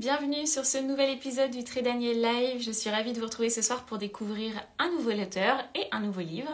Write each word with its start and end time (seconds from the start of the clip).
bienvenue 0.00 0.46
sur 0.46 0.64
ce 0.64 0.78
nouvel 0.78 1.10
épisode 1.10 1.50
du 1.50 1.62
Très 1.62 1.82
Daniel 1.82 2.22
Live. 2.22 2.62
Je 2.62 2.70
suis 2.70 2.88
ravie 2.88 3.12
de 3.12 3.18
vous 3.18 3.26
retrouver 3.26 3.50
ce 3.50 3.60
soir 3.60 3.84
pour 3.84 3.98
découvrir 3.98 4.54
un 4.78 4.90
nouveau 4.90 5.10
auteur 5.10 5.62
et 5.74 5.84
un 5.92 6.00
nouveau 6.00 6.22
livre. 6.22 6.50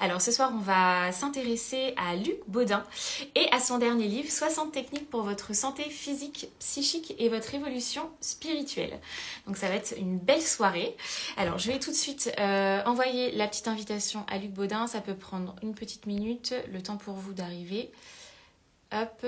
Alors 0.00 0.22
ce 0.22 0.32
soir, 0.32 0.52
on 0.54 0.58
va 0.58 1.12
s'intéresser 1.12 1.92
à 1.96 2.16
Luc 2.16 2.38
Baudin 2.46 2.82
et 3.34 3.46
à 3.52 3.60
son 3.60 3.76
dernier 3.76 4.06
livre 4.06 4.30
60 4.30 4.72
techniques 4.72 5.10
pour 5.10 5.22
votre 5.22 5.54
santé 5.54 5.84
physique, 5.84 6.48
psychique 6.60 7.14
et 7.18 7.28
votre 7.28 7.54
évolution 7.54 8.08
spirituelle. 8.20 8.98
Donc 9.46 9.58
ça 9.58 9.68
va 9.68 9.74
être 9.74 9.94
une 9.98 10.18
belle 10.18 10.42
soirée. 10.42 10.96
Alors 11.36 11.58
je 11.58 11.70
vais 11.70 11.78
tout 11.78 11.90
de 11.90 11.96
suite 11.96 12.32
euh, 12.38 12.82
envoyer 12.84 13.32
la 13.32 13.48
petite 13.48 13.68
invitation 13.68 14.24
à 14.28 14.38
Luc 14.38 14.52
Baudin. 14.52 14.86
Ça 14.86 15.02
peut 15.02 15.14
prendre 15.14 15.54
une 15.62 15.74
petite 15.74 16.06
minute, 16.06 16.54
le 16.72 16.82
temps 16.82 16.96
pour 16.96 17.14
vous 17.14 17.34
d'arriver. 17.34 17.90
Hop, 18.92 19.26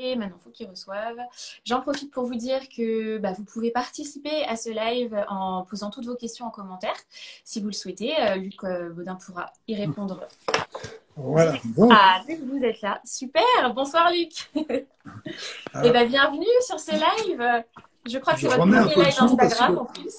maintenant, 0.00 0.36
il 0.38 0.42
faut 0.42 0.50
qu'ils 0.50 0.68
reçoivent. 0.68 1.18
J'en 1.64 1.80
profite 1.80 2.10
pour 2.10 2.24
vous 2.24 2.36
dire 2.36 2.68
que 2.68 3.18
bah, 3.18 3.32
vous 3.32 3.44
pouvez 3.44 3.70
participer 3.70 4.44
à 4.44 4.56
ce 4.56 4.70
live 4.70 5.24
en 5.28 5.64
posant 5.64 5.90
toutes 5.90 6.06
vos 6.06 6.14
questions 6.14 6.46
en 6.46 6.50
commentaire, 6.50 6.96
si 7.44 7.60
vous 7.60 7.66
le 7.66 7.72
souhaitez. 7.72 8.14
Euh, 8.20 8.36
Luc 8.36 8.62
euh, 8.64 8.90
Baudin 8.90 9.16
pourra 9.16 9.52
y 9.66 9.74
répondre. 9.74 10.26
Voilà. 11.16 11.54
Ah, 11.90 12.22
vous 12.44 12.62
êtes 12.62 12.80
là. 12.80 13.00
Super. 13.04 13.42
Bonsoir, 13.74 14.10
Luc. 14.12 14.50
Et 14.54 14.86
eh 15.84 15.90
bien, 15.90 16.06
bienvenue 16.06 16.46
sur 16.64 16.78
ce 16.78 16.92
live. 16.92 17.64
Je 18.06 18.18
crois 18.18 18.34
que 18.34 18.40
c'est 18.40 18.46
votre 18.46 18.58
premier 18.58 18.94
live 18.94 19.14
Instagram 19.18 19.78
en 19.78 19.84
plus. 19.84 20.14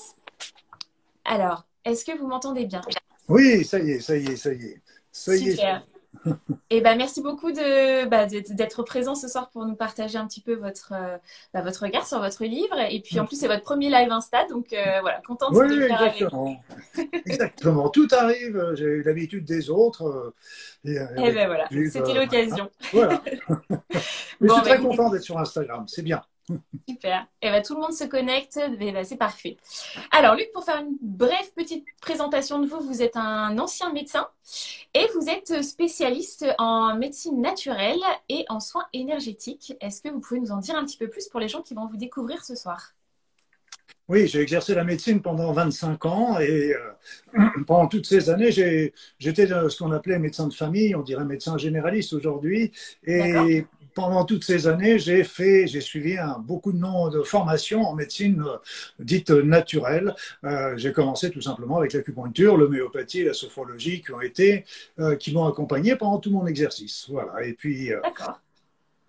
Alors, 1.24 1.64
est-ce 1.86 2.04
que 2.04 2.18
vous 2.18 2.28
m'entendez 2.28 2.66
bien? 2.66 2.82
Oui, 3.30 3.64
ça 3.64 3.80
y 3.80 3.92
est, 3.92 4.00
ça 4.02 4.18
y 4.18 4.26
est, 4.26 4.36
ça 4.36 4.52
y 4.52 4.66
est. 4.66 4.82
Ça 5.12 5.36
y 5.36 5.52
Super. 5.52 5.84
Et 6.26 6.32
eh 6.70 6.82
ben 6.82 6.98
merci 6.98 7.22
beaucoup 7.22 7.52
bah, 7.54 8.26
de, 8.26 8.54
d'être 8.54 8.84
présent 8.84 9.16
ce 9.16 9.28
soir 9.28 9.50
pour 9.50 9.66
nous 9.66 9.76
partager 9.76 10.18
un 10.18 10.28
petit 10.28 10.42
peu 10.42 10.54
votre, 10.54 10.94
euh, 10.94 11.18
bah, 11.54 11.62
votre 11.62 11.84
regard 11.84 12.06
sur 12.06 12.20
votre 12.20 12.44
livre. 12.44 12.78
Et 12.90 13.00
puis 13.02 13.20
en 13.20 13.26
plus, 13.26 13.40
c'est 13.40 13.48
votre 13.48 13.64
premier 13.64 13.90
live 13.90 14.12
Insta, 14.12 14.46
donc 14.46 14.74
euh, 14.74 15.00
voilà, 15.02 15.22
contente 15.26 15.52
oui, 15.54 15.68
de 15.70 15.88
faire 15.88 16.04
exactement. 16.04 16.64
exactement. 17.26 17.90
Tout 17.90 18.08
arrive, 18.12 18.74
j'ai 18.76 18.86
eu 18.86 19.04
l'habitude 19.04 19.46
des 19.46 19.70
autres. 19.70 20.34
et, 20.84 20.98
eh 21.18 21.32
ben 21.32 21.48
voilà, 21.48 21.68
c'était 21.70 22.14
l'occasion. 22.14 22.70
voilà. 22.92 23.22
Mais 24.42 24.48
je 24.48 24.54
suis 24.54 24.62
très 24.62 24.78
bah, 24.78 24.84
content 24.84 25.10
d'être 25.10 25.24
sur 25.24 25.38
Instagram, 25.38 25.86
c'est 25.88 26.02
bien. 26.02 26.22
Super. 26.88 27.28
Et 27.42 27.48
eh 27.48 27.52
ben, 27.52 27.62
tout 27.62 27.76
le 27.76 27.82
monde 27.82 27.94
se 27.94 28.04
connecte. 28.04 28.60
Eh 28.80 28.92
ben, 28.92 29.04
c'est 29.04 29.18
parfait. 29.18 29.58
Alors, 30.12 30.36
Luc, 30.36 30.52
pour 30.52 30.64
faire 30.64 30.82
une 30.82 30.98
brève 31.02 31.52
petite 31.56 31.86
présentation 32.02 32.60
de 32.60 32.68
vous, 32.68 32.80
vous 32.80 33.02
êtes 33.02 33.16
un 33.16 33.58
ancien 33.58 33.94
médecin 33.94 34.28
et 34.94 35.06
vous 35.16 35.30
êtes 35.30 35.64
spécialiste 35.64 36.46
en 36.58 36.96
médecine 36.96 37.42
naturelle 37.42 38.00
et 38.30 38.46
en 38.50 38.60
soins 38.60 38.86
énergétiques. 38.94 39.74
Est-ce 39.82 40.02
que 40.02 40.10
vous 40.10 40.20
pouvez 40.20 40.40
nous 40.40 40.52
en 40.52 40.58
dire 40.58 40.76
un 40.76 40.86
petit 40.86 40.98
peu 40.98 41.10
plus 41.10 41.28
pour 41.28 41.40
les 41.40 41.48
gens 41.48 41.62
qui 41.62 41.74
vont 41.74 41.88
vous 41.88 41.98
découvrir 41.98 42.44
ce 42.44 42.56
soir? 42.56 42.94
Oui, 44.08 44.28
j'ai 44.28 44.42
exercé 44.42 44.74
la 44.74 44.84
médecine 44.84 45.22
pendant 45.22 45.52
25 45.52 46.04
ans 46.08 46.40
et 46.40 46.74
euh, 46.74 47.46
pendant 47.68 47.88
toutes 47.88 48.08
ces 48.08 48.32
années, 48.32 48.50
j'étais 49.20 49.46
ce 49.46 49.78
qu'on 49.78 49.92
appelait 49.92 50.18
médecin 50.18 50.48
de 50.48 50.54
famille, 50.54 50.96
on 50.96 51.04
dirait 51.04 51.26
médecin 51.26 51.60
généraliste 51.60 52.14
aujourd'hui. 52.14 52.72
Et 53.06 53.68
pendant 53.94 54.26
toutes 54.26 54.44
ces 54.44 54.68
années, 54.68 55.00
j'ai 55.00 55.24
fait, 55.24 55.68
j'ai 55.68 55.82
suivi 55.82 56.18
un, 56.18 56.40
beaucoup 56.40 56.72
de 56.72 56.78
noms 56.78 57.10
de 57.10 57.22
formations 57.22 57.84
en 57.84 57.96
médecine 57.96 58.44
euh, 58.46 58.58
dite 59.00 59.30
naturelle. 59.30 60.16
Euh, 60.44 60.78
j'ai 60.78 60.94
commencé 60.94 61.32
tout 61.32 61.42
simplement 61.42 61.78
avec 61.78 61.94
l'acupuncture, 61.94 62.58
l'homéopathie, 62.58 63.24
la 63.24 63.34
sophrologie 63.34 64.02
qui 64.02 64.12
ont 64.12 64.22
été, 64.22 64.66
euh, 65.00 65.16
qui 65.16 65.34
m'ont 65.34 65.46
accompagné 65.46 65.96
pendant 65.96 66.20
tout 66.20 66.32
mon 66.32 66.46
exercice. 66.48 67.08
Voilà. 67.10 67.44
Et 67.46 67.54
puis. 67.54 67.92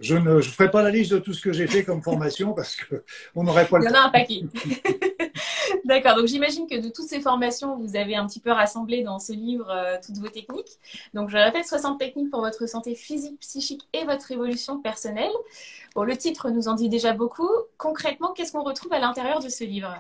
Je 0.01 0.17
ne 0.17 0.41
je 0.41 0.49
ferai 0.49 0.71
pas 0.71 0.83
la 0.83 0.91
liste 0.91 1.13
de 1.13 1.19
tout 1.19 1.35
ce 1.35 1.43
que 1.43 1.53
j'ai 1.53 1.67
fait 1.67 1.85
comme 1.85 2.03
formation 2.03 2.55
parce 2.55 2.77
qu'on 2.77 3.45
n'aurait 3.45 3.67
pas 3.67 3.79
le 3.79 3.85
temps. 3.85 3.91
Il 3.91 3.95
y 3.95 3.99
en 3.99 4.03
a 4.03 4.07
un 4.07 4.11
paquet. 4.11 4.43
D'accord, 5.85 6.17
donc 6.17 6.27
j'imagine 6.27 6.67
que 6.67 6.81
de 6.81 6.89
toutes 6.89 7.07
ces 7.07 7.21
formations, 7.21 7.77
vous 7.77 7.97
avez 7.97 8.17
un 8.17 8.27
petit 8.27 8.41
peu 8.41 8.51
rassemblé 8.51 9.03
dans 9.03 9.19
ce 9.19 9.33
livre 9.33 9.71
euh, 9.71 9.99
toutes 10.05 10.17
vos 10.17 10.29
techniques. 10.29 10.79
Donc 11.13 11.29
je 11.29 11.37
répète, 11.37 11.67
60 11.67 11.99
techniques 11.99 12.31
pour 12.31 12.41
votre 12.41 12.67
santé 12.67 12.95
physique, 12.95 13.39
psychique 13.41 13.83
et 13.93 14.05
votre 14.05 14.31
évolution 14.33 14.81
personnelle. 14.81 15.31
Bon, 15.95 16.03
le 16.05 16.17
titre 16.17 16.51
nous 16.51 16.69
en 16.69 16.75
dit 16.75 16.89
déjà 16.89 17.13
beaucoup. 17.13 17.51
Concrètement, 17.77 18.33
qu'est-ce 18.33 18.53
qu'on 18.53 18.65
retrouve 18.65 18.93
à 18.93 18.99
l'intérieur 18.99 19.41
de 19.41 19.49
ce 19.49 19.65
livre? 19.65 19.95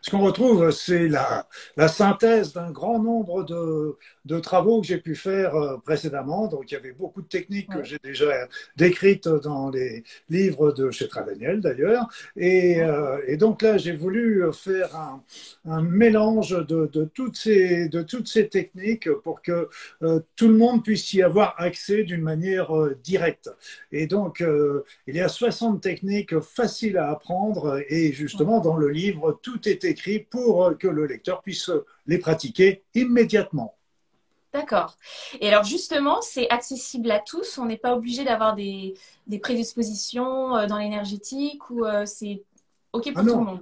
Ce 0.00 0.10
qu'on 0.10 0.20
retrouve, 0.20 0.70
c'est 0.70 1.08
la, 1.08 1.46
la, 1.76 1.88
synthèse 1.88 2.52
d'un 2.52 2.70
grand 2.70 2.98
nombre 2.98 3.44
de, 3.44 3.96
de 4.24 4.38
travaux 4.38 4.80
que 4.80 4.86
j'ai 4.86 4.98
pu 4.98 5.14
faire 5.14 5.54
euh, 5.54 5.76
précédemment. 5.78 6.46
Donc, 6.46 6.70
il 6.70 6.74
y 6.74 6.76
avait 6.76 6.92
beaucoup 6.92 7.22
de 7.22 7.28
techniques 7.28 7.68
que 7.70 7.82
j'ai 7.82 7.98
déjà 8.02 8.48
décrites 8.76 9.28
dans 9.28 9.70
les 9.70 10.04
livres 10.28 10.72
de 10.72 10.90
chez 10.90 11.08
Tradaniel, 11.08 11.60
d'ailleurs. 11.60 12.08
Et, 12.36 12.80
euh, 12.80 13.18
et, 13.26 13.36
donc 13.36 13.62
là, 13.62 13.76
j'ai 13.76 13.92
voulu 13.92 14.42
faire 14.52 14.94
un, 14.96 15.22
un 15.66 15.82
mélange 15.82 16.50
de, 16.66 16.88
de, 16.92 17.04
toutes 17.04 17.36
ces, 17.36 17.88
de 17.88 18.02
toutes 18.02 18.28
ces 18.28 18.48
techniques 18.48 19.10
pour 19.10 19.42
que 19.42 19.68
euh, 20.02 20.20
tout 20.36 20.48
le 20.48 20.56
monde 20.56 20.82
puisse 20.84 21.12
y 21.12 21.22
avoir 21.22 21.54
accès 21.58 22.04
d'une 22.04 22.22
manière 22.22 22.70
directe. 23.02 23.50
Et 23.92 24.06
donc, 24.06 24.44
il 25.06 25.14
y 25.14 25.20
a 25.20 25.28
60 25.28 25.80
techniques 25.80 26.38
faciles 26.40 26.96
à 26.98 27.10
apprendre. 27.10 27.82
Et 27.88 28.12
justement, 28.12 28.60
dans 28.60 28.76
le 28.76 28.88
livre, 28.88 29.38
tout 29.42 29.59
est 29.66 29.84
écrit 29.84 30.20
pour 30.20 30.76
que 30.78 30.88
le 30.88 31.06
lecteur 31.06 31.42
puisse 31.42 31.70
les 32.06 32.18
pratiquer 32.18 32.82
immédiatement. 32.94 33.74
D'accord. 34.52 34.96
Et 35.40 35.48
alors 35.48 35.62
justement, 35.62 36.20
c'est 36.22 36.50
accessible 36.50 37.10
à 37.10 37.20
tous. 37.20 37.58
On 37.58 37.66
n'est 37.66 37.76
pas 37.76 37.94
obligé 37.94 38.24
d'avoir 38.24 38.56
des, 38.56 38.94
des, 39.28 39.38
prédispositions 39.38 40.56
euh, 40.56 40.66
dans 40.66 40.78
l'énergétique 40.78 41.70
ou 41.70 41.84
euh, 41.84 42.04
c'est 42.04 42.42
OK 42.92 43.12
pour 43.12 43.22
ah 43.22 43.22
tout 43.22 43.38
le 43.38 43.44
monde. 43.44 43.60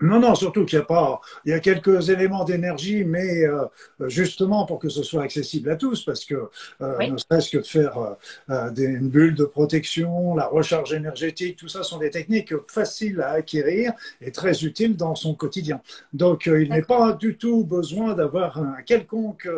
Non, 0.00 0.20
non, 0.20 0.34
surtout 0.34 0.64
qu'il 0.64 0.78
y 0.78 0.82
a 0.82 0.84
pas, 0.84 1.20
il 1.44 1.50
y 1.50 1.54
a 1.54 1.60
quelques 1.60 2.10
éléments 2.10 2.44
d'énergie, 2.44 3.04
mais 3.04 3.44
euh, 3.44 3.64
justement 4.06 4.66
pour 4.66 4.78
que 4.78 4.88
ce 4.88 5.02
soit 5.02 5.22
accessible 5.22 5.70
à 5.70 5.76
tous, 5.76 6.04
parce 6.04 6.24
que 6.24 6.48
euh, 6.80 7.06
ne 7.06 7.16
serait-ce 7.16 7.50
que 7.50 7.58
de 7.58 7.66
faire 7.66 8.16
euh, 8.50 8.70
des, 8.70 8.84
une 8.84 9.08
bulle 9.08 9.34
de 9.34 9.44
protection, 9.44 10.34
la 10.34 10.46
recharge 10.46 10.92
énergétique, 10.92 11.56
tout 11.56 11.68
ça 11.68 11.82
sont 11.82 11.98
des 11.98 12.10
techniques 12.10 12.54
faciles 12.66 13.20
à 13.20 13.30
acquérir 13.30 13.92
et 14.20 14.32
très 14.32 14.64
utiles 14.64 14.96
dans 14.96 15.14
son 15.14 15.34
quotidien. 15.34 15.80
Donc, 16.12 16.46
il 16.46 16.70
n'est 16.70 16.82
pas 16.82 17.12
du 17.12 17.36
tout 17.36 17.64
besoin 17.64 18.14
d'avoir 18.14 18.58
un 18.58 18.82
quelconque, 18.82 19.48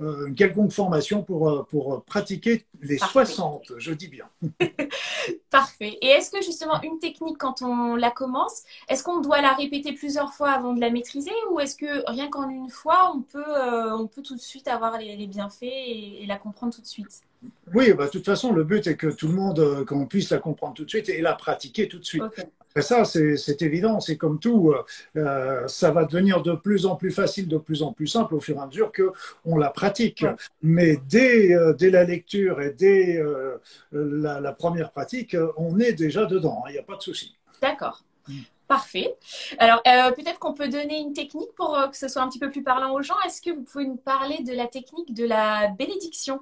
une 0.00 0.34
quelconque 0.34 0.72
formation 0.72 1.22
pour, 1.22 1.66
pour 1.66 2.02
pratiquer 2.04 2.66
les 2.82 2.98
60, 2.98 3.72
je 3.78 3.92
dis 3.92 4.08
bien. 4.08 4.26
Parfait. 5.50 5.96
Et 6.02 6.08
est-ce 6.08 6.30
que 6.30 6.42
justement 6.42 6.80
une 6.82 6.98
technique, 6.98 7.38
quand 7.38 7.62
on 7.62 7.94
la 7.94 8.10
commence, 8.10 8.43
est-ce 8.88 9.02
qu'on 9.02 9.20
doit 9.20 9.40
la 9.40 9.52
répéter 9.52 9.92
plusieurs 9.92 10.32
fois 10.32 10.50
avant 10.50 10.72
de 10.72 10.80
la 10.80 10.90
maîtriser 10.90 11.32
ou 11.50 11.60
est-ce 11.60 11.76
que 11.76 12.08
rien 12.10 12.28
qu'en 12.28 12.48
une 12.48 12.70
fois, 12.70 13.12
on 13.14 13.22
peut, 13.22 13.38
euh, 13.38 13.96
on 13.96 14.06
peut 14.06 14.22
tout 14.22 14.34
de 14.34 14.40
suite 14.40 14.68
avoir 14.68 14.98
les, 14.98 15.26
bienfaits 15.26 15.62
et, 15.62 16.24
la 16.26 16.36
comprendre 16.36 16.74
tout 16.74 16.80
de 16.80 16.86
suite? 16.86 17.22
Oui, 17.74 17.92
bah, 17.92 18.06
de 18.06 18.10
toute 18.10 18.24
façon, 18.24 18.52
le 18.52 18.64
but 18.64 18.86
est 18.86 18.96
que 18.96 19.08
tout 19.08 19.28
le 19.28 19.34
monde, 19.34 19.58
euh, 19.58 19.84
qu'on 19.84 20.06
puisse 20.06 20.30
la 20.30 20.38
comprendre 20.38 20.74
tout 20.74 20.84
de 20.84 20.90
suite 20.90 21.08
et 21.08 21.20
la 21.20 21.34
pratiquer 21.34 21.88
tout 21.88 21.98
de 21.98 22.04
suite. 22.04 22.22
Et 22.76 22.82
ça, 22.82 23.04
c'est 23.04 23.62
évident, 23.62 24.00
c'est 24.00 24.16
comme 24.16 24.40
tout, 24.40 24.74
euh, 25.16 25.68
ça 25.68 25.92
va 25.92 26.04
devenir 26.06 26.42
de 26.42 26.54
plus 26.54 26.86
en 26.86 26.96
plus 26.96 27.12
facile, 27.12 27.46
de 27.46 27.58
plus 27.58 27.82
en 27.82 27.92
plus 27.92 28.08
simple 28.08 28.34
au 28.34 28.40
fur 28.40 28.56
et 28.56 28.60
à 28.60 28.66
mesure 28.66 28.90
qu'on 28.92 29.56
la 29.56 29.70
pratique. 29.70 30.24
Mais 30.60 30.98
dès, 31.08 31.56
dès, 31.78 31.90
la 31.90 32.02
lecture 32.02 32.60
et 32.60 32.70
dès 32.70 33.22
la, 33.92 34.40
la, 34.40 34.52
première 34.52 34.90
pratique, 34.90 35.36
on 35.56 35.78
est 35.78 35.92
déjà 35.92 36.26
dedans, 36.26 36.64
hein, 36.64 36.70
il 36.70 36.72
n'y 36.72 36.78
a 36.78 36.82
pas 36.82 36.96
de 36.96 37.02
souci. 37.02 37.36
D'accord. 37.62 38.02
Parfait. 38.66 39.14
Alors, 39.58 39.82
euh, 39.86 40.10
peut-être 40.12 40.38
qu'on 40.38 40.54
peut 40.54 40.68
donner 40.68 40.98
une 40.98 41.12
technique 41.12 41.52
pour 41.54 41.76
euh, 41.76 41.88
que 41.88 41.96
ce 41.96 42.08
soit 42.08 42.22
un 42.22 42.28
petit 42.28 42.38
peu 42.38 42.50
plus 42.50 42.62
parlant 42.62 42.92
aux 42.94 43.02
gens. 43.02 43.20
Est-ce 43.26 43.42
que 43.42 43.50
vous 43.50 43.62
pouvez 43.62 43.84
nous 43.86 43.96
parler 43.96 44.42
de 44.42 44.52
la 44.54 44.66
technique 44.66 45.12
de 45.12 45.26
la 45.26 45.68
bénédiction? 45.68 46.40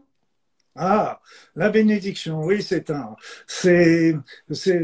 Ah, 0.75 1.21
la 1.55 1.69
bénédiction, 1.69 2.43
oui, 2.45 2.63
c'est 2.63 2.89
un, 2.89 3.15
c'est, 3.47 4.17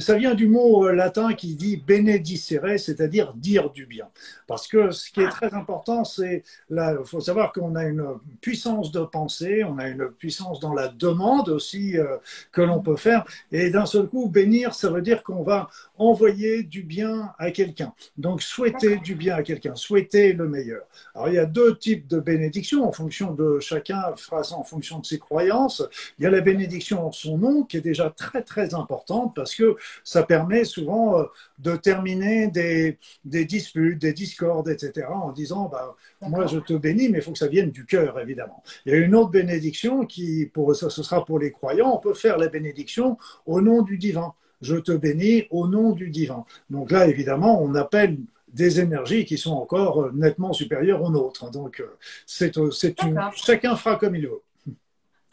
ça 0.00 0.16
vient 0.16 0.34
du 0.34 0.46
mot 0.46 0.86
euh, 0.86 0.92
latin 0.92 1.32
qui 1.32 1.54
dit 1.54 1.78
benedicere, 1.78 2.78
c'est-à-dire 2.78 3.32
dire 3.32 3.70
du 3.70 3.86
bien. 3.86 4.08
Parce 4.46 4.68
que 4.68 4.90
ce 4.90 5.10
qui 5.10 5.22
est 5.22 5.28
très 5.28 5.54
important, 5.54 6.04
c'est, 6.04 6.42
il 6.70 6.98
faut 7.06 7.20
savoir 7.20 7.52
qu'on 7.52 7.74
a 7.74 7.84
une 7.84 8.04
puissance 8.42 8.92
de 8.92 9.00
pensée, 9.00 9.64
on 9.64 9.78
a 9.78 9.88
une 9.88 10.10
puissance 10.10 10.60
dans 10.60 10.74
la 10.74 10.88
demande 10.88 11.48
aussi 11.48 11.96
euh, 11.96 12.18
que 12.52 12.60
l'on 12.60 12.80
peut 12.80 12.96
faire. 12.96 13.24
Et 13.50 13.70
d'un 13.70 13.86
seul 13.86 14.08
coup, 14.08 14.28
bénir, 14.28 14.74
ça 14.74 14.90
veut 14.90 15.02
dire 15.02 15.22
qu'on 15.22 15.42
va 15.42 15.70
envoyer 15.96 16.64
du 16.64 16.82
bien 16.82 17.32
à 17.38 17.50
quelqu'un. 17.50 17.94
Donc, 18.18 18.42
souhaiter 18.42 18.98
du 18.98 19.14
bien 19.14 19.36
à 19.36 19.42
quelqu'un, 19.42 19.74
souhaiter 19.74 20.34
le 20.34 20.48
meilleur. 20.48 20.82
Alors, 21.14 21.28
il 21.28 21.34
y 21.34 21.38
a 21.38 21.46
deux 21.46 21.78
types 21.78 22.06
de 22.08 22.20
bénédictions 22.20 22.86
en 22.86 22.92
fonction 22.92 23.32
de 23.32 23.58
chacun 23.58 24.02
en 24.32 24.62
fonction 24.64 24.98
de 24.98 25.06
ses 25.06 25.18
croyances. 25.18 25.77
Il 26.18 26.24
y 26.24 26.26
a 26.26 26.30
la 26.30 26.40
bénédiction 26.40 27.06
en 27.06 27.12
son 27.12 27.38
nom 27.38 27.64
qui 27.64 27.76
est 27.76 27.82
déjà 27.82 28.10
très 28.10 28.42
très 28.42 28.74
importante 28.74 29.34
parce 29.34 29.54
que 29.54 29.76
ça 30.04 30.22
permet 30.22 30.64
souvent 30.64 31.20
euh, 31.20 31.24
de 31.58 31.76
terminer 31.76 32.48
des, 32.48 32.98
des 33.24 33.44
disputes, 33.44 33.98
des 34.00 34.12
discordes, 34.12 34.68
etc. 34.68 35.06
en 35.12 35.32
disant 35.32 35.68
bah, 35.68 35.96
moi 36.22 36.46
je 36.46 36.58
te 36.58 36.74
bénis 36.74 37.08
mais 37.08 37.18
il 37.18 37.22
faut 37.22 37.32
que 37.32 37.38
ça 37.38 37.48
vienne 37.48 37.70
du 37.70 37.84
cœur 37.86 38.18
évidemment. 38.18 38.62
Il 38.86 38.92
y 38.92 38.96
a 38.96 38.98
une 38.98 39.14
autre 39.14 39.30
bénédiction 39.30 40.06
qui, 40.06 40.46
pour, 40.46 40.74
ce 40.74 40.88
sera 40.88 41.24
pour 41.24 41.38
les 41.38 41.52
croyants, 41.52 41.94
on 41.94 41.98
peut 41.98 42.14
faire 42.14 42.38
la 42.38 42.48
bénédiction 42.48 43.18
au 43.46 43.60
nom 43.60 43.82
du 43.82 43.98
divin. 43.98 44.34
je 44.60 44.76
te 44.76 44.92
bénis 44.92 45.46
au 45.50 45.68
nom 45.68 45.92
du 45.92 46.10
divin. 46.10 46.44
Donc 46.70 46.90
là, 46.90 47.06
évidemment, 47.06 47.62
on 47.62 47.74
appelle 47.74 48.18
des 48.52 48.80
énergies 48.80 49.24
qui 49.24 49.38
sont 49.38 49.52
encore 49.52 50.12
nettement 50.12 50.52
supérieures 50.52 51.02
aux 51.02 51.10
nôtres. 51.10 51.50
Donc, 51.50 51.82
c'est, 52.26 52.52
c'est 52.72 53.02
une, 53.02 53.20
chacun 53.34 53.76
fera 53.76 53.96
comme 53.96 54.16
il 54.16 54.26
veut. 54.26 54.42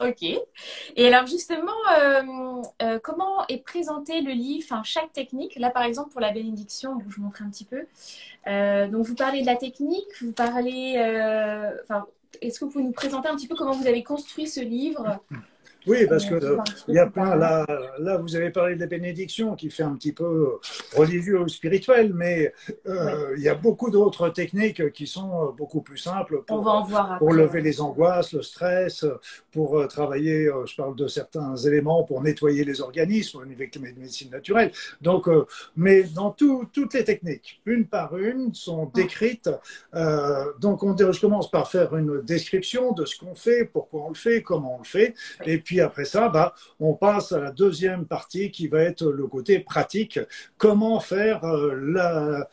Ok. 0.01 0.23
Et 0.23 1.07
alors 1.07 1.25
justement, 1.25 1.71
euh, 1.97 2.61
euh, 2.81 2.99
comment 3.01 3.47
est 3.47 3.63
présenté 3.63 4.19
le 4.21 4.31
livre, 4.31 4.65
enfin 4.69 4.83
chaque 4.83 5.13
technique? 5.13 5.55
Là 5.55 5.69
par 5.69 5.83
exemple 5.83 6.11
pour 6.11 6.19
la 6.19 6.31
bénédiction, 6.31 6.99
je 7.07 7.15
vous 7.15 7.23
montre 7.23 7.41
un 7.41 7.49
petit 7.49 7.63
peu. 7.63 7.85
Euh, 8.47 8.87
donc 8.87 9.05
vous 9.05 9.15
parlez 9.15 9.41
de 9.41 9.45
la 9.45 9.55
technique, 9.55 10.05
vous 10.21 10.33
parlez, 10.33 10.95
enfin, 11.83 12.05
est-ce 12.41 12.59
que 12.59 12.65
vous 12.65 12.71
pouvez 12.71 12.83
nous 12.83 12.91
présenter 12.91 13.29
un 13.29 13.35
petit 13.35 13.47
peu 13.47 13.55
comment 13.55 13.71
vous 13.71 13.87
avez 13.87 14.03
construit 14.03 14.47
ce 14.47 14.59
livre? 14.59 15.19
Oui, 15.87 16.05
parce 16.07 16.25
que 16.25 16.57
il 16.87 16.95
y 16.95 16.99
a 16.99 17.07
plein 17.07 17.35
là, 17.35 17.65
là, 17.99 18.17
vous 18.17 18.35
avez 18.35 18.49
parlé 18.49 18.75
de 18.75 18.79
la 18.79 18.87
bénédiction 18.87 19.55
qui 19.55 19.69
fait 19.69 19.83
un 19.83 19.95
petit 19.95 20.13
peu 20.13 20.59
religieux 20.95 21.39
ou 21.41 21.47
spirituel, 21.47 22.13
mais 22.13 22.53
euh, 22.87 23.35
il 23.37 23.43
y 23.43 23.49
a 23.49 23.55
beaucoup 23.55 23.91
d'autres 23.91 24.29
techniques 24.29 24.91
qui 24.93 25.07
sont 25.07 25.53
beaucoup 25.57 25.81
plus 25.81 25.97
simples 25.97 26.43
pour, 26.43 26.87
pour 27.19 27.33
lever 27.33 27.61
les 27.61 27.81
angoisses, 27.81 28.33
le 28.33 28.41
stress, 28.41 29.05
pour 29.51 29.79
euh, 29.79 29.87
travailler. 29.87 30.47
Euh, 30.47 30.65
je 30.65 30.75
parle 30.75 30.95
de 30.95 31.07
certains 31.07 31.55
éléments 31.55 32.03
pour 32.03 32.21
nettoyer 32.21 32.63
les 32.63 32.81
organismes 32.81 33.41
avec 33.41 33.75
la 33.75 33.81
médecine 33.81 34.31
naturelle. 34.31 34.71
Donc, 35.01 35.27
mais 35.75 36.03
dans 36.03 36.31
toutes 36.31 36.93
les 36.93 37.03
techniques, 37.03 37.61
une 37.65 37.85
par 37.85 38.17
une, 38.17 38.53
sont 38.53 38.91
décrites. 38.93 39.49
donc, 40.59 40.83
on, 40.83 40.95
je 40.97 41.19
commence 41.19 41.49
par 41.49 41.69
faire 41.69 41.95
une 41.95 42.21
description 42.21 42.93
de 42.93 43.05
ce 43.05 43.17
qu'on 43.17 43.35
fait, 43.35 43.65
pourquoi 43.65 44.05
on 44.05 44.09
le 44.09 44.15
fait, 44.15 44.41
comment 44.41 44.75
on 44.75 44.79
le 44.79 44.85
fait, 44.85 45.13
et 45.45 45.57
puis 45.59 45.74
après 45.79 46.05
ça, 46.05 46.29
bah, 46.29 46.53
on 46.79 46.93
passe 46.93 47.31
à 47.31 47.39
la 47.39 47.51
deuxième 47.51 48.05
partie 48.05 48.51
qui 48.51 48.67
va 48.67 48.81
être 48.81 49.05
le 49.05 49.27
côté 49.27 49.59
pratique. 49.59 50.19
Comment 50.57 50.99
faire 50.99 51.43
euh, 51.45 51.75
la, 51.75 52.47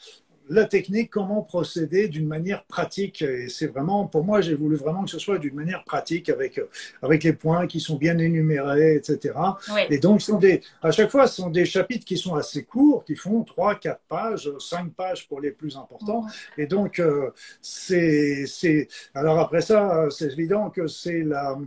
la 0.49 0.65
technique, 0.65 1.11
comment 1.11 1.43
procéder 1.43 2.09
d'une 2.09 2.27
manière 2.27 2.65
pratique. 2.65 3.23
Et 3.23 3.49
c'est 3.49 3.67
vraiment, 3.67 4.07
pour 4.07 4.25
moi, 4.25 4.41
j'ai 4.41 4.55
voulu 4.55 4.77
vraiment 4.77 5.05
que 5.05 5.11
ce 5.11 5.19
soit 5.19 5.39
d'une 5.39 5.55
manière 5.55 5.85
pratique 5.85 6.29
avec, 6.29 6.61
avec 7.03 7.25
les 7.25 7.33
points 7.33 7.67
qui 7.67 7.81
sont 7.81 7.97
bien 7.97 8.19
énumérés, 8.19 8.97
etc. 8.97 9.35
Et 9.91 9.99
donc, 9.99 10.21
sont 10.23 10.39
des, 10.39 10.61
à 10.83 10.91
chaque 10.91 11.11
fois, 11.11 11.27
ce 11.27 11.37
sont 11.37 11.51
des 11.51 11.65
chapitres 11.65 12.05
qui 12.05 12.17
sont 12.17 12.35
assez 12.35 12.65
courts, 12.65 13.05
qui 13.05 13.17
font 13.17 13.43
3, 13.43 13.77
4 13.77 14.01
pages, 14.09 14.51
5 14.59 14.93
pages 14.93 15.29
pour 15.29 15.41
les 15.41 15.51
plus 15.51 15.77
importants. 15.77 16.27
Et 16.59 16.67
donc, 16.67 16.99
euh, 16.99 17.31
c'est, 17.61 18.47
c'est, 18.47 18.89
alors 19.15 19.39
après 19.39 19.61
ça, 19.63 20.09
c'est 20.11 20.33
évident 20.33 20.71
que 20.71 20.87
c'est 20.87 21.23
la, 21.23 21.59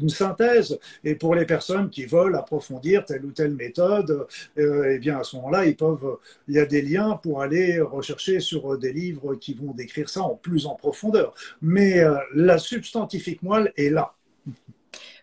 une 0.00 0.08
synthèse. 0.08 0.78
Et 1.04 1.14
pour 1.14 1.34
les 1.34 1.46
personnes 1.46 1.90
qui 1.90 2.06
veulent 2.06 2.36
approfondir 2.36 3.04
telle 3.04 3.24
ou 3.24 3.32
telle 3.32 3.54
méthode, 3.54 4.26
euh, 4.58 4.92
eh 4.94 4.98
bien, 4.98 5.18
à 5.18 5.24
ce 5.24 5.36
moment-là, 5.36 5.66
ils 5.66 5.76
peuvent, 5.76 6.18
il 6.48 6.54
y 6.54 6.58
a 6.58 6.66
des 6.66 6.82
liens 6.82 7.18
pour 7.22 7.42
aller 7.42 7.80
rechercher 7.80 8.23
sur 8.40 8.72
euh, 8.72 8.78
des 8.78 8.92
livres 8.92 9.34
qui 9.34 9.54
vont 9.54 9.72
décrire 9.72 10.08
ça 10.08 10.22
en 10.22 10.34
plus 10.34 10.66
en 10.66 10.74
profondeur. 10.74 11.34
Mais 11.60 12.00
euh, 12.00 12.16
la 12.34 12.58
substantifique 12.58 13.42
moelle 13.42 13.72
est 13.76 13.90
là. 13.90 14.14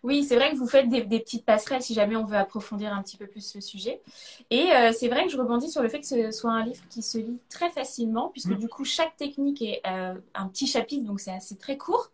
Oui, 0.04 0.24
c'est 0.24 0.36
vrai 0.36 0.52
que 0.52 0.56
vous 0.56 0.68
faites 0.68 0.90
des, 0.90 1.04
petites 1.04 1.46
passerelles 1.46 1.84
si 1.84 1.94
jamais 1.94 2.16
on 2.16 2.24
veut 2.24 2.36
approfondir 2.36 2.92
un 2.92 3.04
petit 3.04 3.18
peu 3.18 3.28
plus 3.28 3.54
le 3.54 3.62
sujet. 3.62 4.02
Et 4.50 4.72
euh, 4.72 4.92
c'est 4.92 5.08
vrai 5.08 5.26
que 5.26 5.32
je 5.32 5.38
rebondis 5.38 5.70
sur 5.70 5.84
le 5.84 5.90
fait 5.90 6.00
que 6.00 6.08
ce 6.08 6.32
soit 6.32 6.52
un 6.52 6.66
livre 6.66 6.82
qui 6.90 7.04
se 7.04 7.20
lit 7.20 7.38
très 7.50 7.70
facilement, 7.70 8.30
puisque 8.30 8.50
mm. 8.50 8.56
du 8.56 8.68
coup, 8.68 8.84
chaque 8.84 9.16
technique 9.16 9.62
est 9.62 9.80
un 9.86 10.48
petit 10.48 10.66
chapitre, 10.66 11.06
donc 11.06 11.20
c'est 11.20 11.32
assez 11.32 11.56
très 11.56 11.78
court. 11.78 12.10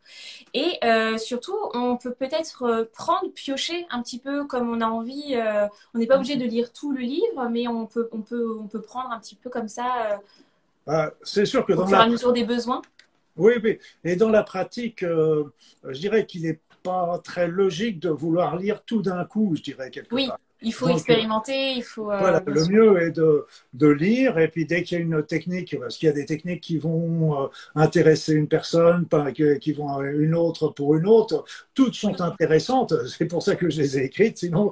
Et 0.54 0.82
surtout, 1.18 1.56
on 1.74 1.96
peut 1.96 2.14
peut-être 2.14 2.90
prendre, 2.94 3.32
piocher 3.34 3.88
un 3.90 4.02
petit 4.02 4.20
peu 4.20 4.46
comme 4.46 4.70
on 4.70 4.82
a 4.82 4.88
envie. 4.88 5.38
on 5.94 5.98
n'est 5.98 6.08
pas 6.08 6.18
obligé 6.18 6.36
de 6.36 6.46
lire 6.46 6.74
tout 6.74 6.92
le 6.92 7.00
livre, 7.00 7.48
mais 7.50 7.70
on 7.70 7.86
peut, 7.86 8.10
on 8.12 8.22
peut, 8.22 8.58
on 8.60 8.68
peut 8.68 8.82
prendre 8.82 9.12
un 9.12 9.20
petit 9.22 9.36
peu 9.36 9.50
comme 9.50 9.70
ça 9.70 10.20
ah, 10.88 11.12
c'est 11.22 11.46
sûr 11.46 11.66
que 11.66 11.74
dans 11.74 11.86
la... 11.86 12.08
mesure 12.08 12.34
des 12.34 12.44
besoins 12.44 12.82
Oui, 13.36 13.54
oui. 13.64 13.80
Et 14.04 14.16
dans 14.16 14.30
la 14.30 14.44
pratique, 14.44 15.04
euh, 15.04 15.44
je 15.84 16.00
dirais 16.00 16.26
qu'il 16.26 16.44
n'est 16.44 16.60
pas 16.82 17.20
très 17.24 17.48
logique 17.48 18.00
de 18.00 18.10
vouloir 18.10 18.56
lire 18.56 18.84
tout 18.84 19.02
d'un 19.02 19.26
coup, 19.26 19.54
je 19.56 19.62
dirais, 19.62 19.92
quelque 19.92 20.16
oui. 20.16 20.28
part. 20.28 20.40
Il 20.64 20.74
faut 20.74 20.90
expérimenter, 20.90 21.74
il 21.74 21.84
faut. 21.84 22.12
Euh, 22.12 22.18
voilà, 22.18 22.42
le 22.46 22.66
mieux 22.66 23.02
est 23.04 23.12
de, 23.12 23.46
de, 23.74 23.88
lire, 23.88 24.40
et 24.40 24.48
puis 24.48 24.66
dès 24.66 24.82
qu'il 24.82 24.98
y 24.98 25.02
a 25.02 25.04
une 25.04 25.24
technique, 25.24 25.78
parce 25.80 25.98
qu'il 25.98 26.08
y 26.08 26.10
a 26.10 26.16
des 26.16 26.26
techniques 26.26 26.62
qui 26.62 26.80
vont 26.80 27.44
euh, 27.44 27.48
intéresser 27.76 28.34
une 28.34 28.48
personne, 28.48 29.06
pas, 29.06 29.32
qui 29.32 29.72
vont 29.74 30.02
une 30.02 30.34
autre 30.34 30.70
pour 30.70 30.96
une 30.96 31.06
autre, 31.06 31.46
toutes 31.76 31.94
sont 31.94 32.22
intéressantes. 32.22 32.96
C'est 33.18 33.26
pour 33.26 33.44
ça 33.44 33.56
que 33.56 33.70
je 33.70 33.82
les 33.82 34.00
ai 34.00 34.06
écrites, 34.06 34.40
sinon 34.40 34.72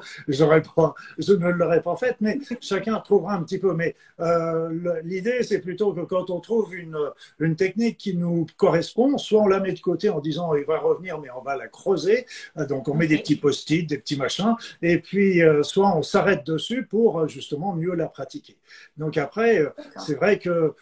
pas, 0.75 0.95
je 1.19 1.33
ne 1.33 1.49
l'aurais 1.49 1.81
pas 1.81 1.95
faites, 1.95 2.17
mais 2.19 2.39
chacun 2.61 2.99
trouvera 2.99 3.35
un 3.35 3.43
petit 3.43 3.59
peu. 3.59 3.73
Mais 3.73 3.95
euh, 4.19 5.01
l'idée, 5.03 5.43
c'est 5.43 5.59
plutôt 5.59 5.93
que 5.93 6.01
quand 6.01 6.29
on 6.29 6.39
trouve 6.39 6.75
une, 6.75 6.97
une 7.39 7.55
technique 7.55 7.97
qui 7.97 8.15
nous 8.15 8.47
correspond, 8.57 9.17
soit 9.17 9.41
on 9.41 9.47
la 9.47 9.59
met 9.59 9.73
de 9.73 9.79
côté 9.79 10.09
en 10.09 10.19
disant 10.19 10.55
il 10.55 10.65
va 10.65 10.79
revenir, 10.79 11.19
mais 11.19 11.29
on 11.38 11.41
va 11.41 11.55
la 11.55 11.67
creuser. 11.67 12.25
Donc 12.69 12.88
on 12.88 12.95
met 12.95 13.07
des 13.07 13.17
petits 13.17 13.35
post-it, 13.35 13.88
des 13.88 13.97
petits 13.97 14.17
machins, 14.17 14.55
et 14.81 14.99
puis 14.99 15.41
soit 15.75 15.94
on 15.98 16.04
s'arrête 16.04 16.45
dessus 16.45 16.86
pour 16.86 17.19
euh, 17.19 17.27
justement 17.27 17.74
mieux 17.75 17.95
la 17.95 18.07
pratiquer. 18.07 18.57
Donc 18.95 19.18
après, 19.18 19.60
euh, 19.60 19.72
c'est 19.98 20.16
vrai 20.16 20.39
que 20.39 20.74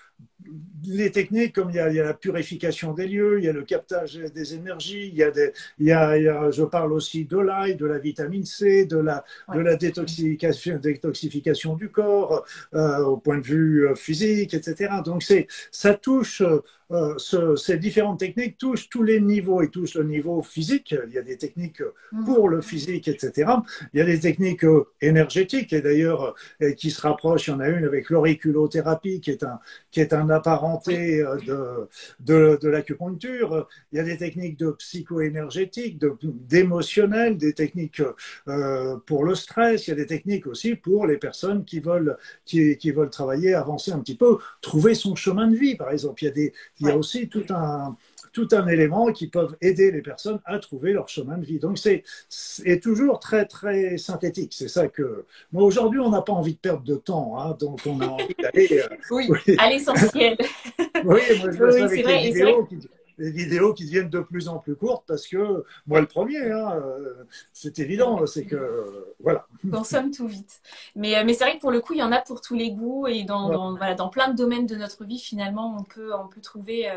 les 0.86 1.12
techniques, 1.12 1.54
comme 1.54 1.70
il 1.70 1.76
y, 1.76 1.80
a, 1.80 1.90
la 1.90 2.14
purification 2.14 2.94
des 2.94 3.08
lieux, 3.08 3.40
il 3.40 3.46
y 3.46 3.50
a 3.50 3.54
le 3.54 3.64
captage 3.64 4.16
des 4.16 4.54
énergies, 4.54 5.08
il 5.08 5.16
y 5.16 5.24
a, 5.24 5.32
des, 5.32 5.54
il 5.80 5.88
y 5.88 5.92
a, 5.92 6.52
je 6.52 6.64
parle 6.64 6.94
aussi 6.94 7.26
de 7.26 7.38
l'ail, 7.38 7.76
de 7.76 7.86
la 7.86 8.00
vitamine 8.00 8.46
C, 8.46 8.86
de 8.86 8.98
la, 8.98 9.24
de 9.54 9.60
la 9.60 9.76
détoxification, 9.76 10.78
détoxification 10.80 11.76
du 11.76 11.90
corps 11.90 12.46
euh, 12.74 13.00
au 13.00 13.18
point 13.18 13.38
de 13.38 13.44
vue 13.44 13.88
euh, 13.88 13.96
physique, 13.96 14.54
etc. 14.54 14.96
Donc 15.06 15.24
c'est, 15.24 15.48
ça 15.72 15.94
touche, 15.94 16.44
euh, 16.92 17.14
ce, 17.18 17.56
ces 17.56 17.78
différentes 17.78 18.20
techniques 18.20 18.58
touchent 18.58 18.90
tous 18.90 19.04
les 19.04 19.22
niveaux 19.22 19.62
et 19.62 19.70
touchent 19.70 19.96
le 19.96 20.04
niveau 20.04 20.42
physique. 20.42 20.94
Il 21.08 21.14
y 21.14 21.18
a 21.18 21.22
des 21.22 21.38
techniques 21.38 21.82
mm. 22.12 22.26
pour 22.26 22.50
le 22.50 22.62
physique, 22.62 23.08
etc. 23.08 23.52
Il 23.94 24.00
y 24.00 24.02
a 24.02 24.06
des 24.06 24.20
techniques 24.20 24.66
énergétiques 25.02 25.72
et 25.72 25.82
d'ailleurs 25.82 26.36
qui 26.78 26.92
se 26.92 27.02
rapprochent. 27.02 27.48
Il 27.48 27.52
y 27.52 27.54
en 27.54 27.60
a 27.62 27.70
une 27.70 27.86
avec 27.86 28.10
l'auriculothérapie 28.10 29.22
qui 29.22 29.32
est 29.32 29.44
un, 29.44 29.60
qui 29.92 30.02
est 30.02 30.03
un 30.12 30.30
apparenté 30.30 31.22
euh, 31.22 31.38
de, 31.48 31.88
de, 32.20 32.60
de 32.62 32.68
l'acupuncture. 32.68 33.70
Il 33.92 33.98
y 33.98 34.02
a 34.02 34.04
des 34.04 34.18
techniques 34.18 34.58
de 34.60 34.72
psycho-énergétique, 34.72 36.04
d'émotionnel, 36.24 37.38
des 37.38 37.54
techniques 37.54 38.02
euh, 38.50 38.98
pour 39.06 39.24
le 39.24 39.36
stress. 39.36 39.88
Il 39.88 39.92
y 39.92 39.94
a 39.94 39.96
des 39.96 40.08
techniques 40.08 40.48
aussi 40.48 40.76
pour 40.76 41.08
les 41.08 41.18
personnes 41.18 41.64
qui 41.64 41.80
veulent, 41.80 42.18
qui, 42.44 42.76
qui 42.78 42.92
veulent 42.92 43.10
travailler, 43.10 43.54
avancer 43.54 43.92
un 43.92 44.00
petit 44.00 44.18
peu, 44.18 44.40
trouver 44.62 44.96
son 44.96 45.16
chemin 45.16 45.48
de 45.48 45.56
vie, 45.56 45.76
par 45.76 45.92
exemple. 45.92 46.24
Il 46.24 46.26
y 46.26 46.30
a, 46.30 46.34
des, 46.34 46.54
il 46.80 46.88
y 46.88 46.92
a 46.92 46.98
aussi 46.98 47.30
tout 47.30 47.46
un 47.52 47.96
tout 48.34 48.48
un 48.52 48.68
élément 48.68 49.12
qui 49.14 49.28
peuvent 49.28 49.56
aider 49.62 49.92
les 49.92 50.02
personnes 50.02 50.40
à 50.46 50.60
trouver 50.60 50.92
leur 50.92 51.08
chemin 51.08 51.38
de 51.38 51.46
vie. 51.46 51.60
Donc 51.60 51.78
c'est 51.78 52.80
toujours 52.82 53.20
très 53.20 53.46
très 53.46 53.98
synthétique. 53.98 54.54
C'est 54.56 54.68
ça 54.68 54.88
que 54.88 55.26
moi 55.52 55.64
aujourd'hui 55.64 56.00
on 56.00 56.10
n'a 56.10 56.22
pas 56.22 56.34
envie 56.34 56.56
de 56.56 56.60
perdre 56.60 56.84
de 56.84 56.96
temps, 56.96 57.40
hein, 57.40 57.56
donc 57.60 57.80
on 57.86 58.02
a 58.02 58.08
envie 58.08 58.36
d'aller 58.38 58.82
euh, 58.84 58.96
oui, 59.12 59.30
à 59.58 59.70
l'essentiel. 59.70 60.36
oui, 60.80 61.04
moi 61.06 61.22
je 61.52 61.64
oui, 61.64 61.82
avec 61.82 62.04
vrai, 62.04 62.24
les 62.24 62.32
vidéos 62.32 62.66
qui 62.66 62.78
les 63.18 63.32
vidéos 63.32 63.74
qui 63.74 63.86
deviennent 63.86 64.10
de 64.10 64.22
plus 64.22 64.48
en 64.48 64.58
plus 64.58 64.76
courtes 64.76 65.04
parce 65.08 65.28
que 65.28 65.64
moi 65.86 66.02
le 66.02 66.08
premier, 66.08 66.52
hein, 66.52 66.82
euh, 66.84 67.26
c'est 67.54 67.80
évident, 67.80 68.26
c'est 68.26 68.46
que 68.46 69.14
voilà. 69.20 69.46
On 69.66 69.70
consomme 69.70 70.12
tout 70.12 70.28
vite. 70.28 70.62
Mais, 70.96 71.18
euh, 71.18 71.24
mais 71.26 71.34
c'est 71.34 71.44
vrai 71.44 71.56
que 71.56 71.62
pour 71.62 71.72
le 71.72 71.80
coup, 71.80 71.94
il 71.94 72.00
y 72.00 72.04
en 72.04 72.12
a 72.12 72.22
pour 72.22 72.42
tous 72.42 72.56
les 72.56 72.72
goûts 72.72 73.08
et 73.08 73.24
dans, 73.24 73.50
dans, 73.50 73.76
voilà, 73.76 73.94
dans 73.94 74.10
plein 74.10 74.30
de 74.30 74.36
domaines 74.36 74.66
de 74.66 74.76
notre 74.76 75.04
vie, 75.04 75.20
finalement, 75.20 75.78
on 75.80 75.84
peut, 75.84 76.12
on 76.16 76.28
peut 76.28 76.42
trouver 76.42 76.90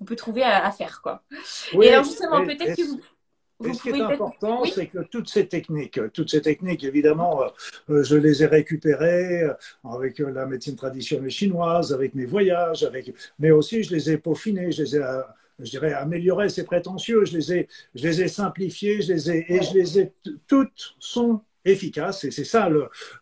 on 0.00 0.04
peut 0.04 0.16
trouver 0.16 0.42
à, 0.42 0.70
faire. 0.70 1.00
Quoi. 1.02 1.22
et 1.80 1.90
alors 1.90 2.04
justement, 2.04 2.44
peut-être 2.44 2.76
que 2.76 2.82
vous... 2.82 3.00
ce 3.74 3.82
qui 3.82 3.88
est 3.90 4.00
important, 4.00 4.64
c'est 4.64 4.86
que 4.86 4.98
toutes 4.98 5.28
ces 5.28 5.46
techniques, 5.46 6.00
toutes 6.12 6.30
ces 6.30 6.42
techniques, 6.42 6.84
évidemment, 6.84 7.42
euh, 7.90 8.02
je 8.02 8.16
les 8.16 8.42
ai 8.42 8.46
récupérées 8.46 9.42
euh, 9.42 9.54
avec 9.84 10.20
euh, 10.20 10.30
la 10.30 10.46
médecine 10.46 10.76
traditionnelle 10.76 11.30
chinoise, 11.30 11.92
avec 11.92 12.14
mes 12.14 12.26
voyages, 12.26 12.84
avec, 12.84 13.14
mais 13.38 13.50
aussi 13.50 13.82
je 13.82 13.94
les 13.94 14.10
ai 14.10 14.18
peaufinées, 14.18 14.72
je 14.72 14.82
les 14.82 14.96
ai, 14.96 15.02
je 15.58 15.70
dirais, 15.70 15.92
améliorées, 15.92 16.48
c'est 16.48 16.64
prétentieux, 16.64 17.24
je 17.24 17.36
les 17.36 17.52
ai, 17.52 17.68
je 17.94 18.06
les 18.06 18.22
ai 18.22 18.28
simplifiées, 18.28 19.02
je 19.02 19.12
les 19.12 19.30
ai, 19.30 19.52
et 19.52 19.62
je 19.62 19.74
les 19.74 19.98
ai, 20.00 20.12
toutes 20.46 20.96
sont 20.98 21.40
efficace. 21.64 22.24
Et 22.24 22.30
c'est 22.30 22.44
ça 22.44 22.68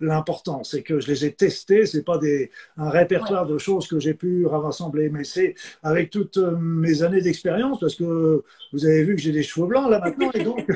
l'important, 0.00 0.64
c'est 0.64 0.82
que 0.82 1.00
je 1.00 1.08
les 1.08 1.24
ai 1.24 1.32
testés. 1.32 1.86
C'est 1.86 2.04
pas 2.04 2.18
des, 2.18 2.50
un 2.76 2.90
répertoire 2.90 3.46
de 3.46 3.58
choses 3.58 3.86
que 3.86 3.98
j'ai 3.98 4.14
pu 4.14 4.46
rassembler, 4.46 5.08
mais 5.08 5.24
c'est 5.24 5.54
avec 5.82 6.10
toutes 6.10 6.36
euh, 6.36 6.56
mes 6.56 7.02
années 7.02 7.20
d'expérience, 7.20 7.80
parce 7.80 7.94
que 7.94 8.42
vous 8.72 8.86
avez 8.86 9.04
vu 9.04 9.14
que 9.14 9.20
j'ai 9.20 9.32
des 9.32 9.42
cheveux 9.42 9.66
blancs 9.66 9.90
là 9.90 9.98
maintenant, 9.98 10.30
et 10.32 10.44
donc 10.44 10.66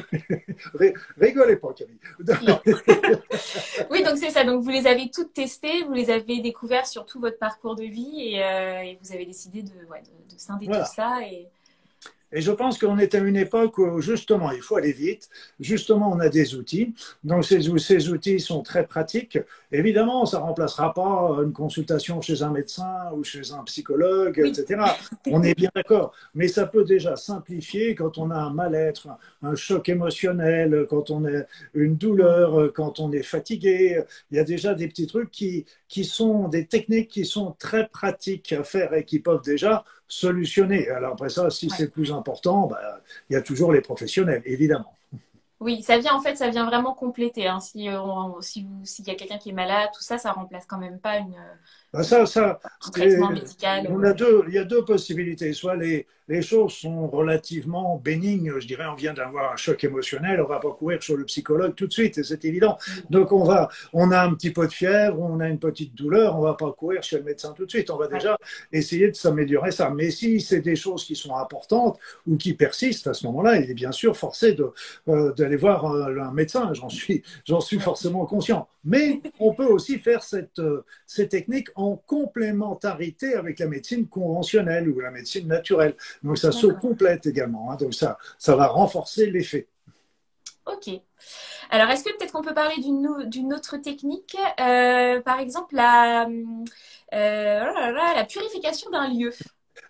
rigolez 1.21 1.57
pas, 1.57 1.73
Camille. 1.73 1.99
oui, 3.91 4.03
donc 4.03 4.17
c'est 4.17 4.31
ça. 4.31 4.45
Donc 4.45 4.63
vous 4.63 4.71
les 4.71 4.87
avez 4.87 5.11
toutes 5.11 5.33
testées, 5.33 5.83
vous 5.85 5.93
les 5.93 6.11
avez 6.11 6.41
découvertes 6.41 6.87
sur 6.87 7.05
tout 7.05 7.21
votre 7.21 7.39
parcours 7.39 7.77
de 7.77 7.85
vie, 7.85 8.35
et, 8.35 8.43
euh, 8.43 8.95
vous 9.03 9.13
avez 9.13 9.27
décidé 9.27 9.63
de, 9.63 9.71
ouais, 9.91 10.03
de, 10.03 10.39
scinder 10.39 10.67
tout 10.67 10.95
ça. 10.95 11.21
Et... 11.23 11.49
Et 12.33 12.41
je 12.41 12.51
pense 12.51 12.79
qu'on 12.79 12.99
est 12.99 13.15
à 13.15 13.19
une 13.19 13.37
époque 13.37 13.79
où 13.79 14.01
justement 14.01 14.51
il 14.51 14.61
faut 14.61 14.77
aller 14.77 14.93
vite. 14.93 15.29
Justement, 15.61 16.11
on 16.13 16.19
a 16.19 16.29
des 16.29 16.55
outils. 16.55 16.95
Donc 17.25 17.45
ces, 17.45 17.61
ces 17.79 18.09
outils 18.11 18.41
sont 18.41 18.63
très 18.63 18.87
pratiques. 18.87 19.39
Évidemment, 19.71 20.27
ça 20.27 20.41
remplacera 20.41 20.93
pas 20.93 21.39
une 21.45 21.53
consultation 21.53 22.21
chez 22.21 22.43
un 22.43 22.51
médecin 22.51 23.11
ou 23.15 23.23
chez 23.25 23.53
un 23.53 23.63
psychologue, 23.65 24.43
etc. 24.45 24.81
On 25.27 25.43
est 25.43 25.55
bien 25.55 25.71
d'accord. 25.75 26.13
Mais 26.35 26.49
ça 26.49 26.67
peut 26.67 26.85
déjà 26.85 27.17
simplifier 27.17 27.95
quand 27.95 28.19
on 28.19 28.31
a 28.31 28.37
un 28.37 28.51
mal-être, 28.51 29.09
un 29.43 29.55
choc 29.55 29.89
émotionnel, 29.89 30.87
quand 30.89 31.11
on 31.11 31.25
a 31.27 31.43
une 31.75 31.97
douleur, 31.97 32.73
quand 32.73 33.01
on 33.01 33.13
est 33.13 33.23
fatigué. 33.23 34.03
Il 34.31 34.37
y 34.37 34.41
a 34.41 34.45
déjà 34.45 34.75
des 34.75 34.89
petits 34.89 35.07
trucs 35.07 35.31
qui, 35.31 35.65
qui 35.89 36.05
sont 36.05 36.49
des 36.49 36.67
techniques 36.67 37.09
qui 37.09 37.25
sont 37.25 37.55
très 37.59 37.89
pratiques 37.89 38.53
à 38.53 38.65
faire 38.65 38.95
et 38.95 39.05
qui 39.05 39.21
peuvent 39.21 39.43
déjà 39.43 39.85
solutionner. 40.09 40.89
Alors 40.91 41.13
après 41.13 41.29
ça, 41.29 41.51
si 41.51 41.71
c'est 41.71 41.91
plus 41.91 42.13
important, 42.13 42.67
bah, 42.67 43.01
il 43.31 43.35
y 43.35 43.37
a 43.37 43.43
toujours 43.43 43.73
les 43.73 43.81
professionnels, 43.81 44.43
évidemment. 44.45 44.95
Oui, 45.59 45.83
ça 45.83 45.97
vient 45.99 46.15
en 46.15 46.21
fait, 46.21 46.37
ça 46.37 46.51
vient 46.51 46.67
vraiment 46.67 46.93
compléter. 46.93 47.47
Hein. 47.47 47.61
Si, 47.61 47.89
euh, 47.89 47.99
si 48.41 48.67
s'il 48.85 49.07
y 49.07 49.11
a 49.11 49.15
quelqu'un 49.15 49.39
qui 49.39 49.51
est 49.51 49.55
malade, 49.55 49.89
tout 49.95 50.03
ça, 50.03 50.19
ça 50.19 50.33
remplace 50.33 50.67
quand 50.67 50.79
même 50.79 51.01
pas 51.01 51.17
une, 51.17 51.35
ça, 52.03 52.27
ça, 52.27 52.61
un 52.87 52.91
traitement 52.91 53.31
médical. 53.31 53.87
On 53.91 54.03
a 54.03 54.13
deux, 54.13 54.45
il 54.49 54.55
y 54.55 54.59
a 54.59 54.65
deux 54.65 54.85
possibilités. 54.85 55.53
Soit 55.53 55.77
les, 55.77 56.07
les 56.29 56.43
choses 56.43 56.73
sont 56.73 57.07
relativement 57.09 57.97
bénignes, 58.03 58.55
je 58.59 58.67
dirais, 58.67 58.87
on 58.91 58.97
vient 58.97 59.15
d'avoir 59.15 59.53
un 59.53 59.57
choc 59.57 59.85
émotionnel, 59.85 60.41
on 60.41 60.49
va 60.49 60.59
pas 60.59 60.73
courir 60.73 61.03
sur 61.03 61.17
le 61.17 61.25
psychologue 61.25 61.75
tout 61.75 61.87
de 61.87 61.93
suite, 61.93 62.23
c'est 62.23 62.45
évident. 62.45 62.77
Donc 63.11 63.31
on 63.31 63.45
va, 63.45 63.69
on 63.93 64.11
a 64.11 64.23
un 64.23 64.35
petit 64.35 64.51
peu 64.51 64.67
de 64.67 64.73
fièvre, 64.73 65.21
on 65.21 65.39
a 65.41 65.49
une 65.49 65.61
petite 65.61 65.95
douleur, 65.95 66.37
on 66.37 66.43
va 66.43 66.55
pas 66.55 66.73
courir 66.73 67.03
chez 67.03 67.19
le 67.19 67.25
médecin 67.25 67.53
tout 67.53 67.65
de 67.65 67.71
suite, 67.71 67.91
on 67.91 67.97
va 67.97 68.09
déjà 68.09 68.37
essayer 68.73 69.09
de 69.09 69.15
s'améliorer 69.15 69.71
ça. 69.71 69.91
Mais 69.91 70.11
si 70.11 70.41
c'est 70.41 70.61
des 70.61 70.75
choses 70.77 71.05
qui 71.05 71.15
sont 71.15 71.37
importantes 71.37 71.99
ou 72.27 72.37
qui 72.37 72.55
persistent, 72.55 73.07
à 73.07 73.15
ce 73.15 73.25
moment-là, 73.27 73.57
il 73.61 73.71
est 73.71 73.75
bien 73.75 73.93
sûr 73.93 74.17
forcé 74.17 74.57
euh, 75.09 75.33
d'aller 75.35 75.57
voir 75.57 75.87
un, 75.87 76.19
un 76.19 76.33
médecin. 76.33 76.73
J'en 76.75 76.89
suis, 76.89 77.23
j'en 77.45 77.61
suis 77.61 77.79
forcément 77.79 78.27
conscient. 78.27 78.69
Mais 78.87 79.21
on 79.41 79.53
peut 79.53 79.67
aussi 79.67 79.99
faire 79.99 80.23
cette, 80.23 80.61
euh, 80.61 80.85
ces 81.07 81.29
techniques 81.29 81.69
en 81.75 81.97
complémentarité 81.97 83.35
avec 83.35 83.59
la 83.59 83.67
médecine 83.67 84.09
conventionnelle 84.09 84.89
ou 84.89 85.01
la 85.01 85.11
médecine 85.11 85.49
naturelle. 85.49 85.97
Donc 86.23 86.39
ça 86.39 86.53
se 86.53 86.69
complète 86.69 87.27
également. 87.27 87.73
Hein. 87.73 87.77
donc 87.77 87.95
ça, 87.95 88.17
ça 88.39 88.55
va 88.55 88.69
renforcer 88.69 89.27
l'effet. 89.31 89.67
Ok. 90.67 90.89
Alors, 91.71 91.91
est-ce 91.91 92.05
que 92.05 92.17
peut-être 92.17 92.33
qu'on 92.33 92.43
peut 92.43 92.55
parler 92.55 92.77
d'une 92.79 93.53
autre 93.53 93.77
technique 93.79 94.37
euh, 94.61 95.21
Par 95.21 95.41
exemple, 95.41 95.75
la, 95.75 96.27
euh, 96.27 97.65
oh 97.65 98.15
la 98.15 98.25
purification 98.25 98.91
d'un 98.91 99.09
lieu? 99.09 99.33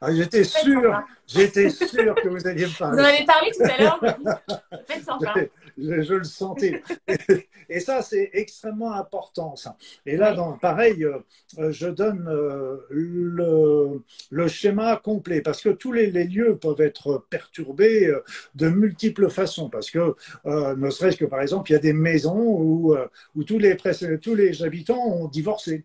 Ah, 0.01 0.13
j'étais 0.13 0.45
sûr, 0.45 1.03
j'étais 1.27 1.71
sûr 1.71 2.15
que 2.15 2.29
vous 2.29 2.47
alliez 2.47 2.67
me 2.67 2.79
parler. 2.79 2.97
Vous 2.97 3.03
en 3.03 3.09
avez 3.09 3.25
parlé 3.25 3.51
tout 3.51 3.63
à 3.63 3.83
l'heure. 3.83 4.01
Faites 4.87 5.05
sympa 5.05 5.35
je, 5.77 6.15
le 6.15 6.25
sentais. 6.25 6.83
Et 7.69 7.81
ça, 7.81 8.03
c'est 8.03 8.31
extrêmement 8.33 8.93
important. 8.93 9.57
Ça. 9.57 9.77
Et 10.05 10.17
là, 10.17 10.33
dans, 10.33 10.53
pareil, 10.57 11.05
euh, 11.05 11.73
je 11.73 11.89
donne 11.89 12.29
euh, 12.29 12.77
le, 12.91 14.03
le, 14.31 14.49
schéma 14.49 14.97
complet 14.97 15.41
parce 15.41 15.61
que 15.61 15.71
tous 15.71 15.93
les, 15.93 16.11
lieux 16.11 16.57
peuvent 16.57 16.81
être 16.81 17.27
perturbés 17.29 18.07
euh, 18.07 18.23
de 18.55 18.69
multiples 18.69 19.29
façons. 19.31 19.69
Parce 19.69 19.91
que, 19.91 20.15
ne 20.45 20.91
serait-ce 20.91 21.17
que 21.17 21.25
par 21.25 21.43
exemple, 21.43 21.71
il 21.71 21.75
y 21.75 21.77
a 21.77 21.81
des 21.81 21.93
maisons 21.93 22.39
où, 22.39 22.97
où 23.35 23.45
tous, 23.45 23.59
les, 23.59 23.77
tous 23.77 24.35
les 24.35 24.63
habitants 24.63 25.05
ont 25.05 25.29
divorcé 25.29 25.85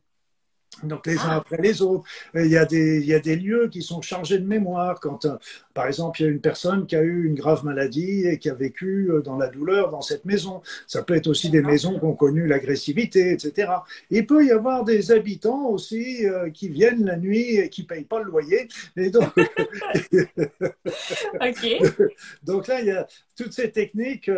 donc 0.83 1.05
les 1.05 1.17
uns 1.17 1.29
ah. 1.29 1.35
après 1.35 1.57
les 1.57 1.81
autres. 1.81 2.05
Il 2.33 2.47
y, 2.47 2.57
a 2.57 2.65
des, 2.65 2.99
il 2.99 3.05
y 3.05 3.13
a 3.13 3.19
des 3.19 3.35
lieux 3.35 3.67
qui 3.69 3.81
sont 3.81 4.01
chargés 4.01 4.39
de 4.39 4.47
mémoire. 4.47 4.99
Quand, 4.99 5.25
euh, 5.25 5.37
par 5.73 5.87
exemple, 5.87 6.21
il 6.21 6.25
y 6.25 6.27
a 6.27 6.31
une 6.31 6.41
personne 6.41 6.85
qui 6.85 6.95
a 6.95 7.01
eu 7.01 7.25
une 7.25 7.35
grave 7.35 7.65
maladie 7.65 8.25
et 8.25 8.37
qui 8.37 8.49
a 8.49 8.53
vécu 8.53 9.11
euh, 9.11 9.21
dans 9.21 9.37
la 9.37 9.47
douleur 9.47 9.91
dans 9.91 10.01
cette 10.01 10.25
maison. 10.25 10.61
Ça 10.87 11.03
peut 11.03 11.15
être 11.15 11.27
aussi 11.27 11.49
des 11.49 11.61
maisons 11.61 11.99
qui 11.99 12.05
ont 12.05 12.15
connu 12.15 12.47
l'agressivité, 12.47 13.31
etc. 13.31 13.71
Il 14.09 14.25
peut 14.25 14.45
y 14.45 14.51
avoir 14.51 14.83
des 14.83 15.11
habitants 15.11 15.67
aussi 15.67 16.25
euh, 16.25 16.49
qui 16.49 16.69
viennent 16.69 17.05
la 17.05 17.17
nuit 17.17 17.57
et 17.57 17.69
qui 17.69 17.83
ne 17.83 17.87
payent 17.87 18.03
pas 18.03 18.19
le 18.19 18.25
loyer. 18.25 18.67
Et 18.97 19.09
donc, 19.09 19.33
donc 22.43 22.67
là, 22.67 22.81
il 22.81 22.87
y 22.87 22.91
a 22.91 23.07
toutes 23.35 23.53
ces 23.53 23.71
techniques 23.71 24.29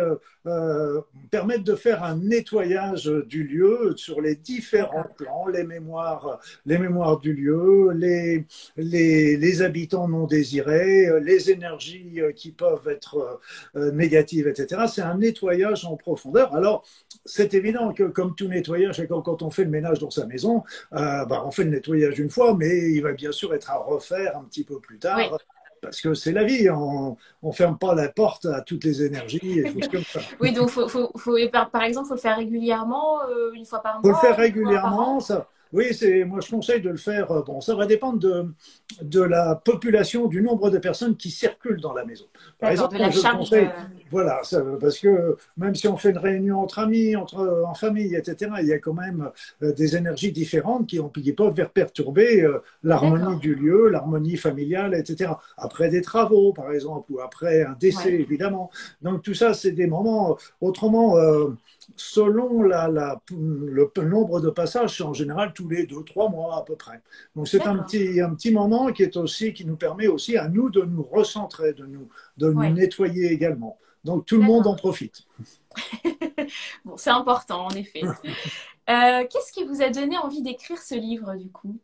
permettent 1.30 1.64
de 1.64 1.74
faire 1.74 2.04
un 2.04 2.16
nettoyage 2.16 3.10
du 3.26 3.44
lieu 3.44 3.94
sur 3.96 4.20
les 4.20 4.34
différents 4.34 5.06
plans, 5.16 5.46
les 5.46 5.64
mémoires 5.64 6.38
les 6.66 6.78
mémoires 6.78 7.18
du 7.18 7.32
lieu, 7.32 7.90
les, 7.92 8.44
les, 8.76 9.62
habitants 9.62 10.08
non 10.08 10.26
désirés, 10.26 11.08
les 11.24 11.50
énergies 11.50 12.20
euh, 12.20 12.32
qui 12.32 12.52
peuvent 12.52 12.88
être 12.88 13.40
euh, 13.76 13.90
négatives, 13.92 14.46
etc. 14.46 14.82
C'est 14.86 15.02
un 15.02 15.16
nettoyage 15.16 15.84
en 15.84 15.96
profondeur. 15.96 16.54
Alors, 16.54 16.84
c'est 17.24 17.54
évident 17.54 17.92
que 17.92 18.04
comme 18.04 18.34
tout 18.34 18.48
nettoyage, 18.48 19.00
et 19.00 19.06
quand, 19.06 19.42
on 19.42 19.50
fait 19.50 19.64
le 19.64 19.70
ménage 19.70 19.98
dans 19.98 20.10
sa 20.10 20.26
maison, 20.26 20.62
euh, 20.92 21.24
bah, 21.24 21.42
on 21.46 21.50
fait 21.50 21.64
le 21.64 21.70
nettoyage 21.70 22.18
une 22.18 22.30
fois, 22.30 22.54
mais 22.54 22.92
il 22.92 23.00
va 23.00 23.12
bien 23.12 23.32
sûr 23.32 23.54
être 23.54 23.70
à 23.70 23.78
refaire 23.78 24.36
un 24.36 24.44
petit 24.44 24.64
peu 24.64 24.78
plus 24.78 24.98
tard. 24.98 25.18
parce 25.80 26.00
que 26.00 26.14
c'est 26.14 26.32
la 26.32 26.44
vie, 26.44 26.70
on 26.70 27.16
ne 27.42 27.52
ferme 27.52 27.78
pas 27.78 27.94
la 27.94 28.08
porte 28.08 28.46
à 28.46 28.62
toutes 28.62 28.84
les 28.84 29.02
énergies 29.02 29.60
et 29.60 29.64
comme 29.88 30.04
ça. 30.04 30.20
Oui, 30.40 30.52
donc 30.52 30.70
faut, 30.70 30.88
faut, 30.88 31.10
par, 31.52 31.82
exemple, 31.82 32.06
il 32.06 32.08
faut 32.08 32.14
le 32.14 32.20
faire 32.20 32.36
régulièrement, 32.36 33.20
une 33.54 33.66
fois 33.66 33.82
par 33.82 34.00
mois. 34.00 34.02
Il 34.04 34.14
faut 34.14 34.20
le 34.20 34.26
faire 34.26 34.36
régulièrement, 34.36 35.20
ça, 35.20 35.48
oui, 35.72 35.92
c'est, 35.92 36.24
moi 36.24 36.40
je 36.40 36.50
conseille 36.50 36.80
de 36.80 36.90
le 36.90 36.96
faire. 36.96 37.30
Euh, 37.32 37.42
bon, 37.42 37.60
ça 37.60 37.74
va 37.74 37.86
dépendre 37.86 38.18
de, 38.18 38.46
de 39.02 39.20
la 39.20 39.56
population, 39.56 40.26
du 40.26 40.42
nombre 40.42 40.70
de 40.70 40.78
personnes 40.78 41.16
qui 41.16 41.30
circulent 41.30 41.80
dans 41.80 41.92
la 41.92 42.04
maison. 42.04 42.26
Par 42.58 42.70
exemple, 42.70 42.96
je 42.96 43.36
conseille, 43.36 43.68
voilà, 44.10 44.40
parce 44.80 44.98
que 44.98 45.36
même 45.56 45.74
si 45.74 45.88
on 45.88 45.96
fait 45.96 46.10
une 46.10 46.18
réunion 46.18 46.60
entre 46.60 46.78
amis, 46.78 47.16
entre, 47.16 47.64
en 47.66 47.74
famille, 47.74 48.14
etc., 48.14 48.52
il 48.60 48.68
y 48.68 48.72
a 48.72 48.78
quand 48.78 48.92
même 48.92 49.30
euh, 49.62 49.72
des 49.72 49.96
énergies 49.96 50.32
différentes 50.32 50.86
qui, 50.86 51.00
qui 51.22 51.32
peuvent 51.32 51.54
perturber 51.72 52.42
euh, 52.42 52.62
l'harmonie 52.82 53.38
du 53.40 53.54
lieu, 53.54 53.88
l'harmonie 53.88 54.36
familiale, 54.36 54.94
etc. 54.94 55.32
Après 55.56 55.88
des 55.88 56.02
travaux, 56.02 56.52
par 56.52 56.72
exemple, 56.72 57.12
ou 57.12 57.20
après 57.20 57.64
un 57.64 57.76
décès, 57.78 58.12
évidemment. 58.12 58.70
Donc 59.02 59.22
tout 59.22 59.34
ça, 59.34 59.54
c'est 59.54 59.72
des 59.72 59.86
moments. 59.86 60.36
Autrement, 60.60 61.16
selon 61.96 62.62
la, 62.62 62.88
le, 63.30 64.04
nombre 64.04 64.40
de 64.40 64.50
passages, 64.50 64.96
c'est 64.96 65.02
en 65.02 65.12
général 65.12 65.52
tous 65.52 65.68
les 65.68 65.86
deux, 65.86 66.02
trois 66.04 66.28
mois 66.28 66.58
à 66.58 66.62
peu 66.62 66.76
près. 66.76 67.02
Donc 67.34 67.48
c'est 67.48 67.66
un 67.66 67.78
petit, 67.78 68.20
un 68.20 68.34
petit 68.34 68.50
moment 68.50 68.92
qui 68.92 69.02
est 69.02 69.16
aussi, 69.16 69.52
qui 69.52 69.64
nous 69.64 69.76
permet 69.76 70.06
aussi 70.06 70.36
à 70.36 70.48
nous 70.48 70.70
de 70.70 70.82
nous 70.82 71.02
recentrer, 71.02 71.72
de 71.72 71.86
nous, 71.86 72.08
de 72.36 72.48
nous 72.50 72.68
nettoyer 72.70 73.32
également. 73.32 73.78
Donc 74.04 74.26
tout 74.26 74.36
le 74.36 74.42
monde 74.42 74.66
en 74.66 74.76
profite. 74.76 75.22
bon, 76.84 76.96
c'est 76.96 77.10
important 77.10 77.66
en 77.66 77.70
effet. 77.70 78.02
Euh, 78.90 79.24
qu'est-ce 79.30 79.50
qui 79.50 79.64
vous 79.64 79.80
a 79.80 79.88
donné 79.88 80.18
envie 80.18 80.42
d'écrire 80.42 80.76
ce 80.76 80.94
livre 80.94 81.34
du 81.36 81.50
coup? 81.50 81.80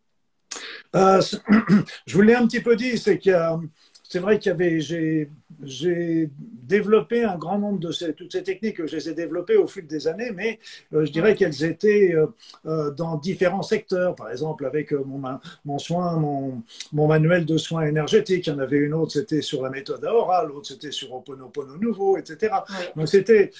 Euh, 0.94 1.22
Je 2.06 2.14
vous 2.14 2.20
l'ai 2.20 2.34
un 2.34 2.46
petit 2.46 2.60
peu 2.60 2.76
dit, 2.76 2.98
c'est 2.98 3.16
qu'il 3.16 3.32
y 3.32 3.34
a 3.34 3.58
c'est 4.10 4.18
vrai 4.18 4.40
qu'il 4.40 4.50
y 4.50 4.52
avait, 4.52 4.80
j'ai 4.80 6.30
développé 6.34 7.22
un 7.22 7.38
grand 7.38 7.60
nombre 7.60 7.78
de 7.78 7.92
ces, 7.92 8.12
toutes 8.12 8.32
ces 8.32 8.42
techniques, 8.42 8.84
je 8.84 8.96
les 8.96 9.08
ai 9.08 9.14
développées 9.14 9.56
au 9.56 9.68
fil 9.68 9.86
des 9.86 10.08
années, 10.08 10.32
mais 10.34 10.58
euh, 10.92 11.04
je 11.04 11.12
dirais 11.12 11.36
qu'elles 11.36 11.62
étaient 11.62 12.12
euh, 12.12 12.26
euh, 12.66 12.90
dans 12.90 13.16
différents 13.18 13.62
secteurs. 13.62 14.16
Par 14.16 14.28
exemple, 14.32 14.66
avec 14.66 14.90
mon, 14.90 15.22
mon 15.64 15.78
soin, 15.78 16.16
mon, 16.16 16.60
mon, 16.92 17.06
manuel 17.06 17.46
de 17.46 17.56
soins 17.56 17.86
énergétiques, 17.86 18.48
il 18.48 18.50
y 18.50 18.52
en 18.52 18.58
avait 18.58 18.78
une 18.78 18.94
autre, 18.94 19.12
c'était 19.12 19.42
sur 19.42 19.62
la 19.62 19.70
méthode 19.70 20.04
Aora, 20.04 20.44
l'autre 20.44 20.66
c'était 20.66 20.90
sur 20.90 21.14
Oponopono 21.14 21.76
Nouveau, 21.76 22.16
etc. 22.18 22.52
Donc 22.96 23.08
c'était 23.08 23.52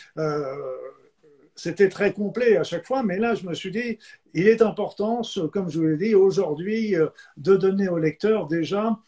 c'était 1.55 1.91
très 1.91 2.13
complet 2.13 2.57
à 2.57 2.65
chaque 2.65 2.87
fois, 2.87 3.05
mais 3.05 3.19
là, 3.19 3.37
je 3.37 3.47
me 3.47 3.55
suis 3.55 3.71
dit, 3.71 3.99
il 4.35 4.49
est 4.49 4.63
important, 4.63 5.23
comme 5.53 5.71
je 5.71 5.79
vous 5.79 5.87
l'ai 5.87 5.97
dit, 5.97 6.15
aujourd'hui, 6.17 6.97
de 7.37 7.57
donner 7.57 7.89
au 7.89 7.99
lecteur 7.99 8.49
déjà 8.49 8.99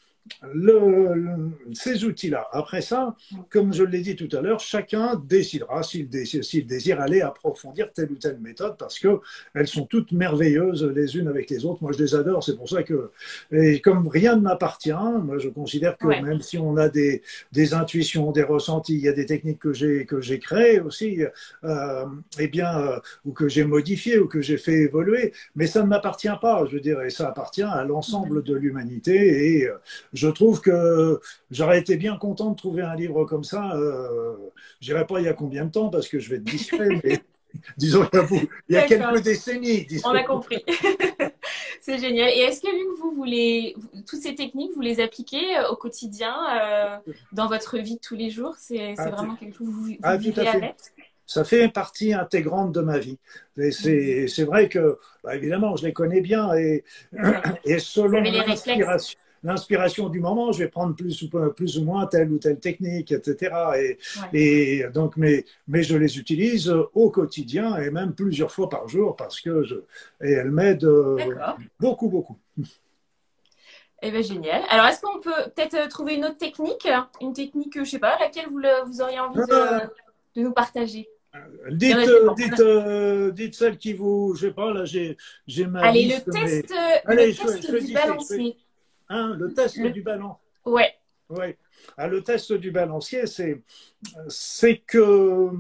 le, 0.43 1.51
ces 1.73 2.05
outils-là. 2.05 2.47
Après 2.53 2.81
ça, 2.81 3.17
comme 3.51 3.73
je 3.73 3.83
l'ai 3.83 4.01
dit 4.01 4.17
tout 4.17 4.29
à 4.37 4.41
l'heure, 4.41 4.61
chacun 4.61 5.21
décidera 5.27 5.83
s'il 5.83 6.09
désire, 6.09 7.01
aller 7.01 7.21
approfondir 7.21 7.93
telle 7.93 8.13
ou 8.13 8.17
telle 8.17 8.39
méthode 8.39 8.77
parce 8.79 8.99
que 8.99 9.21
elles 9.55 9.67
sont 9.67 9.87
toutes 9.87 10.13
merveilleuses 10.13 10.85
les 10.85 11.17
unes 11.17 11.29
avec 11.29 11.51
les 11.51 11.65
autres. 11.65 11.83
Moi, 11.83 11.93
je 11.93 12.03
les 12.03 12.15
adore. 12.15 12.43
C'est 12.45 12.57
pour 12.57 12.69
ça 12.69 12.83
que, 12.83 13.11
et 13.51 13.81
comme 13.81 14.09
rien 14.09 14.37
ne 14.37 14.43
m'appartient, 14.43 14.93
moi, 14.93 15.39
je 15.39 15.49
considère 15.49 15.97
que 15.97 16.07
même 16.07 16.41
si 16.41 16.59
on 16.59 16.77
a 16.77 16.89
des, 16.89 17.23
des, 17.53 17.75
intuitions, 17.75 18.33
des 18.33 18.43
ressentis, 18.43 18.95
il 18.95 19.03
y 19.03 19.09
a 19.09 19.13
des 19.13 19.27
techniques 19.27 19.59
que 19.59 19.73
j'ai 19.73 20.07
que 20.07 20.21
j'ai 20.21 20.39
créées 20.39 20.81
aussi, 20.81 21.23
euh, 21.65 22.05
eh 22.39 22.49
bien, 22.49 22.79
euh, 22.79 22.99
ou 23.25 23.33
que 23.33 23.49
j'ai 23.49 23.65
modifiées 23.65 24.19
ou 24.19 24.29
que 24.29 24.41
j'ai 24.41 24.59
fait 24.59 24.83
évoluer, 24.83 25.33
mais 25.57 25.67
ça 25.67 25.83
ne 25.83 25.89
m'appartient 25.89 26.29
pas. 26.41 26.65
Je 26.67 26.75
veux 26.75 26.81
dire, 26.81 27.01
et 27.03 27.11
ça 27.11 27.29
appartient 27.29 27.63
à 27.63 27.85
l'ensemble 27.85 28.43
de 28.43 28.55
l'humanité 28.55 29.57
et 29.57 29.67
euh, 29.67 29.77
je 30.13 30.29
trouve 30.29 30.61
que 30.61 31.21
j'aurais 31.51 31.79
été 31.79 31.97
bien 31.97 32.17
content 32.17 32.51
de 32.51 32.57
trouver 32.57 32.83
un 32.83 32.95
livre 32.95 33.25
comme 33.25 33.45
ça. 33.45 33.73
Euh, 33.77 34.37
je 34.81 34.87
dirais 34.87 35.07
pas 35.07 35.21
il 35.21 35.27
y 35.27 35.29
a 35.29 35.33
combien 35.33 35.65
de 35.65 35.71
temps 35.71 35.89
parce 35.89 36.09
que 36.09 36.19
je 36.19 36.31
vais 36.31 36.37
être 36.37 36.45
discret, 36.45 36.89
mais 37.05 37.21
disons 37.77 38.07
il 38.31 38.49
y 38.69 38.77
a, 38.77 38.83
quelques 38.83 39.23
décennies. 39.23 39.87
On 40.05 40.11
a 40.11 40.23
compris. 40.23 40.65
C'est 41.81 41.99
génial. 41.99 42.29
Et 42.29 42.41
est-ce 42.43 42.61
que 42.61 42.69
Luc, 42.69 42.99
vous 43.01 43.11
voulez 43.11 43.75
toutes 44.07 44.21
ces 44.21 44.37
techniques, 44.37 44.71
vous 44.75 44.83
les 44.83 45.01
appliquez 45.01 45.57
euh, 45.57 45.69
au 45.71 45.77
quotidien 45.77 46.35
euh, 46.57 46.97
dans 47.33 47.49
votre 47.49 47.77
vie 47.79 47.97
de 47.97 48.01
tous 48.01 48.15
les 48.15 48.31
jours? 48.31 48.55
C'est 48.57 48.95
ah, 48.99 49.11
vraiment 49.11 49.35
quelque 49.35 49.57
chose 49.57 49.67
que 49.67 49.73
vous, 49.73 49.97
ah, 50.03 50.17
vivez 50.17 50.47
avec? 50.47 50.77
Ça 51.27 51.45
fait 51.45 51.69
partie 51.69 52.13
intégrante 52.13 52.73
de 52.73 52.83
ma 52.83 52.99
vie. 52.99 53.19
Et 53.57 53.73
c'est 53.73 54.45
vrai 54.45 54.69
que, 54.69 54.99
bah, 55.25 55.35
évidemment, 55.35 55.75
je 55.77 55.87
les 55.87 55.93
connais 55.93 56.21
bien 56.21 56.55
et, 56.55 56.85
et 57.65 57.79
selon 57.79 58.21
l'inspiration, 58.21 59.19
l'inspiration 59.43 60.09
du 60.09 60.21
moment, 60.21 60.53
je 60.53 60.61
vais 60.61 60.69
prendre 60.69 60.95
plus 60.95 61.23
ou, 61.23 61.29
plus 61.51 61.79
ou 61.79 61.85
moins 61.85 62.07
telle 62.07 62.31
ou 62.33 62.39
telle 62.39 62.61
technique, 62.61 63.13
etc. 63.13 63.55
Et, 63.79 63.99
et 64.33 64.85
donc, 64.93 65.17
mais, 65.17 65.45
mais 65.69 65.83
je 65.83 65.97
les 65.97 66.19
utilise 66.19 66.73
au 66.95 67.11
quotidien 67.11 67.77
et 67.77 67.91
même 67.91 68.15
plusieurs 68.15 68.51
fois 68.51 68.69
par 68.69 68.89
jour 68.89 69.17
parce 69.17 69.41
que 69.41 69.63
je, 69.65 69.75
et 70.23 70.33
elles 70.33 70.51
m'aident 70.51 70.91
beaucoup, 71.81 72.09
beaucoup. 72.09 72.37
Eh 74.05 74.11
bien, 74.11 74.21
génial. 74.21 74.63
Alors, 74.69 74.87
est-ce 74.87 75.01
qu'on 75.01 75.21
peut 75.21 75.31
peut-être 75.55 75.89
trouver 75.89 76.17
une 76.17 76.25
autre 76.25 76.39
technique? 76.39 76.89
Une 77.21 77.33
technique, 77.33 77.75
je 77.75 77.81
ne 77.81 77.85
sais 77.85 78.01
pas, 78.01 78.19
laquelle 78.19 78.47
vous, 78.49 78.61
vous 78.87 79.01
auriez 79.01 79.21
envie 79.21 79.37
de, 79.37 79.53
euh, 79.53 79.79
de 80.35 80.43
nous 80.43 80.53
partager? 80.53 81.09
Dites, 81.71 81.97
euh, 81.97 82.35
dites, 82.37 82.61
euh, 82.61 83.31
dites, 83.31 83.55
celle 83.55 83.79
qui 83.79 83.95
vous, 83.95 84.35
je 84.35 84.49
sais 84.49 84.53
pas, 84.53 84.73
là 84.73 84.85
j'ai, 84.85 85.17
ma 85.67 85.83
Allez, 85.83 86.07
le 86.07 86.33
test, 86.33 86.75
le 87.07 87.33
test 87.33 87.87
du 87.87 87.95
balancier. 87.95 88.57
Hein, 89.13 89.37
le 89.39 89.53
test 89.53 89.79
du 89.79 90.01
ballon. 90.01 90.37
Ouais. 90.65 90.91
Ouais. 91.29 91.59
Ah, 91.99 92.09
le 92.09 92.23
test 92.23 92.55
du 92.55 92.71
balancier, 92.71 93.27
c'est, 93.27 93.63
que 94.87 95.51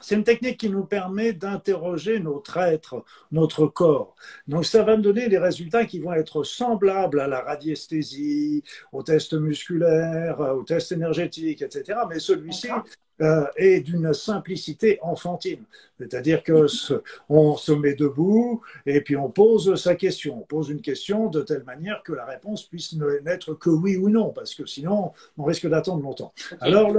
c'est 0.00 0.14
une 0.14 0.24
technique 0.24 0.58
qui 0.58 0.70
nous 0.70 0.84
permet 0.84 1.34
d'interroger 1.34 2.20
notre 2.20 2.56
être, 2.56 3.04
notre 3.32 3.66
corps. 3.66 4.14
Donc 4.48 4.64
ça 4.64 4.82
va 4.82 4.96
nous 4.96 5.02
donner 5.02 5.28
des 5.28 5.36
résultats 5.36 5.84
qui 5.84 5.98
vont 5.98 6.14
être 6.14 6.42
semblables 6.42 7.20
à 7.20 7.28
la 7.28 7.40
radiesthésie, 7.40 8.64
au 8.92 9.02
test 9.02 9.34
musculaire, 9.34 10.40
au 10.40 10.62
test 10.62 10.92
énergétique, 10.92 11.60
etc. 11.60 12.00
Mais 12.08 12.18
celui-ci 12.18 12.68
euh, 13.20 13.44
est 13.56 13.80
d'une 13.80 14.14
simplicité 14.14 14.98
enfantine. 15.02 15.62
C'est-à-dire 15.98 16.42
que 16.42 16.66
on 17.28 17.56
se 17.56 17.72
met 17.72 17.94
debout 17.94 18.62
et 18.86 19.02
puis 19.02 19.16
on 19.16 19.30
pose 19.30 19.74
sa 19.74 19.94
question. 19.94 20.38
On 20.38 20.46
pose 20.46 20.70
une 20.70 20.80
question 20.80 21.28
de 21.28 21.42
telle 21.42 21.64
manière 21.64 22.02
que 22.02 22.14
la 22.14 22.24
réponse 22.24 22.64
puisse 22.64 22.94
n'être 22.94 23.52
que 23.54 23.68
oui 23.68 23.96
ou 23.96 24.08
non, 24.08 24.30
parce 24.30 24.54
que 24.54 24.64
sinon 24.64 25.12
on 25.36 25.44
risque 25.44 25.68
d'attendre 25.68 26.02
longtemps. 26.02 26.32
Alors 26.60 26.94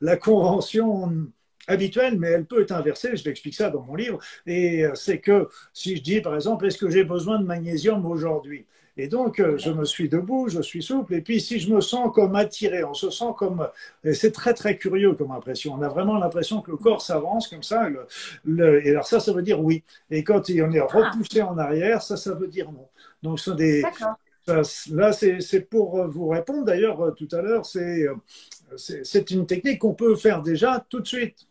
la, 0.00 0.16
convention 0.16 1.28
habituelle, 1.68 2.18
mais 2.18 2.30
elle 2.30 2.46
peut 2.46 2.62
être 2.62 2.72
inversée, 2.72 3.16
je 3.16 3.24
l'explique 3.24 3.54
ça 3.54 3.70
dans 3.70 3.82
mon 3.82 3.94
livre, 3.94 4.18
et 4.46 4.86
c'est 4.94 5.20
que 5.20 5.48
si 5.72 5.96
je 5.96 6.02
dis 6.02 6.20
par 6.20 6.34
exemple, 6.34 6.66
est-ce 6.66 6.78
que 6.78 6.90
j'ai 6.90 7.04
besoin 7.04 7.38
de 7.38 7.44
magnésium 7.44 8.04
aujourd'hui? 8.06 8.66
Et 9.00 9.08
donc, 9.08 9.40
euh, 9.40 9.56
je 9.56 9.70
me 9.70 9.84
suis 9.84 10.08
debout, 10.10 10.48
je 10.48 10.60
suis 10.60 10.82
souple. 10.82 11.14
Et 11.14 11.22
puis, 11.22 11.40
si 11.40 11.58
je 11.58 11.72
me 11.72 11.80
sens 11.80 12.10
comme 12.14 12.36
attiré, 12.36 12.84
on 12.84 12.92
se 12.92 13.08
sent 13.08 13.32
comme. 13.38 13.66
c'est 14.12 14.32
très, 14.32 14.52
très 14.52 14.76
curieux 14.76 15.14
comme 15.14 15.30
impression. 15.30 15.74
On 15.74 15.82
a 15.82 15.88
vraiment 15.88 16.18
l'impression 16.18 16.60
que 16.60 16.70
le 16.70 16.76
corps 16.76 17.00
s'avance 17.00 17.48
comme 17.48 17.62
ça. 17.62 17.88
Le, 18.44 18.86
et 18.86 18.90
alors, 18.90 19.06
ça, 19.06 19.18
ça 19.18 19.32
veut 19.32 19.42
dire 19.42 19.58
oui. 19.60 19.82
Et 20.10 20.22
quand 20.22 20.50
on 20.50 20.72
est 20.72 20.80
repoussé 20.80 21.40
en 21.40 21.56
arrière, 21.56 22.02
ça, 22.02 22.18
ça 22.18 22.34
veut 22.34 22.48
dire 22.48 22.70
non. 22.70 22.88
Donc, 23.22 23.38
ce 23.38 23.50
sont 23.50 23.56
des. 23.56 23.82
là, 24.46 25.12
c'est 25.12 25.60
pour 25.70 26.06
vous 26.06 26.28
répondre. 26.28 26.64
D'ailleurs, 26.64 27.00
euh, 27.00 27.10
tout 27.12 27.28
à 27.32 27.40
l'heure, 27.40 27.64
euh, 27.76 28.14
c'est 28.76 29.30
une 29.30 29.46
technique 29.46 29.78
qu'on 29.78 29.94
peut 29.94 30.14
faire 30.14 30.42
déjà 30.42 30.84
tout 30.90 31.00
de 31.00 31.06
suite. 31.06 31.46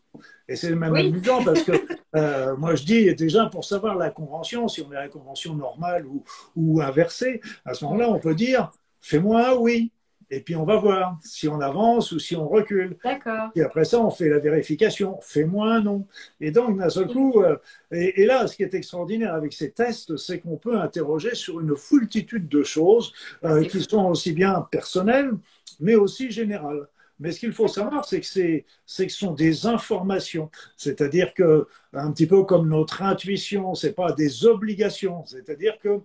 Et 0.50 0.56
c'est 0.56 0.74
même 0.74 0.96
amusant 0.96 1.44
parce 1.44 1.62
que 1.62 1.72
euh, 2.16 2.56
moi 2.56 2.74
je 2.74 2.82
dis 2.84 3.14
déjà 3.14 3.46
pour 3.46 3.64
savoir 3.64 3.96
la 3.96 4.10
convention, 4.10 4.66
si 4.66 4.82
on 4.82 4.92
est 4.92 4.96
à 4.96 5.02
la 5.02 5.08
convention 5.08 5.54
normale 5.54 6.04
ou, 6.06 6.24
ou 6.56 6.82
inversée, 6.82 7.40
à 7.64 7.72
ce 7.72 7.84
moment-là 7.84 8.10
on 8.10 8.18
peut 8.18 8.34
dire 8.34 8.72
fais-moi 8.98 9.50
un 9.50 9.54
oui. 9.54 9.92
Et 10.32 10.40
puis 10.40 10.54
on 10.54 10.64
va 10.64 10.76
voir 10.76 11.18
si 11.22 11.48
on 11.48 11.60
avance 11.60 12.12
ou 12.12 12.20
si 12.20 12.36
on 12.36 12.48
recule. 12.48 12.96
D'accord. 13.02 13.50
Et 13.56 13.62
après 13.62 13.84
ça, 13.84 14.00
on 14.00 14.10
fait 14.10 14.28
la 14.28 14.38
vérification. 14.38 15.18
Fais-moi 15.22 15.74
un 15.74 15.80
non. 15.80 16.06
Et 16.40 16.52
donc, 16.52 16.78
d'un 16.78 16.88
seul 16.88 17.08
coup, 17.08 17.42
euh, 17.42 17.56
et, 17.90 18.26
là, 18.26 18.46
ce 18.46 18.54
qui 18.54 18.62
est 18.62 18.72
extraordinaire 18.72 19.34
avec 19.34 19.52
ces 19.52 19.72
tests, 19.72 20.16
c'est 20.16 20.38
qu'on 20.38 20.56
peut 20.56 20.78
interroger 20.78 21.34
sur 21.34 21.58
une 21.58 21.74
foultitude 21.74 22.46
de 22.46 22.62
choses 22.62 23.12
euh, 23.44 23.64
qui 23.64 23.80
sont 23.82 24.04
aussi 24.04 24.30
bien 24.30 24.68
personnelles, 24.70 25.32
mais 25.80 25.96
aussi 25.96 26.30
générales. 26.30 26.86
Mais 27.20 27.32
ce 27.32 27.38
qu'il 27.38 27.52
faut 27.52 27.68
savoir, 27.68 28.06
c'est 28.06 28.20
que, 28.20 28.26
c'est, 28.26 28.64
que 29.06 29.12
ce 29.12 29.18
sont 29.18 29.32
des 29.32 29.66
informations. 29.66 30.50
C'est-à-dire 30.76 31.34
que, 31.34 31.68
un 31.92 32.10
petit 32.12 32.26
peu 32.26 32.44
comme 32.44 32.68
notre 32.68 33.02
intuition, 33.02 33.74
ce 33.74 33.86
n'est 33.86 33.92
pas 33.92 34.12
des 34.12 34.46
obligations. 34.46 35.24
C'est-à-dire 35.26 35.78
que, 35.78 36.00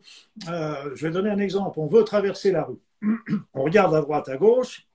euh, 0.49 0.91
je 0.93 1.07
vais 1.07 1.13
donner 1.13 1.29
un 1.29 1.39
exemple. 1.39 1.79
On 1.79 1.87
veut 1.87 2.03
traverser 2.03 2.51
la 2.51 2.65
rue. 2.65 2.79
On 3.53 3.63
regarde 3.63 3.95
à 3.95 4.01
droite, 4.01 4.27
à 4.27 4.35
gauche. 4.35 4.85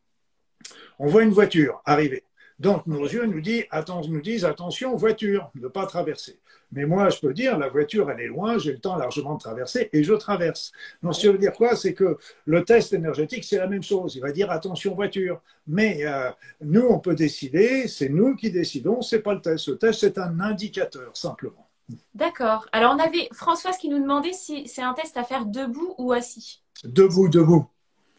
On 0.99 1.09
voit 1.09 1.23
une 1.23 1.31
voiture 1.31 1.81
arriver. 1.87 2.23
Donc 2.61 2.87
nos 2.87 3.05
yeux 3.05 3.25
nous, 3.25 3.41
disent, 3.41 3.65
nous 4.09 4.21
disent 4.21 4.45
attention, 4.45 4.95
voiture, 4.95 5.51
ne 5.55 5.67
pas 5.67 5.87
traverser. 5.87 6.39
Mais 6.73 6.85
moi, 6.85 7.09
je 7.09 7.19
peux 7.19 7.33
dire, 7.33 7.59
la 7.59 7.69
voiture, 7.69 8.11
elle 8.11 8.21
est 8.21 8.29
loin, 8.29 8.59
j'ai 8.59 8.73
le 8.73 8.79
temps 8.79 8.97
largement 8.97 9.35
de 9.35 9.41
traverser 9.41 9.89
et 9.93 10.05
je 10.05 10.13
traverse. 10.13 10.71
Donc, 11.03 11.15
ce 11.15 11.21
qui 11.21 11.27
veut 11.29 11.39
dire 11.39 11.55
quoi? 11.55 11.75
C'est 11.75 11.95
que 11.95 12.19
le 12.45 12.65
test 12.65 12.93
énergétique, 12.93 13.45
c'est 13.45 13.57
la 13.57 13.67
même 13.67 13.83
chose. 13.83 14.15
Il 14.15 14.21
va 14.21 14.31
dire 14.31 14.51
attention, 14.51 14.95
voiture. 14.95 15.41
Mais 15.67 16.05
euh, 16.05 16.31
nous, 16.61 16.87
on 16.87 17.01
peut 17.01 17.15
décider, 17.15 17.89
c'est 17.89 18.11
nous 18.11 18.37
qui 18.37 18.51
décidons, 18.51 19.01
c'est 19.01 19.21
pas 19.21 19.35
le 19.35 19.41
test. 19.41 19.67
Le 19.67 19.79
test, 19.79 20.01
c'est 20.01 20.19
un 20.19 20.39
indicateur, 20.39 21.17
simplement. 21.17 21.67
D'accord. 22.15 22.67
Alors, 22.73 22.95
on 22.95 22.99
avait 22.99 23.29
Françoise 23.33 23.79
qui 23.79 23.89
nous 23.89 23.99
demandait 23.99 24.35
si 24.35 24.69
c'est 24.69 24.83
un 24.83 24.93
test 24.93 25.17
à 25.17 25.25
faire 25.25 25.47
debout 25.47 25.95
ou 25.97 26.13
assis. 26.13 26.63
Debout, 26.85 27.29
debout 27.29 27.67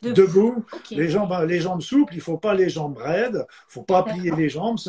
debout, 0.01 0.65
les, 0.89 1.09
jambes, 1.09 1.33
les 1.47 1.59
jambes 1.59 1.81
souples, 1.81 2.13
il 2.13 2.17
ne 2.17 2.23
faut 2.23 2.37
pas 2.37 2.53
les 2.53 2.69
jambes 2.69 2.97
raides, 2.97 3.35
il 3.35 3.37
ne 3.37 3.43
faut 3.67 3.83
pas 3.83 4.03
plier 4.03 4.31
les 4.31 4.49
jambes, 4.49 4.79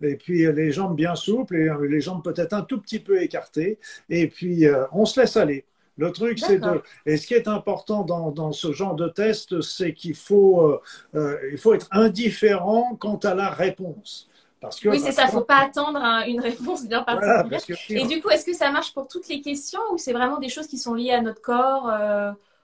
et 0.00 0.16
puis 0.16 0.46
euh, 0.46 0.52
les 0.52 0.70
jambes 0.70 0.94
bien 0.94 1.14
souples 1.14 1.56
et 1.56 1.68
euh, 1.68 1.86
les 1.88 2.00
jambes 2.00 2.22
peut-être 2.22 2.52
un 2.52 2.62
tout 2.62 2.80
petit 2.80 3.00
peu 3.00 3.20
écartées, 3.20 3.78
et 4.08 4.28
puis 4.28 4.66
euh, 4.66 4.84
on 4.92 5.04
se 5.04 5.20
laisse 5.20 5.36
aller. 5.36 5.64
Le 5.96 6.12
truc, 6.12 6.38
c'est 6.38 6.58
de. 6.58 6.82
Et 7.04 7.18
ce 7.18 7.26
qui 7.26 7.34
est 7.34 7.46
important 7.46 8.04
dans, 8.04 8.30
dans 8.30 8.52
ce 8.52 8.72
genre 8.72 8.94
de 8.94 9.08
test, 9.08 9.60
c'est 9.60 9.92
qu'il 9.92 10.14
faut, 10.14 10.80
il 11.12 11.58
faut 11.58 11.74
être 11.74 11.88
indifférent 11.90 12.96
quant 12.98 13.16
à 13.16 13.34
la 13.34 13.50
réponse. 13.50 14.30
Parce 14.62 14.80
que, 14.80 14.88
oui, 14.88 14.98
c'est 14.98 15.12
ça, 15.12 15.24
il 15.24 15.26
ne 15.26 15.32
faut 15.32 15.40
pas 15.42 15.58
attendre 15.58 16.00
une 16.26 16.40
réponse 16.40 16.86
bien 16.86 17.02
particulière. 17.02 18.04
et 18.04 18.06
du 18.06 18.22
coup, 18.22 18.30
est-ce 18.30 18.46
que 18.46 18.54
ça 18.54 18.70
marche 18.70 18.94
pour 18.94 19.08
toutes 19.08 19.28
les 19.28 19.42
questions 19.42 19.80
ou 19.92 19.98
c'est 19.98 20.14
vraiment 20.14 20.38
des 20.38 20.48
choses 20.48 20.68
qui 20.68 20.78
sont 20.78 20.94
liées 20.94 21.12
à 21.12 21.20
notre 21.20 21.42
corps 21.42 21.90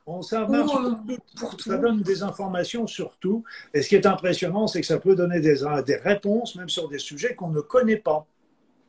on, 0.07 0.23
ça 0.23 0.47
marche 0.47 0.71
pour, 1.37 1.61
ça 1.61 1.77
donne 1.77 2.01
des 2.01 2.23
informations 2.23 2.87
sur 2.87 3.17
tout. 3.19 3.45
Et 3.75 3.83
ce 3.83 3.89
qui 3.89 3.97
est 3.97 4.07
impressionnant, 4.07 4.69
c'est 4.69 4.81
que 4.81 4.87
ça 4.87 4.99
peut 4.99 5.17
donner 5.17 5.41
des, 5.41 5.65
des 5.85 5.97
réponses, 5.97 6.55
même 6.55 6.69
sur 6.69 6.89
des 6.89 6.99
sujets 6.99 7.35
qu'on 7.35 7.51
ne 7.51 7.61
connaît 7.61 7.97
pas. 7.97 8.27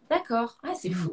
D'accord, 0.10 0.58
ah, 0.64 0.74
c'est 0.74 0.92
fou. 0.92 1.12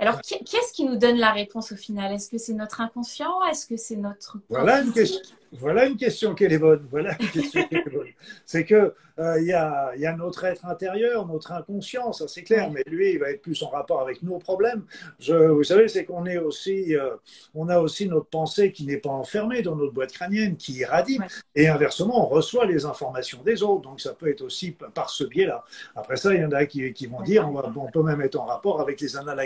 Alors, 0.00 0.20
qui, 0.20 0.34
est-ce 0.34 0.72
qui 0.72 0.84
nous 0.84 0.96
donne 0.96 1.16
la 1.16 1.32
réponse 1.32 1.72
au 1.72 1.76
final? 1.76 2.12
Est-ce 2.12 2.30
que 2.30 2.38
c'est 2.38 2.54
notre 2.54 2.80
inconscient? 2.80 3.42
Est-ce 3.50 3.66
que 3.66 3.76
c'est 3.76 3.96
notre 3.96 4.38
voilà 4.48 4.80
une, 4.80 4.92
question, 4.92 5.20
voilà 5.52 5.86
une 5.86 5.96
question 5.96 6.34
qui 6.34 6.44
est 6.44 6.58
bonne. 6.58 6.86
Voilà 6.90 7.16
une 7.20 7.28
question 7.28 7.62
qui 7.68 7.74
est 7.76 7.90
bonne. 7.90 8.06
C'est 8.44 8.64
que 8.64 8.94
euh, 9.18 9.40
il 9.40 9.46
y, 9.46 9.52
a, 9.52 9.96
y, 9.96 10.04
a, 10.04 10.14
notre 10.14 10.44
être 10.44 10.66
intérieur, 10.66 11.26
notre 11.26 11.52
inconscient, 11.52 12.12
ça 12.12 12.28
c'est 12.28 12.42
clair, 12.42 12.70
mais 12.70 12.82
lui, 12.86 13.12
il 13.12 13.18
va 13.18 13.30
être 13.30 13.40
plus 13.40 13.62
en 13.62 13.70
rapport 13.70 14.02
avec 14.02 14.22
nos 14.22 14.38
problèmes. 14.38 14.84
Je, 15.18 15.34
vous 15.34 15.64
savez, 15.64 15.88
c'est 15.88 16.04
qu'on 16.04 16.26
est 16.26 16.36
aussi, 16.36 16.94
euh, 16.94 17.16
on 17.54 17.70
a 17.70 17.78
aussi 17.78 18.08
notre 18.08 18.26
pensée 18.26 18.72
qui 18.72 18.84
n'est 18.84 18.98
pas 18.98 19.08
enfermée 19.08 19.62
dans 19.62 19.74
notre 19.74 19.92
boîte 19.92 20.12
crânienne, 20.12 20.58
qui 20.58 20.74
irradie, 20.74 21.18
et 21.54 21.66
inversement, 21.68 22.26
on 22.26 22.28
reçoit 22.28 22.66
les 22.66 22.84
informations 22.84 23.42
des 23.42 23.62
autres. 23.62 23.82
Donc 23.82 24.02
ça 24.02 24.12
peut 24.12 24.28
être 24.28 24.42
aussi 24.42 24.72
par 24.72 25.08
ce 25.08 25.24
biais-là. 25.24 25.64
Après 25.94 26.16
ça, 26.16 26.34
il 26.34 26.42
y 26.42 26.44
en 26.44 26.52
a 26.52 26.66
qui, 26.66 26.92
qui 26.92 27.06
vont 27.06 27.22
dire, 27.22 27.48
on, 27.48 27.56
on, 27.56 27.90
peut 27.90 28.02
même 28.02 28.20
être 28.20 28.36
en 28.36 28.44
rapport 28.44 28.82
avec 28.82 29.00
les 29.00 29.16
annales 29.16 29.40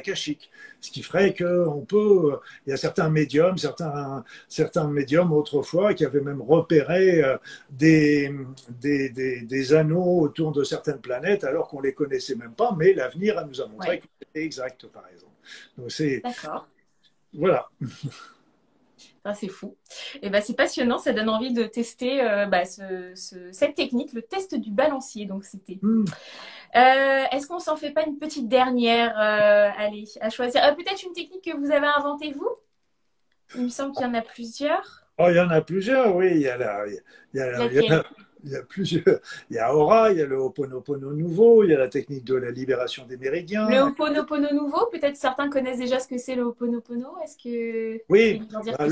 ce 0.80 0.90
qui 0.90 1.02
ferait 1.02 1.34
qu'on 1.34 1.84
peut, 1.86 2.38
il 2.66 2.70
y 2.70 2.72
a 2.72 2.76
certains 2.76 3.10
médiums, 3.10 3.58
certains, 3.58 4.24
certains 4.48 4.88
médiums 4.88 5.32
autrefois 5.32 5.94
qui 5.94 6.04
avaient 6.04 6.20
même 6.20 6.42
repéré 6.42 7.22
euh, 7.22 7.36
des, 7.70 8.32
des, 8.68 9.10
des, 9.10 9.42
des, 9.42 9.74
anneaux 9.74 10.20
autour 10.20 10.52
de 10.52 10.64
certaines 10.64 11.00
planètes 11.00 11.44
alors 11.44 11.68
qu'on 11.68 11.80
les 11.80 11.94
connaissait 11.94 12.34
même 12.34 12.54
pas, 12.54 12.74
mais 12.76 12.92
l'avenir 12.92 13.44
nous 13.46 13.60
a 13.60 13.66
montré 13.66 13.98
que 13.98 14.06
c'était 14.18 14.44
exact, 14.44 14.86
par 14.86 15.04
exemple. 15.12 15.32
Donc 15.76 15.90
c'est 15.90 16.20
D'accord. 16.22 16.68
Voilà. 17.32 17.68
Ah, 19.24 19.34
c'est 19.34 19.48
fou. 19.48 19.76
Et 20.14 20.18
eh 20.22 20.30
ben, 20.30 20.40
c'est 20.40 20.56
passionnant, 20.56 20.98
ça 20.98 21.12
donne 21.12 21.28
envie 21.28 21.52
de 21.52 21.64
tester 21.64 22.22
euh, 22.22 22.46
bah, 22.46 22.64
ce, 22.64 23.12
cette 23.52 23.74
technique, 23.74 24.12
le 24.14 24.22
test 24.22 24.54
du 24.54 24.70
balancier. 24.70 25.26
Donc 25.26 25.44
c'était. 25.44 25.78
Hmm. 25.82 26.04
Euh, 26.76 27.24
est-ce 27.30 27.46
qu'on 27.46 27.58
s'en 27.58 27.76
fait 27.76 27.90
pas 27.90 28.04
une 28.04 28.18
petite 28.18 28.48
dernière 28.48 29.16
Allez, 29.18 30.04
à 30.20 30.30
choisir? 30.30 30.62
Peut-être 30.76 31.02
une 31.02 31.12
technique 31.12 31.44
que 31.44 31.56
vous 31.56 31.70
avez 31.70 31.86
inventée 31.86 32.32
vous? 32.32 32.50
Il 33.56 33.64
me 33.64 33.68
semble 33.68 33.92
qu'il 33.92 34.02
y 34.02 34.08
en 34.08 34.14
a 34.14 34.22
plusieurs. 34.22 35.04
Oh, 35.18 35.26
il 35.28 35.36
y 35.36 35.40
en 35.40 35.50
a 35.50 35.60
plusieurs, 35.60 36.14
oui. 36.16 36.30
Il 36.32 36.40
y, 36.40 36.48
a 36.48 36.56
la, 36.56 36.86
il, 36.86 37.02
y 37.34 37.40
a, 37.40 38.04
il 38.44 38.50
y 38.50 38.56
a 38.56 38.62
plusieurs. 38.62 39.20
Il 39.50 39.56
y 39.56 39.58
a 39.58 39.74
Aura, 39.74 40.12
il 40.12 40.18
y 40.18 40.22
a 40.22 40.26
le 40.26 40.36
Ho'oponopono 40.36 41.12
nouveau, 41.12 41.64
il 41.64 41.70
y 41.70 41.74
a 41.74 41.78
la 41.78 41.88
technique 41.88 42.24
de 42.24 42.34
la 42.34 42.50
libération 42.50 43.06
des 43.06 43.16
méridiens. 43.16 43.68
Le 43.68 43.80
Ho'oponopono 43.80 44.52
nouveau, 44.52 44.86
peut-être 44.90 45.16
certains 45.16 45.48
connaissent 45.48 45.78
déjà 45.78 46.00
ce 46.00 46.08
que 46.08 46.18
c'est 46.18 46.34
le 46.34 46.42
Ho'oponopono. 46.42 47.16
Est-ce 47.24 47.36
que. 47.36 48.02
Oui, 48.08 48.42
bah, 48.52 48.86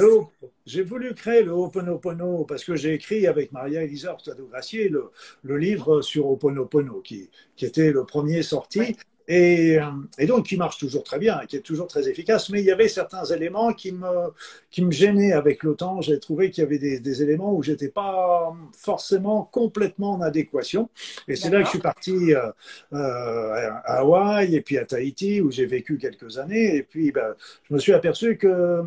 j'ai 0.66 0.82
voulu 0.82 1.14
créer 1.14 1.42
le 1.42 1.52
Ho'oponopono 1.52 2.44
parce 2.44 2.64
que 2.64 2.76
j'ai 2.76 2.94
écrit 2.94 3.26
avec 3.26 3.52
Maria 3.52 3.82
Elisa 3.82 4.12
Hurtado-Gracier 4.12 4.88
le, 4.88 5.10
le, 5.42 5.58
livre 5.58 6.02
sur 6.02 6.26
Ho'oponopono 6.26 7.00
qui, 7.00 7.30
qui 7.56 7.64
était 7.64 7.92
le 7.92 8.04
premier 8.04 8.42
sorti. 8.42 8.96
Et, 9.28 9.78
et, 10.18 10.26
donc 10.26 10.46
qui 10.46 10.56
marche 10.56 10.78
toujours 10.78 11.04
très 11.04 11.18
bien, 11.18 11.40
qui 11.46 11.56
est 11.56 11.60
toujours 11.60 11.86
très 11.86 12.08
efficace. 12.08 12.48
Mais 12.48 12.60
il 12.60 12.64
y 12.64 12.70
avait 12.70 12.88
certains 12.88 13.24
éléments 13.24 13.74
qui 13.74 13.92
me, 13.92 14.32
qui 14.70 14.82
me 14.82 14.90
gênaient 14.90 15.32
avec 15.32 15.62
le 15.62 15.74
temps. 15.74 16.00
J'ai 16.00 16.18
trouvé 16.18 16.50
qu'il 16.50 16.64
y 16.64 16.66
avait 16.66 16.78
des, 16.78 16.98
des, 16.98 17.22
éléments 17.22 17.54
où 17.54 17.62
j'étais 17.62 17.88
pas 17.88 18.52
forcément 18.72 19.44
complètement 19.52 20.12
en 20.12 20.22
adéquation. 20.22 20.88
Et 21.28 21.36
c'est 21.36 21.50
là 21.50 21.58
que 21.58 21.66
je 21.66 21.70
suis 21.70 21.78
parti 21.78 22.34
euh, 22.34 22.50
euh, 22.94 23.70
à 23.84 23.98
Hawaï 23.98 24.54
et 24.54 24.62
puis 24.62 24.78
à 24.78 24.84
Tahiti 24.84 25.40
où 25.40 25.50
j'ai 25.50 25.66
vécu 25.66 25.98
quelques 25.98 26.38
années. 26.38 26.76
Et 26.76 26.82
puis 26.82 27.12
ben, 27.12 27.34
je 27.68 27.74
me 27.74 27.78
suis 27.78 27.92
aperçu 27.92 28.38
que 28.38 28.82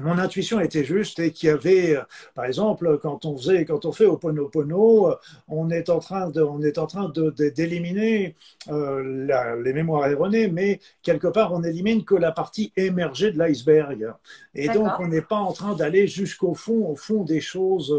mon 0.00 0.18
intuition 0.18 0.60
était 0.60 0.84
juste 0.84 1.18
et 1.18 1.30
qu'il 1.30 1.48
y 1.48 1.52
avait, 1.52 1.96
euh, 1.96 2.02
par 2.34 2.44
exemple, 2.44 2.98
quand 3.00 3.24
on 3.24 3.36
faisait, 3.36 3.64
quand 3.64 3.84
on 3.84 3.92
fait 3.92 4.04
Oponopono, 4.04 5.10
euh, 5.10 5.14
on 5.48 5.70
est 5.70 5.88
en 5.88 6.00
train 6.00 6.28
de, 6.28 6.42
on 6.42 6.60
est 6.62 6.78
en 6.78 6.86
train 6.86 7.08
de, 7.08 7.30
d'éliminer 7.30 8.34
euh, 8.68 9.56
les 9.62 9.72
mémoires 9.72 10.06
erronées, 10.08 10.48
mais 10.48 10.80
quelque 11.02 11.28
part 11.28 11.52
on 11.52 11.62
élimine 11.62 12.04
que 12.04 12.14
la 12.14 12.32
partie 12.32 12.72
émergée 12.76 13.32
de 13.32 13.38
l'iceberg. 13.38 14.12
Et 14.54 14.68
donc 14.68 14.88
on 14.98 15.08
n'est 15.08 15.22
pas 15.22 15.36
en 15.36 15.52
train 15.52 15.74
d'aller 15.74 16.06
jusqu'au 16.06 16.54
fond, 16.54 16.86
au 16.86 16.96
fond 16.96 17.24
des 17.24 17.40
choses. 17.40 17.94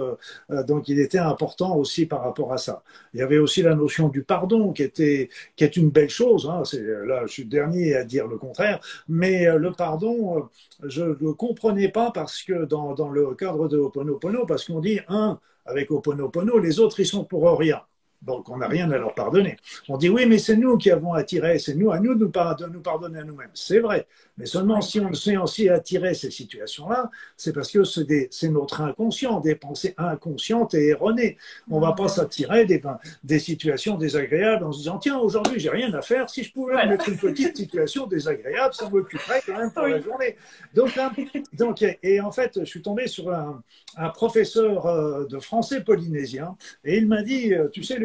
donc 0.49 0.87
il 0.89 0.99
était 0.99 1.17
important 1.19 1.75
aussi 1.77 2.05
par 2.05 2.23
rapport 2.23 2.53
à 2.53 2.57
ça. 2.57 2.83
Il 3.13 3.19
y 3.19 3.23
avait 3.23 3.37
aussi 3.37 3.61
la 3.61 3.75
notion 3.75 4.09
du 4.09 4.23
pardon 4.23 4.73
qui 4.73 4.83
était, 4.83 5.29
qui 5.55 5.63
est 5.63 5.77
une 5.77 5.89
belle 5.89 6.09
chose. 6.09 6.49
Hein. 6.51 6.63
C'est, 6.65 6.83
là, 7.05 7.25
je 7.25 7.31
suis 7.31 7.43
le 7.43 7.49
dernier 7.49 7.95
à 7.95 8.03
dire 8.03 8.27
le 8.27 8.37
contraire, 8.37 8.79
mais 9.07 9.45
le 9.57 9.71
pardon, 9.71 10.49
je 10.83 11.03
le 11.03 11.33
comprenais 11.33 11.76
pas 11.89 12.11
parce 12.11 12.43
que 12.43 12.65
dans, 12.65 12.93
dans 12.93 13.09
le 13.09 13.35
cadre 13.35 13.67
de 13.67 13.77
Oponopono, 13.77 14.45
parce 14.45 14.65
qu'on 14.65 14.79
dit, 14.79 14.99
un, 15.07 15.39
avec 15.65 15.91
Oponopono, 15.91 16.59
les 16.59 16.79
autres, 16.79 16.99
ils 16.99 17.05
sont 17.05 17.25
pour 17.25 17.57
rien. 17.57 17.81
Donc, 18.21 18.49
on 18.49 18.57
n'a 18.57 18.67
rien 18.67 18.89
à 18.91 18.97
leur 18.97 19.13
pardonner. 19.13 19.57
On 19.89 19.97
dit 19.97 20.09
oui, 20.09 20.25
mais 20.25 20.37
c'est 20.37 20.57
nous 20.57 20.77
qui 20.77 20.91
avons 20.91 21.13
attiré, 21.13 21.59
c'est 21.59 21.75
nous 21.75 21.91
à 21.91 21.99
nous 21.99 22.15
de 22.15 22.25
nous 22.25 22.81
pardonner 22.81 23.19
à 23.19 23.23
nous-mêmes. 23.23 23.51
C'est 23.53 23.79
vrai. 23.79 24.07
Mais 24.37 24.45
seulement 24.45 24.81
si 24.81 24.99
on 24.99 25.13
sait 25.13 25.37
aussi 25.37 25.69
attirer 25.69 26.13
ces 26.13 26.29
situations-là, 26.31 27.09
c'est 27.35 27.53
parce 27.53 27.71
que 27.71 27.83
c'est 27.83 28.49
notre 28.49 28.81
inconscient, 28.81 29.39
des 29.39 29.55
pensées 29.55 29.93
inconscientes 29.97 30.73
et 30.73 30.87
erronées. 30.89 31.37
On 31.69 31.79
ne 31.79 31.85
va 31.85 31.93
pas 31.93 32.07
s'attirer 32.07 32.65
des, 32.65 32.81
des 33.23 33.39
situations 33.39 33.97
désagréables 33.97 34.63
en 34.63 34.71
se 34.71 34.79
disant 34.79 34.97
tiens, 34.97 35.17
aujourd'hui, 35.17 35.59
j'ai 35.59 35.69
rien 35.69 35.93
à 35.93 36.01
faire. 36.01 36.29
Si 36.29 36.43
je 36.43 36.51
pouvais 36.51 36.85
mettre 36.87 37.09
une 37.09 37.17
petite 37.17 37.57
situation 37.57 38.07
désagréable, 38.07 38.73
ça 38.73 38.89
m'occuperait 38.89 39.41
quand 39.45 39.57
même 39.57 39.71
pour 39.71 39.83
la 39.83 40.01
journée. 40.01 40.35
Donc, 40.73 40.97
hein, 40.97 41.11
donc, 41.53 41.83
et 42.03 42.21
en 42.21 42.31
fait, 42.31 42.59
je 42.59 42.65
suis 42.65 42.81
tombé 42.81 43.07
sur 43.07 43.31
un, 43.31 43.63
un 43.97 44.09
professeur 44.09 44.85
euh, 44.85 45.25
de 45.25 45.39
français 45.39 45.83
polynésien 45.83 46.55
et 46.83 46.97
il 46.97 47.07
m'a 47.07 47.23
dit, 47.23 47.53
euh, 47.53 47.69
tu 47.69 47.83
sais, 47.83 47.97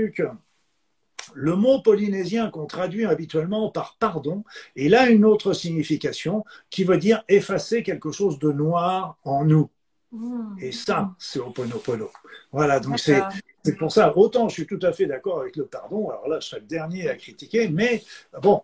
le 1.35 1.57
mot 1.57 1.81
polynésien 1.81 2.51
qu'on 2.51 2.67
traduit 2.67 3.05
habituellement 3.05 3.71
par 3.71 3.97
pardon, 3.99 4.45
il 4.77 4.95
a 4.95 5.09
une 5.09 5.25
autre 5.25 5.53
signification 5.53 6.45
qui 6.71 6.85
veut 6.85 6.99
dire 6.99 7.23
effacer 7.29 7.83
quelque 7.83 8.11
chose 8.11 8.39
de 8.39 8.51
noir 8.53 9.19
en 9.25 9.45
nous. 9.45 9.71
Mmh. 10.13 10.59
Et 10.61 10.73
ça, 10.73 11.15
c'est 11.19 11.39
Oponopono. 11.39 12.11
Voilà, 12.51 12.81
donc 12.81 12.99
c'est 12.99 13.23
pour 13.79 13.93
ça, 13.93 14.17
autant 14.17 14.49
je 14.49 14.55
suis 14.55 14.67
tout 14.67 14.81
à 14.83 14.93
fait 14.93 15.07
d'accord 15.07 15.41
avec 15.41 15.57
le 15.57 15.67
pardon, 15.67 16.11
alors 16.11 16.29
là, 16.29 16.41
je 16.41 16.49
serais 16.49 16.61
le 16.61 16.67
dernier 16.67 17.09
à 17.09 17.15
critiquer, 17.15 17.69
mais 17.69 18.03
bon, 18.43 18.63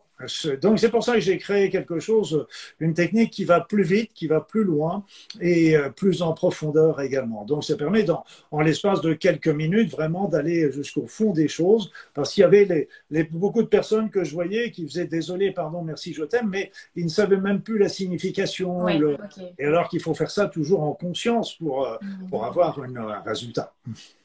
donc 0.61 0.81
c'est 0.81 0.91
pour 0.91 1.05
ça 1.05 1.15
que 1.15 1.21
j'ai 1.21 1.39
créé 1.39 1.71
quelque 1.71 2.01
chose, 2.01 2.47
une 2.81 2.93
technique 2.95 3.31
qui 3.31 3.45
va 3.45 3.61
plus 3.61 3.85
vite, 3.85 4.13
qui 4.13 4.27
va 4.27 4.41
plus 4.41 4.65
loin 4.65 5.05
et 5.41 5.77
euh, 5.77 5.91
plus 5.91 6.23
en 6.23 6.33
profondeur 6.33 7.01
également. 7.01 7.45
Donc 7.45 7.63
ça 7.63 7.77
permet 7.77 8.03
dans, 8.03 8.25
en 8.51 8.61
l'espace 8.61 9.01
de 9.01 9.13
quelques 9.13 9.49
minutes 9.49 9.93
vraiment 9.93 10.27
d'aller 10.27 10.73
jusqu'au 10.73 11.07
fond 11.07 11.33
des 11.33 11.47
choses, 11.47 11.93
parce 12.15 12.35
qu'il 12.35 12.41
y 12.41 12.45
avait 12.45 12.89
les, 13.11 13.25
beaucoup 13.25 13.63
de 13.63 13.69
personnes 13.69 14.11
que 14.11 14.25
je 14.25 14.35
voyais 14.35 14.73
qui 14.73 14.89
faisaient 14.89 15.07
désolé, 15.07 15.53
pardon, 15.53 15.83
merci, 15.83 16.13
je 16.13 16.25
t'aime, 16.25 16.49
mais 16.51 16.73
ils 16.97 17.05
ne 17.05 17.11
savaient 17.11 17.37
même 17.37 17.61
plus 17.61 17.79
la 17.79 17.89
signification. 17.89 18.89
Et 18.89 19.65
alors 19.65 19.89
qu'il 19.89 20.01
faut 20.01 20.15
faire 20.15 20.31
ça 20.31 20.47
toujours 20.47 20.83
en 20.83 20.95
conscience 20.95 21.55
pour, 21.55 21.87
euh, 21.87 21.97
mmh. 22.01 22.29
pour 22.29 22.45
avoir 22.45 22.81
un 22.81 23.21
résultat. 23.25 23.73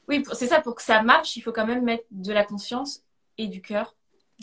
Oui, 0.08 0.22
c'est 0.32 0.46
ça, 0.46 0.60
pour 0.60 0.74
que 0.74 0.82
ça 0.82 1.02
marche, 1.02 1.36
il 1.36 1.40
faut 1.40 1.52
quand 1.52 1.66
même 1.66 1.84
mettre 1.84 2.04
de 2.10 2.32
la 2.32 2.44
conscience 2.44 3.02
et 3.38 3.48
du 3.48 3.60
cœur 3.60 3.94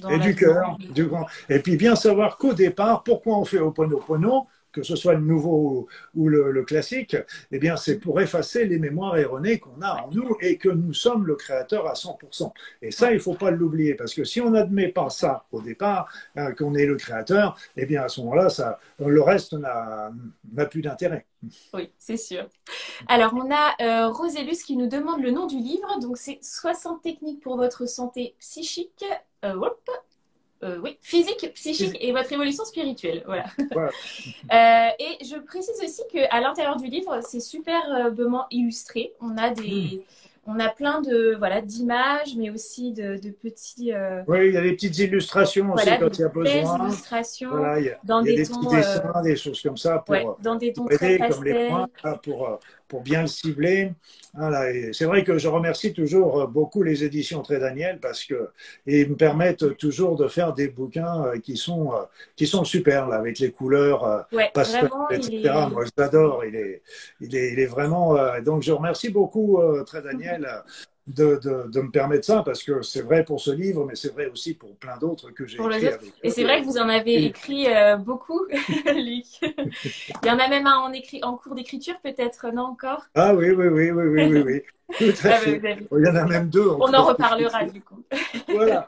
et 0.09 0.19
du 0.19 0.35
cœur. 0.35 0.77
Du 0.79 1.07
Et 1.49 1.59
puis 1.59 1.75
bien 1.77 1.95
savoir 1.95 2.37
qu'au 2.37 2.53
départ, 2.53 3.03
pourquoi 3.03 3.37
on 3.37 3.45
fait 3.45 3.59
Oponopono, 3.59 4.47
que 4.71 4.83
ce 4.83 4.95
soit 4.95 5.13
le 5.13 5.21
nouveau 5.21 5.87
ou 6.15 6.27
le, 6.27 6.63
classique, 6.63 7.17
eh 7.51 7.59
bien 7.59 7.75
c'est 7.75 7.99
pour 7.99 8.21
effacer 8.21 8.65
les 8.65 8.79
mémoires 8.79 9.17
erronées 9.17 9.59
qu'on 9.59 9.81
a 9.81 10.03
en 10.03 10.11
nous 10.11 10.37
et 10.41 10.57
que 10.57 10.69
nous 10.69 10.93
sommes 10.93 11.25
le 11.25 11.35
créateur 11.35 11.87
à 11.87 11.93
100%. 11.93 12.51
Et 12.81 12.91
ça, 12.91 13.11
il 13.11 13.15
ne 13.15 13.19
faut 13.19 13.33
pas 13.33 13.51
l'oublier, 13.51 13.95
parce 13.95 14.13
que 14.13 14.23
si 14.23 14.41
on 14.41 14.51
n'admet 14.51 14.89
pas 14.89 15.09
ça 15.09 15.45
au 15.51 15.61
départ, 15.61 16.11
hein, 16.35 16.53
qu'on 16.53 16.75
est 16.75 16.85
le 16.85 16.95
créateur, 16.95 17.57
eh 17.77 17.85
bien 17.85 18.03
à 18.03 18.09
ce 18.09 18.21
moment-là, 18.21 18.47
le 18.99 19.21
reste 19.21 19.53
n'a 19.53 20.11
plus 20.69 20.81
d'intérêt. 20.81 21.25
Oui, 21.73 21.89
c'est 21.97 22.17
sûr. 22.17 22.47
Alors, 23.07 23.33
on 23.33 23.49
a 23.51 23.73
euh, 23.81 24.09
Rosélus 24.09 24.63
qui 24.63 24.77
nous 24.77 24.87
demande 24.87 25.21
le 25.21 25.31
nom 25.31 25.47
du 25.47 25.57
livre. 25.57 25.99
Donc, 25.99 26.17
c'est 26.17 26.39
60 26.41 27.01
techniques 27.01 27.41
pour 27.41 27.57
votre 27.57 27.87
santé 27.87 28.35
psychique, 28.39 29.03
euh, 29.43 29.55
euh, 30.63 30.77
oui, 30.83 30.97
physique, 31.01 31.51
psychique 31.55 31.97
et 31.99 32.11
votre 32.11 32.31
évolution 32.31 32.65
spirituelle. 32.65 33.23
Voilà. 33.25 33.45
Euh, 34.51 34.89
et 34.99 35.23
je 35.23 35.37
précise 35.39 35.79
aussi 35.83 36.01
qu'à 36.11 36.39
l'intérieur 36.41 36.75
du 36.75 36.87
livre, 36.87 37.19
c'est 37.21 37.39
superbement 37.39 38.45
illustré. 38.51 39.13
On 39.21 39.37
a 39.37 39.49
des. 39.49 40.03
On 40.45 40.59
a 40.59 40.69
plein 40.69 41.01
de 41.01 41.35
voilà 41.37 41.61
d'images, 41.61 42.35
mais 42.35 42.49
aussi 42.49 42.91
de, 42.91 43.17
petits. 43.41 43.93
Oui, 44.27 44.47
il 44.47 44.53
y 44.53 44.57
a 44.57 44.61
des 44.61 44.73
petites 44.73 44.97
illustrations 44.97 45.71
aussi 45.73 45.89
quand 45.99 46.17
il 46.17 46.21
y 46.21 46.23
a 46.23 46.27
besoin. 46.29 46.77
Des 46.77 46.83
illustrations. 46.83 47.49
Voilà, 47.51 47.79
il 47.79 47.85
y 47.85 47.89
a, 47.89 47.99
dans 48.03 48.21
des, 48.21 48.35
petits 48.35 48.67
dessins, 48.67 49.21
des 49.23 49.35
choses 49.35 49.61
comme 49.61 49.77
ça 49.77 49.99
pour, 49.99 50.37
dans 50.41 50.55
des 50.55 50.73
tons 50.73 50.85
très 50.85 51.17
comme 51.17 51.43
les 51.43 51.67
points, 51.67 51.87
pour 52.23 52.59
pour 52.91 53.01
bien 53.03 53.21
le 53.21 53.27
cibler. 53.27 53.93
c'est 54.91 55.05
vrai 55.05 55.23
que 55.23 55.37
je 55.37 55.47
remercie 55.47 55.93
toujours 55.93 56.45
beaucoup 56.49 56.83
les 56.83 57.05
éditions 57.05 57.41
Très 57.41 57.57
Daniel 57.57 57.99
parce 58.01 58.25
que 58.25 58.49
ils 58.85 59.09
me 59.09 59.15
permettent 59.15 59.77
toujours 59.77 60.17
de 60.17 60.27
faire 60.27 60.51
des 60.53 60.67
bouquins 60.67 61.25
euh, 61.25 61.39
qui 61.39 61.55
sont 61.55 61.93
euh, 61.93 62.03
qui 62.35 62.47
sont 62.47 62.65
super 62.65 63.07
là, 63.07 63.15
avec 63.15 63.39
les 63.39 63.49
couleurs 63.49 64.03
euh, 64.03 64.43
pastel, 64.53 64.89
etc. 65.09 65.53
Moi, 65.71 65.85
j'adore. 65.97 66.43
Il 66.43 66.55
est, 66.57 66.81
il 67.21 67.33
est, 67.33 67.53
il 67.53 67.59
est 67.59 67.65
vraiment. 67.65 68.17
donc, 68.41 68.61
je 68.61 68.73
remercie 68.73 69.09
beaucoup 69.09 69.57
Très 69.85 70.01
Daniel 70.01 70.45
de, 71.13 71.39
de, 71.67 71.81
me 71.81 71.91
permettre 71.91 72.25
ça, 72.25 72.43
parce 72.43 72.63
que 72.63 72.81
c'est 72.81 73.01
vrai 73.01 73.23
pour 73.23 73.39
ce 73.39 73.51
livre, 73.51 73.85
mais 73.85 73.95
c'est 73.95 74.13
vrai 74.13 74.27
aussi 74.27 74.53
pour 74.53 74.75
plein 74.75 74.97
d'autres 74.97 75.31
que 75.31 75.45
j'ai 75.45 75.57
écrit. 75.57 75.89
Et 76.23 76.29
c'est 76.29 76.43
vrai 76.43 76.61
que 76.61 76.65
vous 76.65 76.77
en 76.77 76.89
avez 76.89 77.25
écrit 77.25 77.67
euh, 77.67 77.97
beaucoup, 77.97 78.45
Luc. 78.85 79.25
Il 79.41 80.27
y 80.27 80.29
en 80.29 80.39
a 80.39 80.47
même 80.47 80.67
un 80.67 80.77
en, 80.77 80.91
écrit, 80.91 81.23
en 81.23 81.37
cours 81.37 81.55
d'écriture, 81.55 81.95
peut-être, 82.03 82.51
non 82.53 82.63
encore? 82.63 83.05
Ah 83.15 83.33
oui, 83.33 83.51
oui, 83.51 83.67
oui, 83.67 83.91
oui, 83.91 84.03
oui, 84.07 84.25
oui. 84.25 84.43
oui. 84.45 84.61
Tout 84.97 85.27
à 85.27 85.31
ah, 85.31 85.37
fait. 85.37 85.61
Il 85.91 86.05
y 86.05 86.09
en 86.09 86.15
a 86.15 86.25
même 86.25 86.49
deux. 86.49 86.67
On 86.67 86.93
en 86.93 87.03
reparlera, 87.03 87.63
du 87.63 87.81
coup. 87.81 88.03
voilà. 88.49 88.87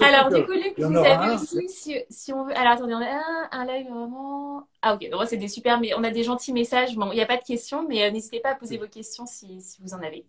Alors, 0.00 0.30
du 0.30 0.44
coup, 0.44 0.52
Luc, 0.52 0.74
vous 0.78 0.96
avez 0.96 1.34
aussi, 1.34 1.68
si, 2.10 2.32
on 2.32 2.44
veut. 2.44 2.56
Alors, 2.56 2.72
attendez, 2.72 2.94
on 2.94 3.00
a 3.00 3.06
un, 3.06 3.48
un 3.52 3.64
live 3.66 3.88
vraiment. 3.88 4.66
Ah, 4.82 4.94
ok, 4.94 5.08
c'est 5.26 5.36
des 5.36 5.48
super, 5.48 5.80
mais 5.80 5.94
on 5.94 6.02
a 6.04 6.10
des 6.10 6.24
gentils 6.24 6.52
messages. 6.52 6.96
Bon, 6.96 7.10
il 7.12 7.14
n'y 7.14 7.22
a 7.22 7.26
pas 7.26 7.36
de 7.36 7.44
questions, 7.44 7.86
mais 7.88 8.04
euh, 8.04 8.10
n'hésitez 8.10 8.40
pas 8.40 8.50
à 8.50 8.54
poser 8.54 8.78
vos 8.78 8.88
questions 8.88 9.26
si, 9.26 9.62
vous 9.80 9.94
en 9.94 10.02
avez. 10.02 10.24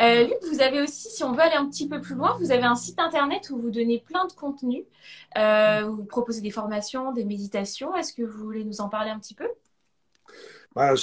Euh, 0.00 0.24
Luc, 0.24 0.36
vous 0.50 0.60
avez 0.60 0.80
aussi, 0.80 1.08
si 1.10 1.22
on 1.24 1.32
veut 1.32 1.40
aller 1.40 1.56
un 1.56 1.68
petit 1.68 1.88
peu 1.88 2.00
plus 2.00 2.14
loin, 2.14 2.36
vous 2.40 2.50
avez 2.50 2.64
un 2.64 2.74
site 2.74 2.98
internet 2.98 3.50
où 3.50 3.58
vous 3.58 3.70
donnez 3.70 3.98
plein 3.98 4.26
de 4.26 4.32
contenus. 4.32 4.84
Euh, 5.36 5.84
vous 5.88 6.04
proposez 6.04 6.40
des 6.40 6.50
formations, 6.50 7.12
des 7.12 7.24
méditations. 7.24 7.94
Est-ce 7.94 8.12
que 8.12 8.22
vous 8.22 8.44
voulez 8.44 8.64
nous 8.64 8.80
en 8.80 8.88
parler 8.88 9.10
un 9.10 9.18
petit 9.18 9.34
peu? 9.34 9.48
Bah, 10.78 10.94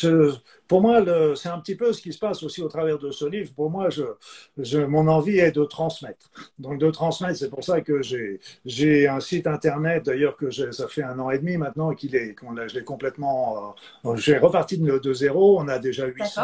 pour 0.70 0.82
moi, 0.82 1.04
c'est 1.36 1.50
un 1.50 1.60
petit 1.60 1.76
peu 1.76 1.92
ce 1.92 2.02
qui 2.02 2.14
se 2.14 2.18
passe 2.18 2.42
aussi 2.44 2.62
au 2.62 2.70
travers 2.70 2.98
de 2.98 3.12
ce 3.12 3.26
livre. 3.26 3.52
Pour 3.54 3.70
moi, 3.70 3.90
je, 3.90 4.78
mon 4.78 5.06
envie 5.10 5.38
est 5.38 5.52
de 5.52 5.66
transmettre. 5.66 6.32
Donc, 6.60 6.80
de 6.80 6.90
transmettre, 6.90 7.38
c'est 7.38 7.50
pour 7.50 7.62
ça 7.62 7.82
que 7.82 8.02
j'ai 8.02 9.08
un 9.10 9.20
site 9.20 9.48
internet, 9.48 10.06
d'ailleurs, 10.06 10.38
que 10.38 10.50
ça 10.50 10.88
fait 10.88 11.04
un 11.04 11.20
an 11.20 11.30
et 11.30 11.40
demi 11.40 11.58
maintenant 11.58 11.94
qu'il 11.94 12.16
est, 12.16 12.38
je 12.68 12.74
l'ai 12.74 12.86
complètement, 12.86 13.76
euh, 14.06 14.16
j'ai 14.16 14.38
reparti 14.38 14.78
de, 14.78 14.98
de, 14.98 15.14
zéro. 15.14 15.60
On 15.60 15.68
a 15.68 15.78
déjà 15.78 16.06
800 16.08 16.42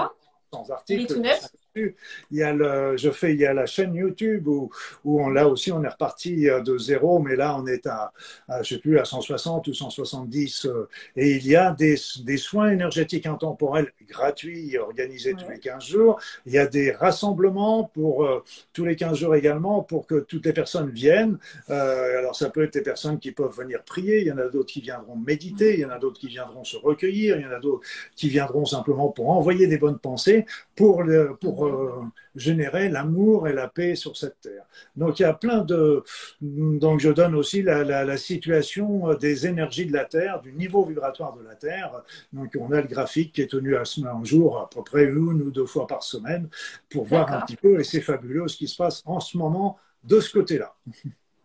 articles. 0.69 1.01
Il 1.01 1.03
est 1.03 1.07
tout 1.07 1.21
neuf. 1.21 1.47
Il 1.75 1.93
y 2.31 2.43
a 2.43 2.51
le, 2.53 2.97
je 2.97 3.09
fais, 3.11 3.33
il 3.33 3.39
y 3.39 3.45
a 3.45 3.53
la 3.53 3.65
chaîne 3.65 3.95
YouTube 3.95 4.47
où, 4.47 4.69
où 5.05 5.23
on, 5.23 5.29
là 5.29 5.47
aussi, 5.47 5.71
on 5.71 5.81
est 5.83 5.87
reparti 5.87 6.49
euh, 6.49 6.61
de 6.61 6.77
zéro, 6.77 7.19
mais 7.19 7.35
là, 7.35 7.55
on 7.57 7.65
est 7.65 7.87
à, 7.87 8.11
à 8.49 8.61
je 8.61 8.75
sais 8.75 8.81
plus, 8.81 8.99
à 8.99 9.05
160 9.05 9.67
ou 9.67 9.73
170. 9.73 10.65
Euh, 10.65 10.89
et 11.15 11.31
il 11.37 11.47
y 11.47 11.55
a 11.55 11.71
des, 11.71 11.95
des 12.23 12.37
soins 12.37 12.71
énergétiques 12.71 13.25
intemporels 13.25 13.91
gratuits 14.09 14.77
organisés 14.77 15.33
tous 15.33 15.49
les 15.49 15.59
15 15.59 15.85
jours. 15.85 16.19
Il 16.45 16.53
y 16.53 16.57
a 16.57 16.67
des 16.67 16.91
rassemblements 16.91 17.85
pour 17.93 18.25
euh, 18.25 18.43
tous 18.73 18.85
les 18.85 18.95
15 18.95 19.17
jours 19.17 19.35
également 19.35 19.81
pour 19.81 20.05
que 20.07 20.19
toutes 20.19 20.45
les 20.45 20.53
personnes 20.53 20.89
viennent. 20.89 21.37
Euh, 21.69 22.19
alors, 22.19 22.35
ça 22.35 22.49
peut 22.49 22.63
être 22.63 22.73
des 22.73 22.81
personnes 22.81 23.19
qui 23.19 23.31
peuvent 23.31 23.55
venir 23.55 23.83
prier. 23.83 24.21
Il 24.21 24.27
y 24.27 24.31
en 24.31 24.37
a 24.37 24.47
d'autres 24.47 24.71
qui 24.71 24.81
viendront 24.81 25.15
méditer. 25.15 25.75
Il 25.75 25.79
y 25.79 25.85
en 25.85 25.89
a 25.89 25.99
d'autres 25.99 26.19
qui 26.19 26.27
viendront 26.27 26.63
se 26.63 26.77
recueillir. 26.77 27.37
Il 27.37 27.43
y 27.43 27.47
en 27.47 27.51
a 27.51 27.59
d'autres 27.59 27.87
qui 28.15 28.29
viendront 28.29 28.65
simplement 28.65 29.09
pour 29.09 29.29
envoyer 29.29 29.67
des 29.67 29.77
bonnes 29.77 29.99
pensées 29.99 30.45
pour, 30.75 31.03
le, 31.03 31.35
pour 31.39 31.60
euh, 31.65 32.01
générer 32.35 32.89
l'amour 32.89 33.47
et 33.47 33.53
la 33.53 33.67
paix 33.67 33.95
sur 33.95 34.17
cette 34.17 34.39
terre. 34.41 34.65
Donc 34.95 35.19
il 35.19 35.23
y 35.23 35.25
a 35.25 35.33
plein 35.33 35.59
de... 35.59 36.03
Donc 36.41 36.99
je 36.99 37.09
donne 37.09 37.35
aussi 37.35 37.61
la, 37.61 37.83
la, 37.83 38.03
la, 38.03 38.17
situation 38.17 39.13
des 39.15 39.47
énergies 39.47 39.85
de 39.85 39.93
la 39.93 40.05
terre, 40.05 40.41
du 40.41 40.53
niveau 40.53 40.85
vibratoire 40.85 41.35
de 41.35 41.43
la 41.43 41.55
terre. 41.55 42.03
Donc 42.33 42.55
on 42.59 42.71
a 42.71 42.81
le 42.81 42.87
graphique 42.87 43.33
qui 43.33 43.41
est 43.41 43.51
tenu 43.51 43.75
à 43.75 43.83
un 44.05 44.23
jour 44.23 44.59
à 44.59 44.69
peu 44.69 44.83
près 44.83 45.05
une 45.05 45.41
ou 45.41 45.51
deux 45.51 45.65
fois 45.65 45.87
par 45.87 46.03
semaine 46.03 46.49
pour 46.89 47.05
voir 47.05 47.31
un 47.31 47.41
petit 47.41 47.57
peu 47.57 47.79
et 47.79 47.83
c'est 47.83 48.01
fabuleux 48.01 48.47
ce 48.47 48.57
qui 48.57 48.67
se 48.67 48.77
passe 48.77 49.01
en 49.05 49.19
ce 49.19 49.37
moment 49.37 49.77
de 50.03 50.19
ce 50.19 50.31
côté-là. 50.31 50.73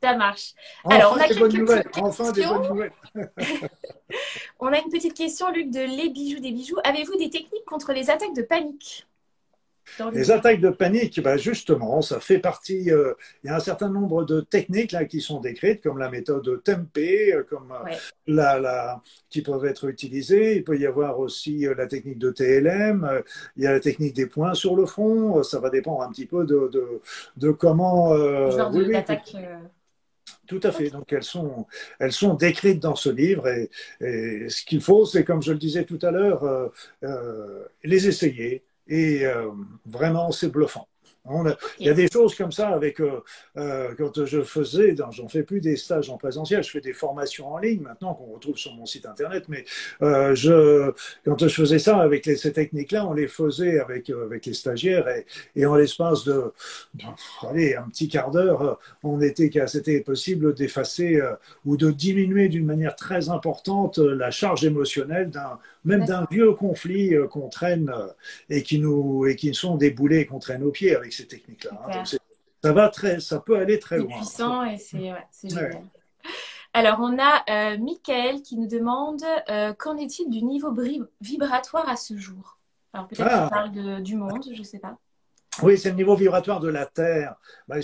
Ça 0.02 0.14
marche. 0.14 0.54
Enfin, 0.84 0.96
Alors, 0.96 1.16
on 1.16 1.20
a 1.20 1.28
des 1.28 1.34
bonnes 1.34 1.56
nouvelles. 1.56 1.88
Enfin, 1.96 2.32
des 2.32 2.46
bonnes 2.46 2.68
nouvelles. 2.68 2.92
on 4.60 4.66
a 4.68 4.78
une 4.78 4.90
petite 4.90 5.14
question, 5.14 5.50
Luc, 5.50 5.70
de 5.70 5.80
Les 5.80 6.10
Bijoux 6.10 6.40
des 6.40 6.52
Bijoux. 6.52 6.76
Avez-vous 6.84 7.16
des 7.16 7.30
techniques 7.30 7.64
contre 7.64 7.92
les 7.92 8.10
attaques 8.10 8.34
de 8.34 8.42
panique? 8.42 9.06
Les 10.12 10.30
attaques 10.30 10.60
de 10.60 10.70
panique, 10.70 11.20
ben 11.22 11.36
justement, 11.36 12.02
ça 12.02 12.20
fait 12.20 12.38
partie. 12.38 12.90
Euh, 12.90 13.14
il 13.42 13.48
y 13.48 13.50
a 13.50 13.56
un 13.56 13.60
certain 13.60 13.88
nombre 13.88 14.24
de 14.24 14.40
techniques 14.40 14.92
là 14.92 15.04
qui 15.04 15.20
sont 15.20 15.40
décrites, 15.40 15.82
comme 15.82 15.98
la 15.98 16.10
méthode 16.10 16.62
Tempé, 16.62 17.32
euh, 17.34 17.42
comme 17.42 17.72
euh, 17.72 17.84
ouais. 17.84 17.96
la, 18.26 18.58
la, 18.58 19.02
qui 19.30 19.42
peuvent 19.42 19.64
être 19.64 19.88
utilisées. 19.88 20.56
Il 20.56 20.64
peut 20.64 20.78
y 20.78 20.86
avoir 20.86 21.18
aussi 21.18 21.66
la 21.76 21.86
technique 21.86 22.18
de 22.18 22.30
TLM. 22.30 23.22
il 23.56 23.64
y 23.64 23.66
a 23.66 23.72
la 23.72 23.80
technique 23.80 24.14
des 24.14 24.26
points 24.26 24.54
sur 24.54 24.76
le 24.76 24.86
front. 24.86 25.42
Ça 25.42 25.60
va 25.60 25.70
dépendre 25.70 26.02
un 26.02 26.10
petit 26.10 26.26
peu 26.26 26.44
de, 26.44 26.70
de, 26.72 27.00
de 27.36 27.50
comment. 27.50 28.16
genre 28.50 28.74
oui, 28.74 28.90
d'attaque. 28.90 29.34
Tout 30.46 30.60
à 30.62 30.72
fait. 30.72 30.90
Donc 30.90 31.12
elles 31.12 31.24
sont, 31.24 31.66
elles 31.98 32.12
sont 32.12 32.34
décrites 32.34 32.80
dans 32.80 32.94
ce 32.94 33.10
livre 33.10 33.48
et, 33.48 33.70
et 34.00 34.48
ce 34.48 34.64
qu'il 34.64 34.80
faut, 34.80 35.04
c'est 35.04 35.24
comme 35.24 35.42
je 35.42 35.52
le 35.52 35.58
disais 35.58 35.84
tout 35.84 35.98
à 36.02 36.10
l'heure, 36.10 36.44
euh, 36.44 36.68
euh, 37.02 37.64
les 37.84 38.06
essayer 38.06 38.64
et 38.88 39.26
euh, 39.26 39.50
vraiment 39.86 40.30
c'est 40.32 40.48
bluffant. 40.48 40.88
A, 41.28 41.56
il 41.80 41.86
y 41.86 41.90
a 41.90 41.94
des 41.94 42.08
choses 42.08 42.34
comme 42.36 42.52
ça 42.52 42.68
avec 42.68 43.00
euh, 43.00 43.20
euh, 43.56 43.94
quand 43.98 44.24
je 44.24 44.42
faisais, 44.42 44.94
j'en 45.10 45.28
fais 45.28 45.42
plus 45.42 45.60
des 45.60 45.76
stages 45.76 46.08
en 46.08 46.16
présentiel, 46.18 46.62
je 46.62 46.70
fais 46.70 46.80
des 46.80 46.92
formations 46.92 47.48
en 47.52 47.58
ligne 47.58 47.80
maintenant 47.80 48.14
qu'on 48.14 48.26
retrouve 48.26 48.56
sur 48.56 48.72
mon 48.74 48.86
site 48.86 49.06
internet. 49.06 49.44
Mais 49.48 49.64
euh, 50.02 50.34
je, 50.34 50.92
quand 51.24 51.40
je 51.40 51.48
faisais 51.48 51.80
ça 51.80 51.98
avec 51.98 52.26
les, 52.26 52.36
ces 52.36 52.52
techniques-là, 52.52 53.06
on 53.06 53.12
les 53.12 53.26
faisait 53.26 53.80
avec 53.80 54.10
avec 54.10 54.46
les 54.46 54.54
stagiaires 54.54 55.08
et, 55.08 55.26
et 55.56 55.66
en 55.66 55.74
l'espace 55.74 56.24
de, 56.24 56.52
de, 56.94 57.04
allez, 57.48 57.74
un 57.74 57.88
petit 57.88 58.08
quart 58.08 58.30
d'heure, 58.30 58.78
on 59.02 59.20
était 59.20 59.50
c'était 59.66 60.00
possible 60.00 60.54
d'effacer 60.54 61.20
ou 61.64 61.76
de 61.76 61.90
diminuer 61.90 62.48
d'une 62.48 62.66
manière 62.66 62.94
très 62.94 63.28
importante 63.30 63.98
la 63.98 64.30
charge 64.30 64.64
émotionnelle 64.64 65.30
d'un 65.30 65.58
même 65.86 66.04
d'un 66.04 66.26
vieux 66.30 66.52
conflit 66.52 67.14
qu'on 67.30 67.48
traîne 67.48 67.90
et 68.50 68.62
qui 68.62 68.78
nous 68.78 69.26
et 69.26 69.36
qui 69.36 69.54
sont 69.54 69.76
des 69.76 69.90
boulets 69.90 70.26
qu'on 70.26 70.38
traîne 70.38 70.62
aux 70.62 70.70
pieds 70.70 70.94
avec 70.94 71.12
ces 71.12 71.26
techniques-là. 71.26 71.70
Hein. 71.88 72.02
ça 72.62 72.72
va 72.72 72.88
très, 72.90 73.20
ça 73.20 73.40
peut 73.40 73.56
aller 73.56 73.78
très 73.78 73.98
loin. 73.98 74.08
C'est 74.10 74.18
puissant 74.18 74.64
et 74.64 74.76
c'est 74.76 74.98
ouais, 74.98 75.26
génial. 75.42 75.82
Alors, 76.76 76.98
on 77.00 77.16
a 77.18 77.42
euh, 77.48 77.78
Michael 77.78 78.42
qui 78.42 78.58
nous 78.58 78.66
demande 78.66 79.22
euh, 79.48 79.72
qu'en 79.72 79.96
est-il 79.96 80.28
du 80.28 80.42
niveau 80.42 80.74
vibratoire 81.22 81.88
à 81.88 81.96
ce 81.96 82.18
jour? 82.18 82.58
Alors, 82.92 83.08
peut-être 83.08 83.26
ah. 83.30 83.40
qu'il 83.40 83.50
parle 83.50 83.72
de, 83.72 84.00
du 84.02 84.14
monde, 84.14 84.44
je 84.52 84.58
ne 84.58 84.62
sais 84.62 84.78
pas. 84.78 84.98
Oui, 85.62 85.78
c'est 85.78 85.90
le 85.90 85.96
niveau 85.96 86.14
vibratoire 86.14 86.60
de 86.60 86.68
la 86.68 86.84
Terre. 86.84 87.36
Ben, 87.66 87.80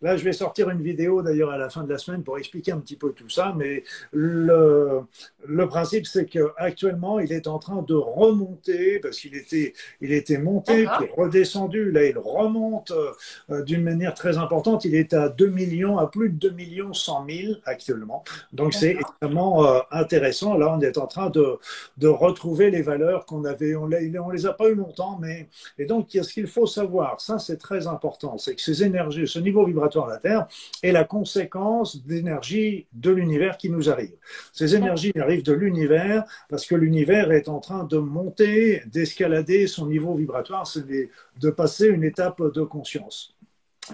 là, 0.00 0.16
je 0.16 0.24
vais 0.24 0.32
sortir 0.32 0.70
une 0.70 0.80
vidéo 0.80 1.22
d'ailleurs 1.22 1.50
à 1.50 1.58
la 1.58 1.68
fin 1.68 1.82
de 1.82 1.90
la 1.90 1.98
semaine 1.98 2.22
pour 2.22 2.38
expliquer 2.38 2.72
un 2.72 2.78
petit 2.78 2.96
peu 2.96 3.12
tout 3.12 3.28
ça. 3.28 3.52
Mais 3.56 3.82
le, 4.12 5.00
le 5.44 5.68
principe, 5.68 6.06
c'est 6.06 6.26
qu'actuellement, 6.26 7.18
il 7.18 7.32
est 7.32 7.48
en 7.48 7.58
train 7.58 7.82
de 7.82 7.94
remonter 7.94 9.00
parce 9.00 9.18
qu'il 9.18 9.34
était, 9.34 9.74
il 10.00 10.12
était 10.12 10.38
monté 10.38 10.86
puis 10.98 11.08
redescendu. 11.16 11.90
Là, 11.90 12.04
il 12.04 12.16
remonte 12.16 12.92
euh, 12.92 13.62
d'une 13.64 13.82
manière 13.82 14.14
très 14.14 14.38
importante. 14.38 14.84
Il 14.84 14.94
est 14.94 15.14
à 15.14 15.28
2 15.28 15.48
millions, 15.48 15.98
à 15.98 16.06
plus 16.06 16.30
de 16.30 16.36
2 16.36 16.50
millions 16.50 16.92
100 16.92 17.26
000 17.28 17.54
actuellement. 17.64 18.22
Donc, 18.52 18.72
c'est 18.72 18.92
extrêmement 18.92 19.66
euh, 19.66 19.80
intéressant. 19.90 20.56
Là, 20.56 20.72
on 20.76 20.80
est 20.80 20.96
en 20.96 21.08
train 21.08 21.30
de, 21.30 21.58
de 21.98 22.08
retrouver 22.08 22.70
les 22.70 22.82
valeurs 22.82 23.26
qu'on 23.26 23.44
avait. 23.44 23.74
On 23.74 23.90
on 24.24 24.30
les 24.30 24.46
a 24.46 24.52
pas 24.52 24.68
eu 24.68 24.74
longtemps, 24.74 25.18
mais 25.20 25.48
et 25.78 25.86
donc, 25.86 26.08
ce 26.10 26.32
qu'il 26.32 26.46
faut 26.46 26.66
savoir 26.66 26.83
ça 27.18 27.38
c'est 27.38 27.56
très 27.56 27.86
important, 27.86 28.38
c'est 28.38 28.54
que 28.54 28.60
ces 28.60 28.82
énergies, 28.82 29.26
ce 29.26 29.38
niveau 29.38 29.64
vibratoire 29.64 30.06
de 30.06 30.12
la 30.12 30.18
Terre 30.18 30.46
est 30.82 30.92
la 30.92 31.04
conséquence 31.04 32.04
d'énergie 32.04 32.86
de 32.92 33.10
l'univers 33.10 33.56
qui 33.56 33.70
nous 33.70 33.90
arrive. 33.90 34.14
Ces 34.52 34.74
énergies 34.74 35.12
arrivent 35.18 35.44
de 35.44 35.52
l'univers 35.52 36.24
parce 36.48 36.66
que 36.66 36.74
l'univers 36.74 37.32
est 37.32 37.48
en 37.48 37.60
train 37.60 37.84
de 37.84 37.98
monter, 37.98 38.82
d'escalader 38.86 39.66
son 39.66 39.86
niveau 39.86 40.14
vibratoire, 40.14 40.66
c'est 40.66 40.84
de 40.86 41.50
passer 41.50 41.86
une 41.88 42.04
étape 42.04 42.42
de 42.52 42.62
conscience 42.62 43.33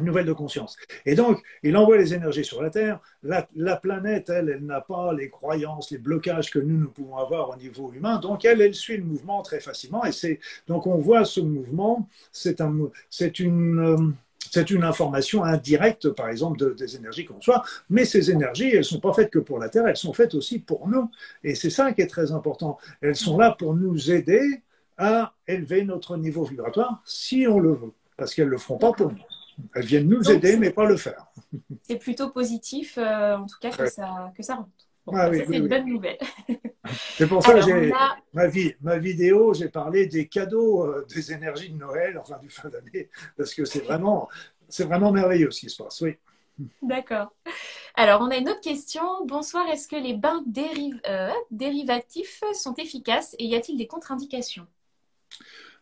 nouvelle 0.00 0.26
de 0.26 0.33
conscience. 0.33 0.76
Et 1.05 1.14
donc, 1.14 1.42
il 1.62 1.76
envoie 1.76 1.96
les 1.96 2.14
énergies 2.14 2.44
sur 2.44 2.62
la 2.62 2.70
Terre. 2.70 3.00
La, 3.22 3.48
la 3.57 3.76
planète, 3.76 4.31
elle, 4.31 4.48
elle 4.48 4.64
n'a 4.64 4.81
pas 4.81 5.12
les 5.12 5.29
croyances, 5.29 5.90
les 5.90 5.98
blocages 5.98 6.50
que 6.50 6.59
nous, 6.59 6.79
nous 6.79 6.90
pouvons 6.90 7.16
avoir 7.16 7.50
au 7.50 7.57
niveau 7.57 7.92
humain. 7.92 8.18
Donc, 8.18 8.44
elle, 8.44 8.61
elle 8.61 8.74
suit 8.74 8.96
le 8.96 9.05
mouvement 9.05 9.42
très 9.42 9.61
facilement. 9.61 10.05
Et 10.05 10.12
c'est 10.12 10.38
donc, 10.68 10.87
on 10.87 10.98
voit 10.98 11.24
ce 11.24 11.40
mouvement. 11.40 12.09
C'est 12.31 12.61
un, 12.61 12.72
c'est 13.09 13.40
une 13.40 13.79
euh, 13.79 14.12
c'est 14.50 14.70
une 14.70 14.83
information 14.83 15.44
indirecte, 15.44 16.11
par 16.11 16.29
exemple, 16.29 16.59
de, 16.59 16.70
des 16.72 16.96
énergies 16.96 17.24
qu'on 17.24 17.37
reçoit, 17.37 17.62
mais 17.88 18.05
ces 18.05 18.33
énergies, 18.33 18.70
elles 18.70 18.79
ne 18.79 18.83
sont 18.83 18.98
pas 18.98 19.12
faites 19.12 19.31
que 19.31 19.38
pour 19.38 19.61
la 19.61 19.68
Terre, 19.68 19.87
elles 19.87 19.96
sont 19.96 20.12
faites 20.12 20.35
aussi 20.35 20.59
pour 20.59 20.88
nous. 20.88 21.09
Et 21.44 21.55
c'est 21.55 21.70
ça 21.70 21.92
qui 21.92 22.00
est 22.00 22.09
très 22.09 22.33
important. 22.33 22.79
Elles 23.00 23.14
sont 23.14 23.38
là 23.38 23.55
pour 23.57 23.74
nous 23.74 24.11
aider 24.11 24.62
à 24.98 25.35
élever 25.46 25.85
notre 25.85 26.16
niveau 26.16 26.44
vibratoire, 26.44 27.00
si 27.05 27.46
on 27.46 27.61
le 27.61 27.72
veut, 27.72 27.92
parce 28.16 28.35
qu'elles 28.35 28.46
ne 28.46 28.50
le 28.50 28.59
feront 28.59 28.79
pas 28.79 28.92
pour 28.92 29.12
nous. 29.12 29.22
Elles 29.75 29.85
viennent 29.85 30.09
nous 30.09 30.23
Donc, 30.23 30.35
aider, 30.35 30.57
mais 30.57 30.70
pas 30.70 30.87
le 30.87 30.96
faire. 30.96 31.27
C'est 31.83 31.96
plutôt 31.96 32.31
positif, 32.31 32.99
euh, 32.99 33.37
en 33.37 33.46
tout 33.46 33.59
cas, 33.61 33.70
que, 33.70 33.83
ouais. 33.83 33.90
ça, 33.90 34.33
que 34.37 34.42
ça 34.42 34.57
rentre. 34.57 34.70
Bon, 35.07 35.14
ah, 35.16 35.31
oui, 35.31 35.38
ça, 35.38 35.44
oui, 35.44 35.46
c'est 35.46 35.51
oui. 35.53 35.57
une 35.59 35.68
bonne 35.68 35.87
nouvelle. 35.87 36.18
C'est 37.16 37.27
pour 37.27 37.42
ça 37.42 37.55
que 37.55 37.62
j'ai 37.62 37.92
a... 37.92 38.16
ma, 38.33 38.46
vie, 38.46 38.75
ma 38.81 38.99
vidéo, 38.99 39.55
j'ai 39.55 39.68
parlé 39.68 40.07
des 40.07 40.29
cadeaux 40.29 40.85
euh, 40.85 41.07
des 41.14 41.33
énergies 41.33 41.70
de 41.70 41.79
Noël, 41.79 42.18
enfin 42.18 42.38
du 42.38 42.49
fin 42.49 42.68
d'année, 42.68 43.09
parce 43.37 43.55
que 43.55 43.64
c'est 43.64 43.85
vraiment, 43.85 44.29
c'est 44.68 44.85
vraiment 44.85 45.12
merveilleux 45.12 45.51
ce 45.51 45.61
qui 45.61 45.70
se 45.70 45.83
passe. 45.83 46.01
Oui. 46.01 46.16
D'accord. 46.83 47.33
Alors, 47.94 48.20
on 48.20 48.31
a 48.31 48.37
une 48.37 48.49
autre 48.49 48.61
question. 48.61 49.03
Bonsoir, 49.27 49.68
est-ce 49.68 49.88
que 49.88 49.96
les 49.96 50.14
bains 50.14 50.42
dériv 50.46 51.01
euh, 51.09 51.31
dérivatifs 51.51 52.42
sont 52.55 52.75
efficaces 52.75 53.35
et 53.38 53.46
y 53.46 53.55
a-t-il 53.55 53.77
des 53.77 53.87
contre-indications? 53.87 54.66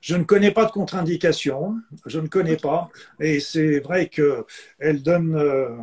Je 0.00 0.16
ne 0.16 0.24
connais 0.24 0.50
pas 0.50 0.64
de 0.64 0.70
contre-indication, 0.70 1.76
je 2.06 2.20
ne 2.20 2.28
connais 2.28 2.56
pas, 2.56 2.90
et 3.20 3.40
c'est 3.40 3.80
vrai 3.80 4.08
qu'elle 4.08 5.02
donne, 5.02 5.34
euh, 5.34 5.76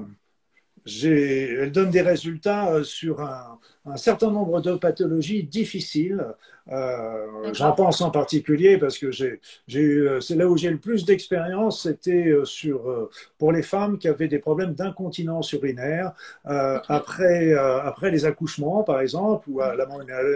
elle 1.04 1.72
donne 1.72 1.90
des 1.90 2.02
résultats 2.02 2.72
euh, 2.72 2.84
sur 2.84 3.22
un, 3.22 3.60
un 3.86 3.98
certain 3.98 4.32
nombre 4.32 4.62
de 4.62 4.76
pathologies 4.76 5.44
difficiles. 5.44 6.26
Euh, 6.72 7.54
J'en 7.54 7.74
pense 7.74 8.02
en 8.02 8.10
particulier 8.10 8.80
parce 8.80 8.98
que 8.98 9.12
j'ai 9.12 9.40
eu, 9.70 10.10
c'est 10.20 10.36
là 10.36 10.48
où 10.48 10.58
j'ai 10.58 10.72
le 10.72 10.80
plus 10.80 11.06
d'expérience, 11.06 11.84
c'était 11.84 12.28
euh, 12.30 12.44
sur 12.44 12.90
euh, 12.90 13.10
pour 13.38 13.52
les 13.52 13.62
femmes 13.62 14.00
qui 14.00 14.08
avaient 14.08 14.28
des 14.28 14.40
problèmes 14.40 14.74
d'incontinence 14.74 15.52
urinaire 15.54 16.14
euh, 16.48 16.80
après 16.88 17.54
euh, 17.54 17.80
après 17.82 18.10
les 18.10 18.26
accouchements 18.26 18.84
par 18.84 19.00
exemple 19.00 19.48
ou 19.50 19.62
à 19.62 19.76
la 19.76 19.86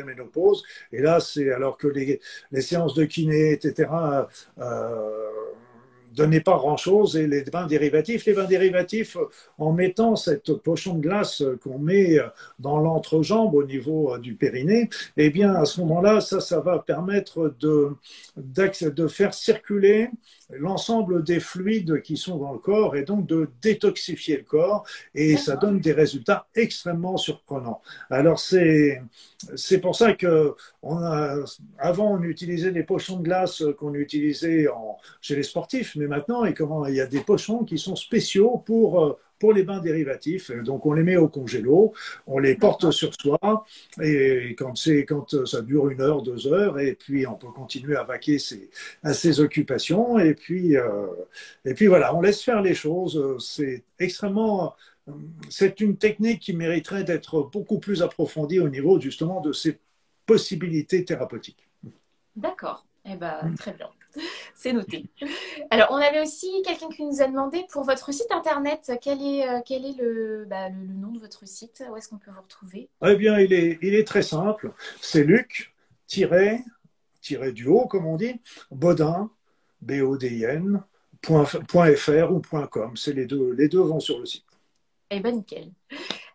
ménopause. 0.06 0.64
Et 0.92 1.02
là, 1.02 1.20
c'est 1.20 1.52
alors 1.52 1.78
que 1.78 1.88
les, 1.88 2.20
les 2.52 2.62
séances 2.62 2.94
de 2.94 3.06
kiné, 3.06 3.54
etc. 3.54 4.28
Euh, 6.20 6.24
donnait 6.24 6.42
pas 6.42 6.58
grand-chose 6.58 7.16
et 7.18 7.28
les 7.28 7.44
bains 7.44 7.66
dérivatifs, 7.66 8.26
les 8.26 8.34
bains 8.34 8.46
dérivatifs, 8.46 9.18
en 9.58 9.72
mettant 9.72 10.16
cette 10.16 10.54
pochon 10.54 10.96
de 10.96 11.02
glace 11.02 11.44
qu'on 11.64 11.80
met 11.80 12.18
dans 12.60 12.80
l'entrejambe 12.80 13.56
au 13.56 13.64
niveau 13.64 14.18
du 14.18 14.36
périnée, 14.36 14.90
eh 15.18 15.30
bien 15.30 15.54
à 15.54 15.66
ce 15.66 15.80
moment-là, 15.82 16.22
ça, 16.22 16.40
ça 16.40 16.60
va 16.60 16.80
permettre 16.80 17.56
de, 17.60 17.92
de 18.38 19.08
faire 19.08 19.34
circuler 19.34 20.10
l'ensemble 20.52 21.24
des 21.24 21.40
fluides 21.40 22.02
qui 22.02 22.18
sont 22.18 22.38
dans 22.38 22.54
le 22.54 22.60
corps 22.60 22.96
et 22.96 23.04
donc 23.04 23.28
de 23.28 23.50
détoxifier 23.62 24.38
le 24.38 24.44
corps 24.44 24.84
et 25.14 25.38
ça 25.38 25.56
donne 25.56 25.80
des 25.80 25.92
résultats 25.92 26.48
extrêmement 26.56 27.18
surprenants. 27.18 27.82
Alors 28.10 28.40
c'est 28.40 29.02
c'est 29.56 29.80
pour 29.80 29.96
ça 29.96 30.14
que 30.14 30.56
on 30.82 30.98
a, 30.98 31.36
avant, 31.78 32.14
on 32.14 32.24
utilisait 32.24 32.72
des 32.72 32.84
pochons 32.84 33.18
de 33.18 33.24
glace 33.24 33.64
qu'on 33.78 33.94
utilisait 33.94 34.68
en, 34.68 34.98
chez 35.22 35.36
les 35.36 35.44
sportifs, 35.44 35.96
mais 35.96 36.08
maintenant, 36.10 36.44
et 36.44 36.54
comment, 36.54 36.86
il 36.86 36.96
y 36.96 37.02
a 37.02 37.08
des 37.08 37.22
pochons 37.22 37.64
qui 37.64 37.78
sont 37.78 37.96
spéciaux 37.96 38.58
pour, 38.66 39.02
euh, 39.02 39.18
pour 39.40 39.54
les 39.54 39.64
bains 39.64 39.80
dérivatifs. 39.80 40.52
Donc, 40.52 40.86
on 40.86 40.92
les 40.92 41.04
met 41.04 41.16
au 41.16 41.30
congélo, 41.30 41.94
on 42.28 42.40
les 42.40 42.56
porte 42.56 42.92
sur 42.92 43.14
soi, 43.14 43.66
et 44.02 44.56
quand, 44.58 44.76
c'est, 44.76 45.06
quand 45.06 45.46
ça 45.46 45.62
dure 45.62 45.90
une 45.90 46.02
heure, 46.02 46.22
deux 46.22 46.48
heures, 46.48 46.78
et 46.80 46.96
puis 46.96 47.26
on 47.26 47.36
peut 47.36 47.52
continuer 47.56 47.96
à 47.96 48.04
vaquer 48.04 48.38
ses, 48.38 48.70
à 49.04 49.14
ses 49.14 49.40
occupations, 49.40 50.20
et 50.20 50.34
puis, 50.34 50.76
euh, 50.76 51.08
et 51.64 51.74
puis 51.74 51.88
voilà, 51.88 52.14
on 52.14 52.22
laisse 52.22 52.44
faire 52.44 52.62
les 52.62 52.76
choses. 52.76 53.38
C'est 53.40 53.86
extrêmement 53.98 54.76
c'est 55.50 55.80
une 55.80 55.98
technique 55.98 56.42
qui 56.42 56.54
mériterait 56.54 57.04
d'être 57.04 57.50
beaucoup 57.52 57.80
plus 57.80 58.02
approfondie 58.02 58.60
au 58.60 58.70
niveau 58.70 59.00
justement 59.00 59.42
de 59.42 59.52
ses 59.52 59.80
possibilités 60.26 61.04
thérapeutiques. 61.06 61.68
D'accord. 62.36 62.86
Eh 63.06 63.16
ben, 63.16 63.56
très 63.58 63.74
bien. 63.74 63.90
C'est 64.56 64.74
noté. 64.74 65.06
Alors, 65.70 65.90
on 65.92 65.96
avait 65.96 66.22
aussi 66.22 66.50
quelqu'un 66.66 66.90
qui 66.90 67.04
nous 67.04 67.22
a 67.22 67.28
demandé 67.28 67.66
pour 67.72 67.84
votre 67.84 68.12
site 68.14 68.32
internet, 68.32 68.92
quel 69.02 69.22
est, 69.22 69.48
euh, 69.48 69.60
quel 69.66 69.86
est 69.86 69.98
le, 69.98 70.46
bah, 70.50 70.70
le, 70.70 70.94
nom 70.94 71.12
de 71.12 71.20
votre 71.20 71.48
site? 71.48 71.84
Où 71.90 71.96
est-ce 71.96 72.10
qu'on 72.10 72.18
peut 72.18 72.32
vous 72.32 72.42
retrouver? 72.42 72.90
Eh 73.06 73.16
bien, 73.16 73.40
il 73.40 73.54
est, 73.54 73.80
il 73.82 73.96
est 73.96 74.08
très 74.08 74.22
simple. 74.22 74.72
C'est 75.02 75.24
Luc, 75.24 75.74
tiré, 76.08 76.60
tiré 77.22 77.52
du 77.52 77.68
haut, 77.68 77.86
comme 77.86 78.06
on 78.06 78.18
dit, 78.18 78.40
Bodin, 78.72 79.30
B-O-D-I-N, 79.82 80.84
.fr 81.26 82.32
ou 82.32 82.42
.com. 82.70 82.96
C'est 82.96 83.14
les 83.14 83.26
deux, 83.26 83.52
les 83.54 83.68
deux 83.68 83.82
vont 83.82 84.00
sur 84.00 84.20
le 84.20 84.26
site. 84.26 84.46
Eh 85.12 85.20
ben 85.20 85.36
nickel. 85.36 85.72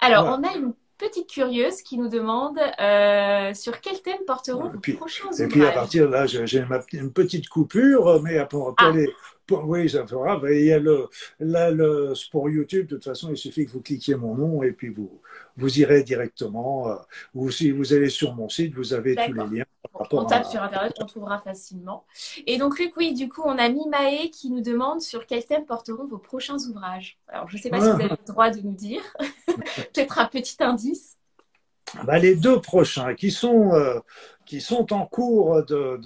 Alors, 0.01 0.39
on 0.39 0.43
a 0.43 0.55
une 0.57 0.75
petite 0.99 1.29
curieuse 1.29 1.83
qui 1.83 1.99
nous 1.99 2.09
demande 2.09 2.59
euh, 2.81 3.55
sur 3.55 3.81
quel 3.81 4.01
thème 4.03 4.25
porteront 4.27 4.69
vos 4.69 4.79
prochains 4.97 5.25
ouvrages. 5.25 5.41
Et 5.41 5.49
puis 5.49 5.65
à 5.65 5.73
partir 5.73 6.07
de 6.07 6.13
là, 6.13 6.27
j'ai 6.27 6.65
une 6.93 7.13
petite 7.13 7.49
coupure, 7.49 8.23
mais 8.23 8.45
pour, 8.47 8.75
ah. 8.79 8.91
les, 8.91 9.11
oui, 9.51 9.91
ça 9.91 10.07
fera. 10.07 10.41
Il 10.51 10.65
y 10.65 10.73
a 10.73 10.79
le, 10.79 11.09
là, 11.41 11.71
le, 11.71 12.15
pour 12.31 12.49
YouTube, 12.49 12.87
de 12.87 12.97
toute 12.97 13.05
façon, 13.05 13.31
il 13.31 13.37
suffit 13.37 13.67
que 13.67 13.73
vous 13.73 13.83
cliquiez 13.83 14.15
mon 14.15 14.35
nom 14.35 14.63
et 14.63 14.73
puis 14.73 14.89
vous, 14.89 15.21
vous 15.57 15.81
irez 15.81 16.03
directement. 16.03 16.88
Euh, 16.88 16.97
ou 17.35 17.51
si 17.51 17.71
vous 17.71 17.93
allez 17.93 18.11
sur 18.11 18.35
mon 18.35 18.49
site, 18.49 18.75
vous 18.75 18.93
avez 18.93 19.14
tous 19.14 19.33
les 19.33 19.59
liens. 19.59 19.64
On 20.11 20.25
tape 20.25 20.47
sur 20.47 20.62
Internet, 20.62 20.95
on 21.01 21.07
trouvera 21.07 21.38
facilement. 21.38 22.05
Et 22.47 22.59
donc, 22.59 22.79
Luc, 22.79 22.97
oui, 22.97 23.14
du 23.14 23.29
coup, 23.29 23.43
on 23.45 23.59
a 23.59 23.69
Mimae 23.69 24.29
qui 24.33 24.51
nous 24.51 24.61
demande 24.61 25.01
sur 25.01 25.27
quel 25.27 25.45
thème 25.45 25.64
porteront 25.64 26.07
vos 26.07 26.19
prochains 26.19 26.59
ouvrages. 26.69 27.19
Alors, 27.29 27.49
je 27.49 27.57
ne 27.57 27.62
sais 27.62 27.71
pas 27.71 27.81
si 27.81 27.87
vous 27.87 28.01
avez 28.01 28.09
le 28.09 28.27
droit 28.27 28.51
de 28.51 28.61
nous 28.61 28.75
dire. 28.75 29.03
Peut-être 29.47 30.19
un 30.19 30.27
petit 30.27 30.57
indice. 30.61 31.17
Bah, 32.05 32.19
les 32.19 32.35
deux 32.35 32.61
prochains 32.61 33.14
qui 33.14 33.31
sont, 33.31 33.73
euh, 33.75 34.01
qui 34.47 34.61
sont 34.61 34.93
en 34.93 35.07
cours 35.07 35.64
de, 35.64 36.01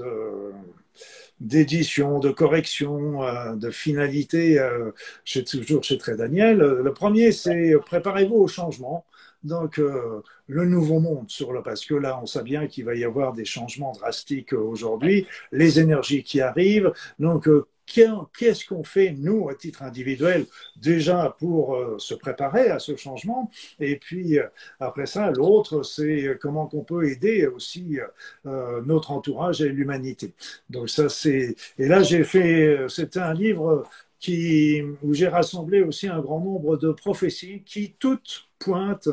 d'édition, 1.41 2.19
de 2.19 2.31
correction, 2.31 3.23
euh, 3.23 3.55
de 3.55 3.71
finalité, 3.71 4.59
euh, 4.59 4.91
chez, 5.25 5.45
toujours 5.45 5.83
chez 5.83 5.97
Très 5.97 6.17
Daniel. 6.17 6.59
Le 6.59 6.93
premier, 6.93 7.33
c'est 7.33 7.75
Préparez-vous 7.87 8.37
au 8.37 8.49
changement 8.49 9.07
donc 9.49 9.81
euh, 9.81 10.23
le 10.47 10.65
nouveau 10.65 11.01
monde 11.01 11.29
sur 11.29 11.53
le 11.53 11.63
parce 11.63 11.85
que 11.85 11.95
là 11.95 12.21
on 12.23 12.27
sait 12.27 12.43
bien 12.43 12.69
qu'il 12.69 12.85
va 12.85 12.95
y 12.95 13.05
avoir 13.05 13.33
des 13.33 13.45
changements 13.45 13.93
drastiques 13.93 14.53
aujourd'hui, 14.53 15.27
les 15.51 15.81
énergies 15.81 16.23
qui 16.23 16.41
arrivent, 16.41 16.93
donc 17.19 17.49
euh, 17.49 17.67
qu'est-ce 17.87 18.67
qu'on 18.67 18.85
fait, 18.85 19.15
nous, 19.17 19.49
à 19.49 19.55
titre 19.55 19.83
individuel, 19.83 20.45
déjà 20.77 21.35
pour 21.39 21.75
euh, 21.75 21.97
se 21.99 22.15
préparer 22.15 22.69
à 22.69 22.79
ce 22.79 22.95
changement? 22.97 23.51
Et 23.81 23.97
puis, 23.97 24.39
après 24.79 25.07
ça, 25.07 25.31
l'autre, 25.31 25.83
c'est 25.83 26.37
comment 26.39 26.67
qu'on 26.67 26.85
peut 26.85 27.09
aider 27.09 27.47
aussi 27.47 27.97
notre 28.45 29.11
entourage 29.11 29.63
et 29.63 29.71
l'humanité. 29.71 30.35
Donc 30.69 30.91
ça, 30.91 31.09
c'est... 31.09 31.57
Et 31.79 31.89
là, 31.89 32.03
j'ai 32.03 32.25
fait... 32.25 32.87
C'était 32.89 33.21
un 33.21 33.33
livre 33.33 33.87
qui, 34.21 34.83
où 35.03 35.15
j'ai 35.15 35.29
rassemblé 35.29 35.83
aussi 35.83 36.09
un 36.09 36.21
grand 36.21 36.41
nombre 36.41 36.77
de 36.77 36.91
prophéties 36.91 37.63
qui 37.65 37.95
toutes 37.99 38.49
pointent 38.59 39.09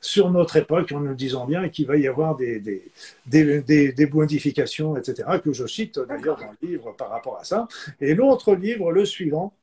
sur 0.00 0.30
notre 0.30 0.56
époque 0.56 0.92
en 0.92 1.00
nous 1.00 1.14
disant 1.14 1.46
bien 1.46 1.68
qu'il 1.68 1.86
va 1.86 1.96
y 1.96 2.08
avoir 2.08 2.36
des, 2.36 2.58
des, 2.58 2.90
des, 3.26 3.92
des, 3.92 4.06
modifications, 4.06 4.96
etc., 4.96 5.28
que 5.44 5.52
je 5.52 5.66
cite 5.66 5.98
d'ailleurs 5.98 6.38
dans 6.38 6.50
le 6.60 6.68
livre 6.68 6.92
par 6.92 7.10
rapport 7.10 7.38
à 7.38 7.44
ça. 7.44 7.68
Et 8.00 8.14
l'autre 8.14 8.54
livre, 8.54 8.92
le 8.92 9.04
suivant, 9.04 9.54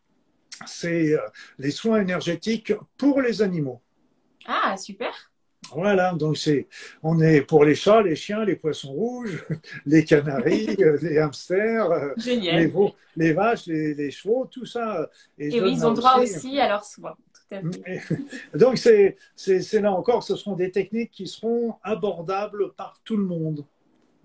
c'est 0.66 1.14
euh, 1.14 1.20
les 1.58 1.72
soins 1.72 2.02
énergétiques 2.02 2.74
pour 2.98 3.22
les 3.22 3.42
animaux. 3.42 3.82
Ah, 4.46 4.78
super. 4.78 5.32
Voilà, 5.74 6.14
donc 6.14 6.38
c'est, 6.38 6.68
on 7.04 7.20
est 7.20 7.42
pour 7.42 7.64
les 7.64 7.76
chats, 7.76 8.02
les 8.02 8.16
chiens, 8.16 8.46
les 8.46 8.56
poissons 8.56 8.92
rouges, 8.92 9.46
les 9.86 10.04
canaris, 10.04 10.76
euh, 10.80 10.98
les 11.02 11.20
hamsters, 11.20 11.92
euh, 11.92 12.14
les, 12.26 12.72
les 13.16 13.34
vaches, 13.34 13.68
les, 13.68 14.12
chevaux, 14.12 14.48
tout 14.50 14.66
ça. 14.66 15.10
Et, 15.38 15.62
oui, 15.62 15.74
ils 15.74 15.86
ont 15.86 15.94
droit 15.94 16.20
aussi 16.20 16.60
à 16.60 16.68
leurs 16.68 16.86
soins. 16.86 17.16
Donc 18.54 18.78
c'est, 18.78 19.18
c'est, 19.36 19.80
là 19.80 19.92
encore, 19.92 20.24
ce 20.24 20.36
seront 20.36 20.56
des 20.56 20.72
techniques 20.72 21.12
qui 21.12 21.28
seront 21.28 21.76
abordables 21.84 22.74
par 22.74 23.00
tout 23.06 23.18
le 23.18 23.24
monde. 23.24 23.66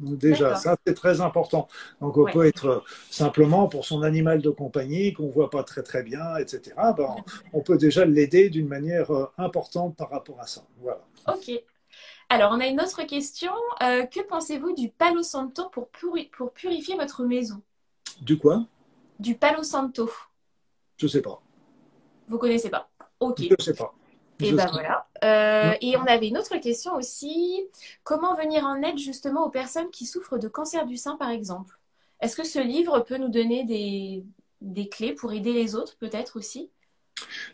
Donc 0.00 0.18
déjà, 0.18 0.56
ça 0.56 0.76
c'est 0.84 0.94
très 0.94 1.20
important. 1.20 1.68
Donc 2.00 2.16
on 2.16 2.24
peut 2.24 2.46
être 2.46 2.82
simplement 3.10 3.68
pour 3.68 3.84
son 3.84 4.02
animal 4.02 4.42
de 4.42 4.50
compagnie 4.50 5.12
qu'on 5.12 5.28
voit 5.28 5.50
pas 5.50 5.62
très 5.62 5.82
très 5.82 6.02
bien, 6.02 6.36
etc. 6.38 6.74
Ben, 6.96 7.14
on 7.52 7.60
peut 7.60 7.78
déjà 7.78 8.04
l'aider 8.04 8.50
d'une 8.50 8.66
manière 8.66 9.12
euh, 9.12 9.26
importante 9.38 9.96
par 9.96 10.10
rapport 10.10 10.40
à 10.40 10.46
ça. 10.46 10.62
Voilà. 10.80 11.00
Ok. 11.28 11.50
Alors, 12.28 12.52
on 12.52 12.60
a 12.60 12.66
une 12.66 12.80
autre 12.80 13.02
question. 13.04 13.52
Euh, 13.82 14.04
que 14.06 14.20
pensez-vous 14.20 14.74
du 14.74 14.88
Palo 14.88 15.22
Santo 15.22 15.68
pour, 15.68 15.88
pour 16.32 16.52
purifier 16.52 16.96
votre 16.96 17.24
maison? 17.24 17.60
Du 18.20 18.38
quoi? 18.38 18.64
Du 19.18 19.34
Palo 19.34 19.62
Santo. 19.62 20.10
Je 20.96 21.06
sais 21.06 21.22
pas. 21.22 21.42
Vous 22.28 22.38
connaissez 22.38 22.70
pas? 22.70 22.90
Ok. 23.20 23.40
Je 23.40 23.62
sais 23.62 23.74
pas. 23.74 23.94
Et 24.40 24.52
ben 24.52 24.66
voilà. 24.72 25.06
Euh, 25.22 25.76
et 25.80 25.96
on 25.96 26.04
avait 26.04 26.28
une 26.28 26.38
autre 26.38 26.56
question 26.56 26.94
aussi. 26.96 27.62
Comment 28.02 28.34
venir 28.34 28.64
en 28.64 28.82
aide 28.82 28.98
justement 28.98 29.44
aux 29.46 29.50
personnes 29.50 29.90
qui 29.90 30.06
souffrent 30.06 30.38
de 30.38 30.48
cancer 30.48 30.84
du 30.86 30.96
sein, 30.96 31.16
par 31.16 31.30
exemple? 31.30 31.78
Est-ce 32.20 32.34
que 32.34 32.44
ce 32.44 32.58
livre 32.58 33.00
peut 33.00 33.18
nous 33.18 33.28
donner 33.28 33.64
des, 33.64 34.24
des 34.60 34.88
clés 34.88 35.12
pour 35.12 35.32
aider 35.32 35.52
les 35.52 35.76
autres, 35.76 35.96
peut-être 35.96 36.38
aussi? 36.38 36.70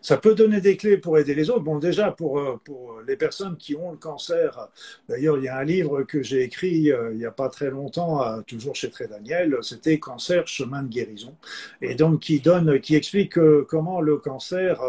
Ça 0.00 0.16
peut 0.16 0.34
donner 0.34 0.60
des 0.60 0.76
clés 0.76 0.96
pour 0.96 1.18
aider 1.18 1.34
les 1.34 1.50
autres. 1.50 1.60
Bon, 1.60 1.78
déjà, 1.78 2.10
pour, 2.10 2.38
euh, 2.38 2.60
pour 2.64 3.00
les 3.06 3.16
personnes 3.16 3.56
qui 3.56 3.74
ont 3.74 3.92
le 3.92 3.96
cancer, 3.96 4.68
d'ailleurs, 5.08 5.38
il 5.38 5.44
y 5.44 5.48
a 5.48 5.56
un 5.56 5.64
livre 5.64 6.02
que 6.02 6.22
j'ai 6.22 6.42
écrit 6.42 6.90
euh, 6.92 7.10
il 7.12 7.18
n'y 7.18 7.26
a 7.26 7.30
pas 7.30 7.48
très 7.48 7.70
longtemps, 7.70 8.22
euh, 8.22 8.40
toujours 8.42 8.74
chez 8.74 8.90
Très 8.90 9.08
Daniel, 9.08 9.58
c'était 9.62 9.98
Cancer, 9.98 10.46
chemin 10.46 10.82
de 10.82 10.88
guérison. 10.88 11.34
Et 11.82 11.94
donc, 11.94 12.20
qui 12.20 12.40
donne, 12.40 12.80
qui 12.80 12.94
explique 12.94 13.38
comment 13.68 14.00
le 14.00 14.16
cancer 14.16 14.80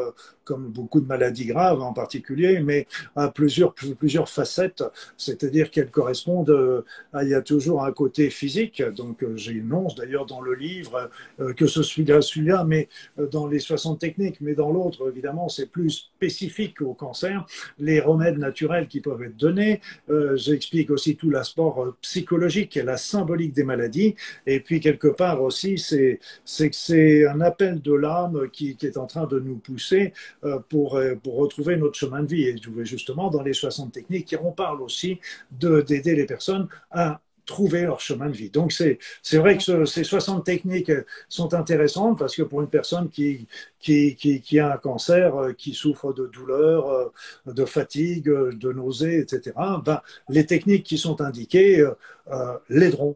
comme 0.50 0.70
beaucoup 0.70 1.00
de 1.00 1.06
maladies 1.06 1.46
graves 1.46 1.80
en 1.80 1.94
particulier, 1.94 2.60
mais 2.60 2.88
à 3.16 3.28
plusieurs, 3.28 3.76
plusieurs 3.76 4.30
facettes, 4.30 4.84
c'est-à-dire 5.16 5.70
qu'elles 5.70 5.92
correspondent 5.92 6.84
à, 7.14 7.24
il 7.24 7.30
y 7.30 7.36
a 7.36 7.44
toujours 7.44 7.84
un 7.84 7.92
côté 7.92 8.32
physique, 8.32 8.82
donc 8.98 9.24
j'énonce 9.36 9.94
d'ailleurs 9.94 10.26
dans 10.26 10.42
le 10.42 10.56
livre 10.56 11.12
que 11.56 11.68
ce 11.68 11.84
celui-là, 11.84 12.22
celui-là, 12.22 12.64
mais 12.64 12.90
dans 13.32 13.48
les 13.48 13.60
60 13.60 14.00
techniques, 14.00 14.42
mais 14.42 14.56
dans 14.56 14.72
l'autre, 14.72 15.08
évidemment, 15.08 15.50
c'est 15.50 15.68
plus 15.68 15.92
spécifique 15.92 16.82
au 16.82 16.96
cancer, 16.96 17.46
les 17.78 18.00
remèdes 18.00 18.40
naturels 18.40 18.88
qui 18.88 19.02
peuvent 19.02 19.22
être 19.22 19.38
donnés, 19.38 19.82
euh, 20.10 20.36
j'explique 20.36 20.90
aussi 20.90 21.16
tout 21.16 21.30
l'aspect 21.30 21.62
psychologique 22.02 22.76
et 22.78 22.84
la 22.84 22.98
symbolique 22.98 23.54
des 23.54 23.64
maladies, 23.64 24.16
et 24.48 24.60
puis 24.62 24.80
quelque 24.80 25.10
part 25.10 25.44
aussi, 25.44 25.78
c'est 25.78 26.20
que 26.70 26.76
c'est 26.76 27.28
un 27.28 27.42
appel 27.42 27.82
de 27.82 27.94
l'âme 27.94 28.50
qui, 28.52 28.78
est 28.82 28.98
en 28.98 29.06
train 29.08 29.28
de 29.28 29.40
nous 29.40 29.58
pousser 29.58 30.14
euh, 30.39 30.39
pour, 30.70 30.96
euh, 30.96 31.16
pour 31.16 31.36
retrouver 31.36 31.78
notre 31.78 31.96
chemin 31.96 32.24
de 32.24 32.28
vie. 32.28 32.46
Et 32.46 32.56
justement, 32.84 33.30
dans 33.30 33.42
les 33.42 33.54
60 33.54 33.92
techniques, 33.92 34.36
on 34.42 34.52
parle 34.52 34.82
aussi 34.82 35.20
d'aider 35.52 36.16
les 36.16 36.26
personnes 36.26 36.68
à 36.92 37.22
trouver 37.46 37.82
leur 37.82 38.00
chemin 38.00 38.28
de 38.28 38.34
vie. 38.34 38.52
Donc 38.52 38.72
c'est 38.72 39.00
vrai 39.38 39.58
que 39.58 39.86
ces 39.86 40.04
60 40.04 40.46
techniques 40.46 40.92
sont 41.28 41.56
intéressantes 41.56 42.20
parce 42.20 42.36
que 42.36 42.44
pour 42.44 42.62
une 42.62 42.70
personne 42.70 43.10
qui, 43.10 43.48
qui, 43.80 44.16
qui, 44.16 44.60
a 44.60 44.74
un 44.74 44.78
cancer, 44.78 45.36
euh, 45.36 45.54
qui 45.54 45.74
souffre 45.74 46.14
de 46.14 46.28
douleur, 46.28 47.12
de 47.48 47.66
fatigue, 47.66 48.26
de 48.26 48.72
nausées, 48.72 49.20
etc., 49.20 49.56
ben, 49.84 50.00
les 50.30 50.46
techniques 50.46 50.86
qui 50.86 51.00
sont 51.00 51.22
indiquées 51.22 51.84
l'aideront 52.70 53.16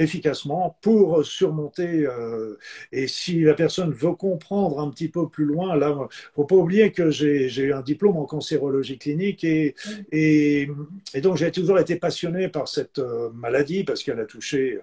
efficacement 0.00 0.76
pour 0.80 1.24
surmonter. 1.24 2.06
Euh, 2.06 2.56
et 2.90 3.06
si 3.06 3.42
la 3.42 3.54
personne 3.54 3.92
veut 3.92 4.14
comprendre 4.14 4.80
un 4.80 4.90
petit 4.90 5.08
peu 5.08 5.28
plus 5.28 5.44
loin, 5.44 5.76
là, 5.76 5.96
faut 6.34 6.44
pas 6.44 6.56
oublier 6.56 6.90
que 6.90 7.10
j'ai 7.10 7.48
eu 7.56 7.72
un 7.72 7.82
diplôme 7.82 8.16
en 8.16 8.24
cancérologie 8.24 8.98
clinique 8.98 9.44
et, 9.44 9.74
et, 10.10 10.68
et 11.14 11.20
donc 11.20 11.36
j'ai 11.36 11.50
toujours 11.50 11.78
été 11.78 11.96
passionné 11.96 12.48
par 12.48 12.68
cette 12.68 12.98
euh, 12.98 13.30
maladie 13.34 13.84
parce 13.84 14.02
qu'elle 14.02 14.20
a 14.20 14.24
touché 14.24 14.80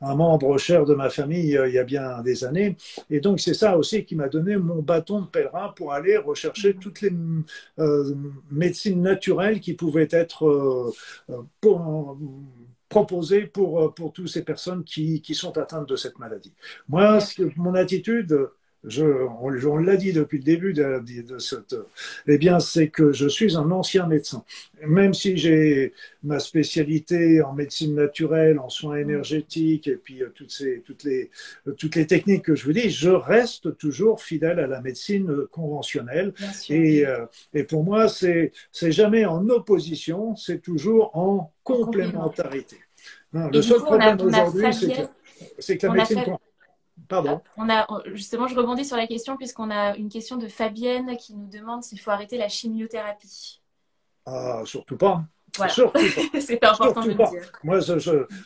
un 0.00 0.14
membre 0.14 0.56
cher 0.58 0.84
de 0.84 0.94
ma 0.94 1.10
famille 1.10 1.56
euh, 1.56 1.68
il 1.68 1.74
y 1.74 1.78
a 1.78 1.84
bien 1.84 2.22
des 2.22 2.44
années. 2.44 2.76
Et 3.10 3.20
donc 3.20 3.40
c'est 3.40 3.54
ça 3.54 3.76
aussi 3.76 4.04
qui 4.04 4.14
m'a 4.14 4.28
donné 4.28 4.56
mon 4.56 4.82
bâton 4.82 5.22
de 5.22 5.26
pèlerin 5.26 5.72
pour 5.76 5.92
aller 5.92 6.16
rechercher 6.16 6.74
toutes 6.74 7.00
les 7.00 7.12
médecines 8.50 9.02
naturelles 9.02 9.60
qui 9.60 9.74
pouvaient 9.74 10.08
être 10.10 10.92
pour, 11.60 12.16
proposé 12.90 13.46
pour, 13.46 13.80
euh, 13.80 13.88
pour 13.88 14.12
toutes 14.12 14.28
ces 14.28 14.44
personnes 14.44 14.84
qui, 14.84 15.22
qui 15.22 15.34
sont 15.34 15.56
atteintes 15.56 15.88
de 15.88 15.96
cette 15.96 16.18
maladie. 16.18 16.52
Moi, 16.88 17.18
que, 17.36 17.50
mon 17.56 17.74
attitude, 17.74 18.50
je, 18.84 19.04
on, 19.04 19.76
l'a 19.76 19.96
dit 19.96 20.12
depuis 20.12 20.38
le 20.38 20.44
début 20.44 20.72
de, 20.72 21.02
de, 21.22 21.38
cette, 21.38 21.76
eh 22.26 22.38
bien, 22.38 22.60
c'est 22.60 22.88
que 22.88 23.12
je 23.12 23.28
suis 23.28 23.56
un 23.56 23.70
ancien 23.70 24.06
médecin. 24.06 24.42
Même 24.86 25.12
si 25.12 25.36
j'ai 25.36 25.92
ma 26.22 26.38
spécialité 26.38 27.42
en 27.42 27.52
médecine 27.52 27.94
naturelle, 27.94 28.58
en 28.58 28.70
soins 28.70 28.96
mm. 28.96 29.02
énergétiques 29.02 29.86
et 29.86 29.96
puis 29.96 30.22
euh, 30.22 30.30
toutes 30.34 30.50
ces, 30.50 30.82
toutes 30.86 31.04
les, 31.04 31.30
toutes 31.76 31.94
les 31.94 32.06
techniques 32.06 32.44
que 32.44 32.54
je 32.54 32.64
vous 32.64 32.72
dis, 32.72 32.90
je 32.90 33.10
reste 33.10 33.76
toujours 33.76 34.22
fidèle 34.22 34.58
à 34.58 34.66
la 34.66 34.80
médecine 34.80 35.46
conventionnelle. 35.50 36.32
Et, 36.70 37.06
euh, 37.06 37.26
et 37.52 37.64
pour 37.64 37.84
moi, 37.84 38.08
c'est, 38.08 38.52
c'est 38.72 38.92
jamais 38.92 39.26
en 39.26 39.46
opposition, 39.50 40.36
c'est 40.36 40.62
toujours 40.62 41.14
en 41.14 41.52
complémentarité. 41.64 42.78
le 43.32 43.60
seul 43.60 43.80
problème 43.80 44.18
aujourd'hui, 44.20 44.64
c'est 45.58 45.76
que, 45.76 45.86
la 45.86 45.92
médecine 45.92 46.36
Pardon. 47.08 47.40
On 47.56 47.68
a, 47.68 47.86
justement, 48.12 48.46
je 48.46 48.54
rebondis 48.54 48.84
sur 48.84 48.96
la 48.96 49.06
question 49.06 49.36
puisqu'on 49.36 49.70
a 49.70 49.96
une 49.96 50.08
question 50.08 50.36
de 50.36 50.48
Fabienne 50.48 51.16
qui 51.16 51.34
nous 51.34 51.48
demande 51.48 51.82
s'il 51.82 52.00
faut 52.00 52.10
arrêter 52.10 52.38
la 52.38 52.48
chimiothérapie. 52.48 53.60
Ah, 54.26 54.62
surtout 54.64 54.96
pas. 54.96 55.24
C'est 55.54 56.62
important 56.64 57.02
de 57.02 57.08
le 57.08 57.14
dire. 57.14 57.52
Moi, 57.64 57.78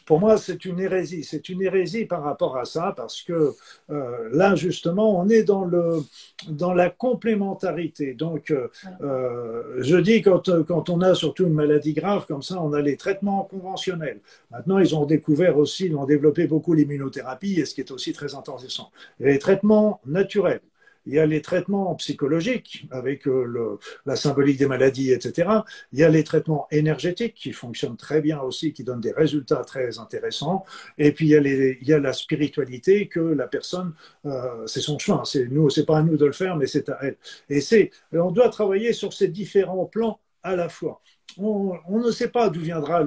pour 0.06 0.20
moi, 0.20 0.36
c'est 0.38 0.64
une 0.64 0.80
hérésie. 0.80 1.24
C'est 1.24 1.48
une 1.48 1.62
hérésie 1.62 2.04
par 2.04 2.22
rapport 2.22 2.56
à 2.56 2.64
ça 2.64 2.92
parce 2.96 3.22
que 3.22 3.52
euh, 3.90 4.28
là, 4.32 4.54
justement, 4.54 5.18
on 5.18 5.28
est 5.28 5.42
dans, 5.42 5.64
le, 5.64 6.02
dans 6.48 6.72
la 6.72 6.90
complémentarité. 6.90 8.14
Donc, 8.14 8.50
euh, 8.50 8.68
euh, 9.02 9.62
je 9.78 9.96
dis 9.96 10.22
quand, 10.22 10.50
quand 10.64 10.90
on 10.90 11.00
a 11.00 11.14
surtout 11.14 11.46
une 11.46 11.54
maladie 11.54 11.92
grave 11.92 12.26
comme 12.26 12.42
ça, 12.42 12.60
on 12.60 12.72
a 12.72 12.80
les 12.80 12.96
traitements 12.96 13.44
conventionnels. 13.44 14.20
Maintenant, 14.50 14.78
ils 14.78 14.94
ont 14.94 15.04
découvert 15.04 15.58
aussi, 15.58 15.86
ils 15.86 15.96
ont 15.96 16.06
développé 16.06 16.46
beaucoup 16.46 16.74
l'immunothérapie 16.74 17.60
et 17.60 17.64
ce 17.64 17.74
qui 17.74 17.80
est 17.80 17.90
aussi 17.90 18.12
très 18.12 18.34
intéressant. 18.34 18.90
Et 19.20 19.26
les 19.26 19.38
traitements 19.38 20.00
naturels. 20.06 20.60
Il 21.06 21.14
y 21.14 21.18
a 21.18 21.26
les 21.26 21.42
traitements 21.42 21.94
psychologiques 21.96 22.86
avec 22.90 23.26
euh, 23.28 23.78
la 24.06 24.16
symbolique 24.16 24.58
des 24.58 24.66
maladies, 24.66 25.12
etc. 25.12 25.48
Il 25.92 25.98
y 25.98 26.04
a 26.04 26.08
les 26.08 26.24
traitements 26.24 26.66
énergétiques 26.70 27.34
qui 27.34 27.52
fonctionnent 27.52 27.96
très 27.96 28.20
bien 28.20 28.40
aussi, 28.40 28.72
qui 28.72 28.84
donnent 28.84 29.00
des 29.00 29.12
résultats 29.12 29.64
très 29.64 29.98
intéressants. 29.98 30.64
Et 30.98 31.12
puis 31.12 31.28
il 31.28 31.78
y 31.82 31.92
a, 31.92 31.98
la 31.98 32.12
spiritualité 32.12 33.08
que 33.08 33.20
la 33.20 33.46
personne, 33.46 33.94
euh, 34.26 34.66
c'est 34.66 34.80
son 34.80 34.98
choix. 34.98 35.22
C'est 35.24 35.46
nous, 35.48 35.70
c'est 35.70 35.86
pas 35.86 35.98
à 35.98 36.02
nous 36.02 36.16
de 36.16 36.26
le 36.26 36.32
faire, 36.32 36.56
mais 36.56 36.66
c'est 36.66 36.88
à 36.88 36.98
elle. 37.02 37.16
Et 37.48 37.60
c'est, 37.60 37.90
on 38.12 38.30
doit 38.30 38.48
travailler 38.48 38.92
sur 38.92 39.12
ces 39.12 39.28
différents 39.28 39.86
plans 39.86 40.20
à 40.42 40.56
la 40.56 40.68
fois. 40.68 41.00
On, 41.38 41.98
ne 41.98 42.10
sait 42.12 42.28
pas 42.28 42.48
d'où 42.48 42.60
viendra 42.60 43.04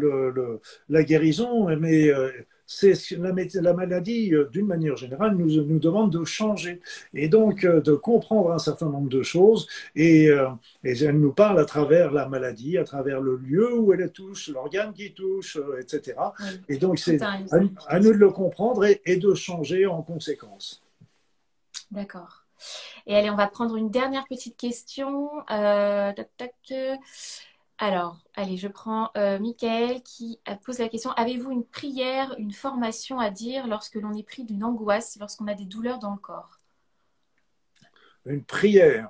la 0.89 1.03
guérison, 1.03 1.67
mais 1.77 2.09
euh, 2.09 2.29
c'est 2.67 2.93
la, 3.11 3.31
la, 3.31 3.73
maladie, 3.73 4.33
euh, 4.33 4.49
d'une 4.51 4.67
manière 4.67 4.97
générale, 4.97 5.35
nous, 5.35 5.63
nous 5.63 5.79
demande 5.79 6.11
de 6.11 6.25
changer 6.25 6.81
et 7.13 7.29
donc 7.29 7.63
euh, 7.63 7.79
de 7.79 7.93
comprendre 7.93 8.51
un 8.51 8.59
certain 8.59 8.87
nombre 8.87 9.09
de 9.09 9.23
choses. 9.23 9.67
Et, 9.95 10.27
euh, 10.27 10.49
et, 10.83 11.01
elle 11.03 11.19
nous 11.19 11.31
parle 11.31 11.59
à 11.59 11.65
travers 11.65 12.11
la 12.11 12.27
maladie, 12.27 12.77
à 12.77 12.83
travers 12.83 13.21
le 13.21 13.37
lieu 13.37 13.79
où 13.79 13.93
elle 13.93 14.11
touche, 14.11 14.49
l'organe 14.49 14.93
qui 14.93 15.13
touche, 15.13 15.57
etc. 15.79 16.17
Et 16.67 16.77
donc, 16.77 16.99
c'est 16.99 17.21
à, 17.21 17.39
nous 17.99 18.11
de 18.13 18.17
le 18.17 18.29
comprendre 18.29 18.85
et, 18.85 19.01
et 19.05 19.15
de 19.15 19.33
changer 19.33 19.85
en 19.85 20.01
conséquence. 20.01 20.83
D'accord. 21.89 22.43
Et 23.05 23.15
allez, 23.15 23.29
on 23.29 23.35
va 23.35 23.47
prendre 23.47 23.77
une 23.77 23.89
dernière 23.89 24.27
petite 24.27 24.57
question. 24.57 25.29
Euh, 25.49 26.11
tac, 26.13 26.29
tac. 26.37 26.53
Alors, 27.79 28.17
allez, 28.35 28.57
je 28.57 28.67
prends 28.67 29.11
euh, 29.17 29.37
Michael 29.37 30.01
qui 30.01 30.39
pose 30.65 30.79
la 30.79 30.89
question 30.89 31.11
Avez-vous 31.11 31.51
une 31.51 31.65
prière, 31.65 32.33
une 32.39 32.51
formation 32.51 33.19
à 33.19 33.29
dire 33.29 33.67
lorsque 33.67 33.95
l'on 33.95 34.13
est 34.13 34.23
pris 34.23 34.43
d'une 34.43 34.63
angoisse, 34.63 35.17
lorsqu'on 35.19 35.47
a 35.47 35.53
des 35.53 35.65
douleurs 35.65 35.99
dans 35.99 36.11
le 36.11 36.17
corps? 36.17 36.59
Une 38.25 38.43
prière. 38.43 39.09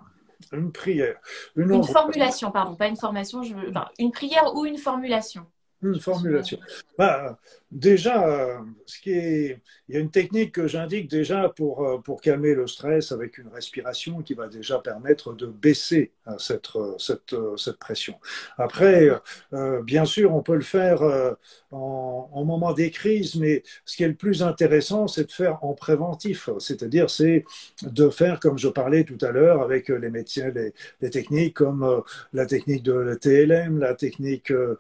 Une 0.51 0.71
prière. 0.71 1.19
Une, 1.55 1.83
formulation, 1.83 2.51
pardon, 2.51 2.75
pas 2.75 2.87
une 2.87 2.97
formation. 2.97 3.41
Je... 3.41 3.55
une 3.99 4.11
prière 4.11 4.53
ou 4.55 4.65
une 4.65 4.77
formulation. 4.77 5.47
Une 5.81 5.99
formulation. 5.99 6.59
Bah, 6.97 7.37
déjà, 7.71 8.61
ce 8.85 8.99
qui 9.01 9.11
est, 9.11 9.61
il 9.89 9.95
y 9.95 9.97
a 9.97 10.01
une 10.01 10.11
technique 10.11 10.53
que 10.53 10.67
j'indique 10.67 11.09
déjà 11.09 11.49
pour, 11.49 11.85
euh, 11.85 11.97
pour 11.99 12.19
calmer 12.19 12.53
le 12.53 12.67
stress 12.67 13.11
avec 13.11 13.37
une 13.37 13.47
respiration 13.47 14.21
qui 14.21 14.33
va 14.33 14.49
déjà 14.49 14.79
permettre 14.79 15.33
de 15.33 15.47
baisser 15.47 16.11
hein, 16.25 16.35
cette, 16.39 16.67
cette, 16.97 17.35
cette 17.57 17.77
pression. 17.77 18.15
Après, 18.57 19.09
euh, 19.53 19.81
bien 19.83 20.03
sûr, 20.03 20.33
on 20.35 20.41
peut 20.41 20.55
le 20.55 20.61
faire 20.61 21.01
euh, 21.03 21.33
en, 21.71 22.29
en, 22.33 22.43
moment 22.43 22.73
des 22.73 22.91
crises, 22.91 23.35
mais 23.35 23.63
ce 23.85 23.95
qui 23.95 24.03
est 24.03 24.07
le 24.09 24.15
plus 24.15 24.43
intéressant, 24.43 25.07
c'est 25.07 25.25
de 25.25 25.31
faire 25.31 25.63
en 25.63 25.73
préventif, 25.73 26.49
c'est-à-dire 26.59 27.09
c'est 27.09 27.45
de 27.81 28.09
faire, 28.09 28.39
comme 28.39 28.57
je 28.57 28.67
parlais 28.67 29.03
tout 29.05 29.17
à 29.21 29.31
l'heure, 29.31 29.61
avec 29.61 29.89
les 29.89 30.09
médecins, 30.09 30.51
les, 30.53 30.73
les, 31.01 31.09
techniques 31.09 31.55
comme 31.55 32.03
la 32.33 32.45
technique 32.45 32.83
de 32.83 32.93
la 32.93 33.15
TLM, 33.15 33.79
la 33.79 33.95
technique 33.95 34.51
de, 34.51 34.77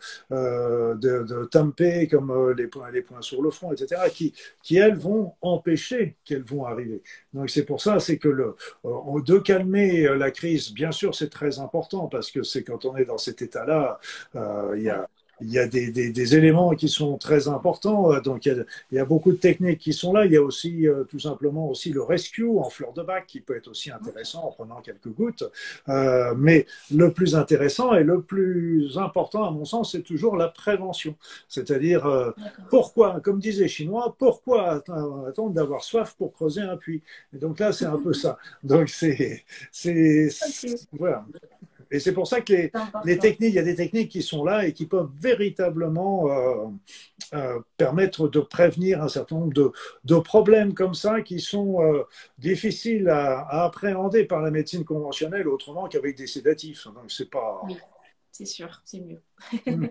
de 0.99 1.45
Tampé, 1.45 2.07
comme 2.07 2.53
les 2.53 2.67
les 2.91 3.01
points 3.01 3.21
sur 3.21 3.41
le 3.41 3.51
front, 3.51 3.71
etc., 3.71 4.01
qui, 4.13 4.33
qui 4.63 4.77
elles 4.77 4.95
vont 4.97 5.33
empêcher 5.41 6.15
qu'elles 6.25 6.43
vont 6.43 6.65
arriver. 6.65 7.01
Donc 7.33 7.49
c'est 7.49 7.65
pour 7.65 7.81
ça, 7.81 7.99
c'est 7.99 8.17
que 8.17 8.29
le, 8.29 8.55
euh, 8.85 9.21
de 9.21 9.37
calmer 9.39 10.05
euh, 10.07 10.17
la 10.17 10.31
crise, 10.31 10.71
bien 10.73 10.91
sûr, 10.91 11.15
c'est 11.15 11.29
très 11.29 11.59
important 11.59 12.07
parce 12.07 12.31
que 12.31 12.43
c'est 12.43 12.63
quand 12.63 12.85
on 12.85 12.95
est 12.97 13.05
dans 13.05 13.17
cet 13.17 13.41
état-là, 13.41 13.99
euh, 14.35 14.73
il 14.77 14.83
y 14.83 14.89
a 14.89 15.07
il 15.41 15.51
y 15.51 15.59
a 15.59 15.67
des, 15.67 15.91
des, 15.91 16.11
des, 16.11 16.35
éléments 16.35 16.71
qui 16.75 16.89
sont 16.89 17.17
très 17.17 17.47
importants. 17.47 18.11
Euh, 18.13 18.21
donc, 18.21 18.45
il 18.45 18.49
y, 18.49 18.59
a, 18.59 18.63
il 18.91 18.97
y, 18.97 18.99
a, 18.99 19.05
beaucoup 19.05 19.31
de 19.31 19.37
techniques 19.37 19.79
qui 19.79 19.93
sont 19.93 20.13
là. 20.13 20.25
Il 20.25 20.31
y 20.31 20.37
a 20.37 20.41
aussi, 20.41 20.87
euh, 20.87 21.03
tout 21.03 21.19
simplement, 21.19 21.69
aussi 21.69 21.91
le 21.91 22.01
rescue 22.01 22.47
en 22.47 22.69
fleur 22.69 22.93
de 22.93 23.03
bac 23.03 23.25
qui 23.27 23.41
peut 23.41 23.55
être 23.55 23.67
aussi 23.67 23.91
intéressant 23.91 24.43
en 24.43 24.51
prenant 24.51 24.81
quelques 24.81 25.09
gouttes. 25.09 25.43
Euh, 25.89 26.33
mais 26.35 26.65
le 26.93 27.11
plus 27.11 27.35
intéressant 27.35 27.93
et 27.93 28.03
le 28.03 28.21
plus 28.21 28.97
important, 28.97 29.43
à 29.43 29.51
mon 29.51 29.65
sens, 29.65 29.91
c'est 29.91 30.01
toujours 30.01 30.37
la 30.37 30.47
prévention. 30.47 31.15
C'est-à-dire, 31.47 32.05
euh, 32.05 32.31
pourquoi, 32.69 33.19
comme 33.21 33.39
disait 33.39 33.63
les 33.63 33.67
Chinois, 33.67 34.15
pourquoi 34.17 34.81
attendre 35.27 35.51
d'avoir 35.51 35.83
soif 35.83 36.15
pour 36.17 36.33
creuser 36.33 36.61
un 36.61 36.77
puits? 36.77 37.01
Et 37.33 37.37
donc 37.37 37.59
là, 37.59 37.71
c'est 37.71 37.85
un 37.85 37.97
peu 37.97 38.13
ça. 38.13 38.37
Donc, 38.63 38.89
c'est, 38.89 39.43
c'est, 39.71 40.29
voilà. 40.93 41.25
Et 41.91 41.99
c'est 41.99 42.13
pour 42.13 42.27
ça 42.27 42.41
que 42.41 42.53
les, 43.05 43.17
techniques, 43.17 43.51
il 43.51 43.55
y 43.55 43.59
a 43.59 43.63
des 43.63 43.75
techniques 43.75 44.09
qui 44.09 44.21
sont 44.21 44.43
là 44.43 44.65
et 44.65 44.73
qui 44.73 44.85
peuvent 44.85 45.09
véritablement 45.19 46.29
euh, 46.29 46.67
euh, 47.33 47.59
permettre 47.77 48.27
de 48.27 48.39
prévenir 48.39 49.01
un 49.01 49.07
certain 49.07 49.35
nombre 49.35 49.53
de, 49.53 49.71
de 50.03 50.15
problèmes 50.15 50.73
comme 50.73 50.93
ça 50.93 51.21
qui 51.21 51.39
sont 51.39 51.81
euh, 51.81 52.03
difficiles 52.37 53.09
à, 53.09 53.65
appréhender 53.65 54.25
par 54.25 54.41
la 54.41 54.51
médecine 54.51 54.83
conventionnelle 54.83 55.47
autrement 55.47 55.87
qu'avec 55.87 56.17
des 56.17 56.27
sédatifs. 56.27 56.85
Donc 56.85 57.09
c'est 57.09 57.29
pas. 57.29 57.61
Oui, 57.65 57.77
c'est 58.31 58.45
sûr, 58.45 58.81
c'est 58.85 58.99
mieux. 58.99 59.21
Mm. 59.65 59.87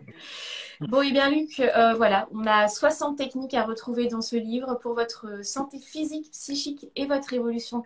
bon, 0.89 1.03
et 1.03 1.13
bien 1.13 1.31
Luc, 1.31 1.63
voilà, 1.97 2.29
on 2.33 2.47
a 2.47 2.69
60 2.69 3.17
techniques 3.17 3.55
à 3.55 3.65
retrouver 3.65 4.09
dans 4.09 4.23
ce 4.23 4.37
livre 4.37 4.79
pour 4.81 4.95
votre 4.95 5.45
santé 5.45 5.79
physique, 5.79 6.31
psychique 6.31 6.91
et 6.95 7.07
votre 7.07 7.33
évolution 7.33 7.83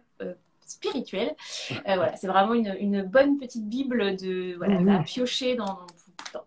spirituelle. 0.71 1.35
Euh, 1.73 1.95
voilà, 1.97 2.17
c'est 2.17 2.27
vraiment 2.27 2.55
une, 2.55 3.03
bonne 3.03 3.39
petite 3.39 3.69
bible 3.69 4.17
de 4.17 4.55
voilà, 4.57 4.81
mhm. 4.81 4.89
à 4.89 5.03
piocher 5.03 5.57
dans, 5.57 5.81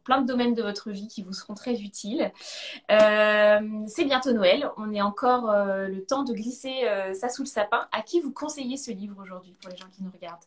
plein 0.03 0.21
de 0.21 0.27
domaines 0.27 0.53
de 0.53 0.61
votre 0.61 0.91
vie 0.91 1.07
qui 1.07 1.23
vous 1.23 1.33
seront 1.33 1.55
très 1.55 1.81
utiles. 1.81 2.31
Euh, 2.91 3.59
c'est 3.87 4.05
bientôt 4.05 4.31
Noël, 4.31 4.69
on 4.77 4.91
est 4.93 5.01
encore 5.01 5.49
euh, 5.49 5.87
le 5.87 6.05
temps 6.05 6.23
de 6.23 6.33
glisser 6.33 6.85
ça 7.13 7.29
sous 7.29 7.43
le 7.43 7.47
sapin. 7.47 7.87
À 7.91 8.01
qui 8.01 8.21
vous 8.21 8.31
conseillez 8.31 8.77
ce 8.77 8.91
livre 8.91 9.15
aujourd'hui 9.21 9.55
pour 9.61 9.71
les 9.71 9.77
gens 9.77 9.87
qui 9.95 10.03
nous 10.03 10.11
regardent? 10.11 10.43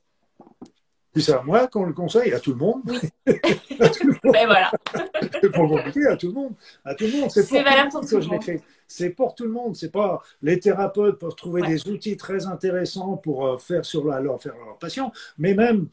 Puis 1.17 1.23
c'est 1.23 1.33
à 1.33 1.41
moi 1.41 1.67
qu'on 1.67 1.85
le 1.85 1.95
conseille 1.95 2.35
à 2.35 2.41
tout 2.41 2.51
le 2.51 2.59
monde. 2.59 2.83
Oui. 2.85 2.99
Ben 4.23 4.47
voilà. 4.47 4.71
c'est 5.41 5.51
pas 5.51 5.67
compliqué 5.67 6.07
à 6.07 6.17
tout 6.17 6.27
le 6.27 6.35
monde. 6.35 6.53
À 6.85 6.95
tout 6.95 7.05
le 7.05 7.21
monde. 7.21 7.31
C'est 7.31 7.49
pour 7.49 7.63
valable 7.63 7.91
pour 7.91 8.07
tout 8.07 8.19
le 8.19 8.27
monde. 8.27 8.61
C'est 8.87 9.11
pour 9.11 9.35
tout 9.35 9.45
le 9.45 9.51
monde. 9.51 9.77
C'est 9.77 9.91
pas 9.91 10.21
les 10.43 10.59
thérapeutes 10.59 11.19
pour 11.19 11.35
trouver 11.35 11.63
des 11.63 11.89
outils 11.89 12.19
très 12.19 12.47
intéressants 12.47 13.17
pour 13.17 13.47
euh, 13.47 13.57
faire 13.57 13.87
sur 13.87 14.07
la, 14.07 14.21
leur 14.21 14.43
faire 14.43 14.53
à 14.57 14.67
leurs 14.67 14.79
patients, 14.79 15.11
mais 15.39 15.55
même 15.55 15.89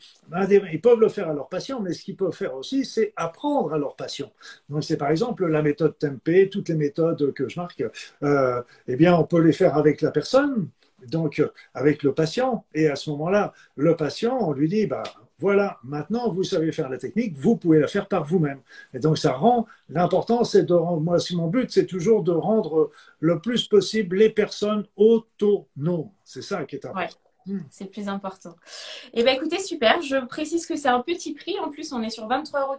ils 0.71 0.81
peuvent 0.81 0.99
le 0.99 1.07
faire 1.07 1.29
à 1.29 1.33
leurs 1.33 1.47
patients, 1.47 1.79
mais 1.79 1.93
ce 1.93 2.03
qu'ils 2.03 2.17
peuvent 2.17 2.33
faire 2.33 2.55
aussi, 2.55 2.83
c'est 2.83 3.13
apprendre 3.15 3.73
à 3.73 3.77
leurs 3.77 3.95
patients. 3.95 4.33
Donc 4.67 4.83
c'est 4.83 4.97
par 4.97 5.09
exemple 5.09 5.47
la 5.47 5.61
méthode 5.61 5.97
Tempé, 5.97 6.49
toutes 6.49 6.67
les 6.67 6.75
méthodes 6.75 7.31
que 7.31 7.47
je 7.47 7.57
marque. 7.61 7.81
Euh, 8.23 8.61
eh 8.87 8.97
bien, 8.97 9.15
on 9.15 9.23
peut 9.23 9.39
les 9.39 9.53
faire 9.53 9.77
avec 9.77 10.01
la 10.01 10.11
personne 10.11 10.67
donc 11.07 11.43
avec 11.73 12.03
le 12.03 12.13
patient. 12.13 12.65
Et 12.73 12.87
à 12.87 12.95
ce 12.95 13.09
moment-là, 13.11 13.53
le 13.75 13.95
patient, 13.95 14.37
on 14.39 14.53
lui 14.53 14.67
dit, 14.69 14.85
bah, 14.87 15.03
voilà, 15.39 15.77
maintenant 15.83 16.31
vous 16.31 16.43
savez 16.43 16.71
faire 16.71 16.89
la 16.89 16.97
technique, 16.97 17.35
vous 17.35 17.57
pouvez 17.57 17.79
la 17.79 17.87
faire 17.87 18.07
par 18.07 18.23
vous-même. 18.23 18.61
Et 18.93 18.99
donc 18.99 19.17
ça 19.17 19.33
rend, 19.33 19.65
l'important 19.89 20.43
c'est 20.43 20.63
de 20.63 20.73
rendre, 20.73 21.01
moi 21.01 21.17
mon 21.33 21.47
but 21.47 21.69
c'est 21.69 21.85
toujours 21.85 22.23
de 22.23 22.31
rendre 22.31 22.91
le 23.19 23.39
plus 23.39 23.67
possible 23.67 24.15
les 24.17 24.29
personnes 24.29 24.85
autonomes. 24.95 26.11
C'est 26.23 26.43
ça 26.43 26.63
qui 26.63 26.77
est 26.77 26.85
important. 26.85 27.22
C'est 27.69 27.85
le 27.85 27.89
plus 27.89 28.07
important. 28.07 28.55
Et 29.13 29.19
eh 29.19 29.23
bien, 29.23 29.33
écoutez, 29.33 29.59
super. 29.59 30.01
Je 30.01 30.17
précise 30.25 30.65
que 30.65 30.75
c'est 30.75 30.87
un 30.87 31.01
petit 31.01 31.33
prix. 31.33 31.59
En 31.59 31.69
plus, 31.69 31.91
on 31.93 32.01
est 32.01 32.09
sur 32.09 32.27
23,90 32.27 32.57
euros 32.57 32.77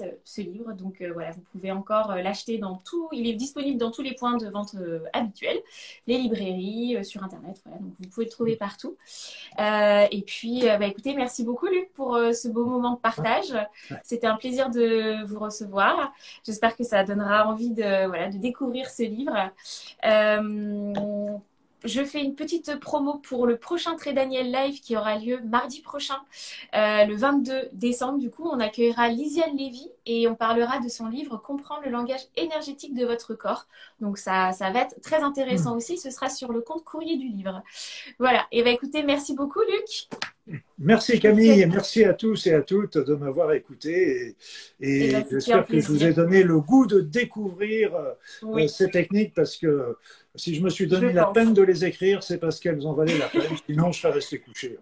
euh, 0.00 0.16
ce 0.24 0.40
livre. 0.40 0.72
Donc, 0.72 1.00
euh, 1.00 1.12
voilà, 1.12 1.32
vous 1.32 1.42
pouvez 1.52 1.72
encore 1.72 2.12
euh, 2.12 2.22
l'acheter 2.22 2.58
dans 2.58 2.76
tout. 2.76 3.08
Il 3.12 3.26
est 3.26 3.34
disponible 3.34 3.78
dans 3.78 3.90
tous 3.90 4.02
les 4.02 4.14
points 4.14 4.36
de 4.36 4.48
vente 4.48 4.76
habituels, 5.12 5.58
les 6.06 6.18
librairies, 6.18 7.04
sur 7.04 7.22
Internet. 7.22 7.60
Voilà, 7.64 7.80
donc, 7.80 7.92
vous 7.98 8.08
pouvez 8.08 8.26
le 8.26 8.30
trouver 8.30 8.56
partout. 8.56 8.96
et 9.58 10.24
puis, 10.26 10.62
bah, 10.62 10.86
écoutez, 10.86 11.14
merci 11.14 11.44
beaucoup, 11.44 11.66
Luc, 11.66 11.92
pour 11.94 12.16
ce 12.32 12.48
beau 12.48 12.64
moment 12.64 12.92
de 12.92 12.98
partage. 12.98 13.54
C'était 14.02 14.26
un 14.26 14.36
plaisir 14.36 14.70
de 14.70 15.24
vous 15.24 15.38
recevoir. 15.38 16.12
J'espère 16.44 16.76
que 16.76 16.84
ça 16.84 17.04
donnera 17.04 17.46
envie 17.48 17.70
de, 17.70 18.06
voilà, 18.06 18.28
de 18.30 18.38
découvrir 18.38 18.88
ce 18.88 19.02
livre 19.02 19.50
je 21.84 22.04
fais 22.04 22.22
une 22.22 22.34
petite 22.34 22.78
promo 22.80 23.14
pour 23.14 23.46
le 23.46 23.56
prochain 23.56 23.96
Très 23.96 24.12
Daniel 24.12 24.50
Live 24.50 24.80
qui 24.80 24.96
aura 24.96 25.16
lieu 25.16 25.40
mardi 25.44 25.80
prochain, 25.80 26.18
euh, 26.74 27.04
le 27.04 27.14
22 27.14 27.68
décembre. 27.72 28.18
Du 28.18 28.30
coup, 28.30 28.48
on 28.50 28.60
accueillera 28.60 29.08
Lisiane 29.08 29.56
Lévy 29.56 29.88
et 30.08 30.26
on 30.26 30.34
parlera 30.34 30.80
de 30.80 30.88
son 30.88 31.06
livre 31.06 31.36
Comprendre 31.36 31.82
le 31.84 31.90
langage 31.90 32.22
énergétique 32.34 32.94
de 32.94 33.04
votre 33.04 33.34
corps. 33.34 33.66
Donc 34.00 34.16
ça, 34.16 34.52
ça 34.52 34.70
va 34.70 34.80
être 34.80 35.00
très 35.02 35.22
intéressant 35.22 35.74
hmm. 35.74 35.76
aussi. 35.76 35.98
Ce 35.98 36.10
sera 36.10 36.30
sur 36.30 36.50
le 36.50 36.62
compte 36.62 36.82
courrier 36.82 37.16
du 37.18 37.28
livre. 37.28 37.62
Voilà. 38.18 38.46
Et 38.50 38.62
bien 38.62 38.72
écoutez, 38.72 39.02
merci 39.02 39.34
beaucoup 39.34 39.60
Luc. 39.60 40.08
Merci 40.78 41.20
Camille 41.20 41.60
et 41.60 41.66
merci 41.66 42.04
à 42.04 42.14
tous 42.14 42.46
et 42.46 42.54
à 42.54 42.62
toutes 42.62 42.96
de 42.96 43.14
m'avoir 43.14 43.52
écouté 43.52 44.34
et, 44.80 45.08
eh 45.08 45.12
ben, 45.12 45.26
j'espère 45.30 45.66
que 45.66 45.78
je 45.78 45.86
vous 45.86 46.02
ai 46.02 46.14
donné 46.14 46.42
le 46.42 46.58
goût 46.60 46.86
de 46.86 47.00
découvrir 47.00 47.94
euh, 47.94 48.66
ces 48.66 48.88
techniques 48.88 49.34
parce 49.34 49.58
que 49.58 49.98
si 50.38 50.54
je 50.54 50.62
me 50.62 50.70
suis 50.70 50.86
donné 50.86 51.12
la 51.12 51.26
peine 51.26 51.52
de 51.52 51.62
les 51.62 51.84
écrire, 51.84 52.22
c'est 52.22 52.38
parce 52.38 52.60
qu'elles 52.60 52.86
en 52.86 52.92
valaient 52.92 53.18
la 53.18 53.26
peine. 53.26 53.42
Sinon, 53.68 53.90
je 53.90 54.00
serais 54.00 54.12
resté 54.12 54.38
couché. 54.38 54.78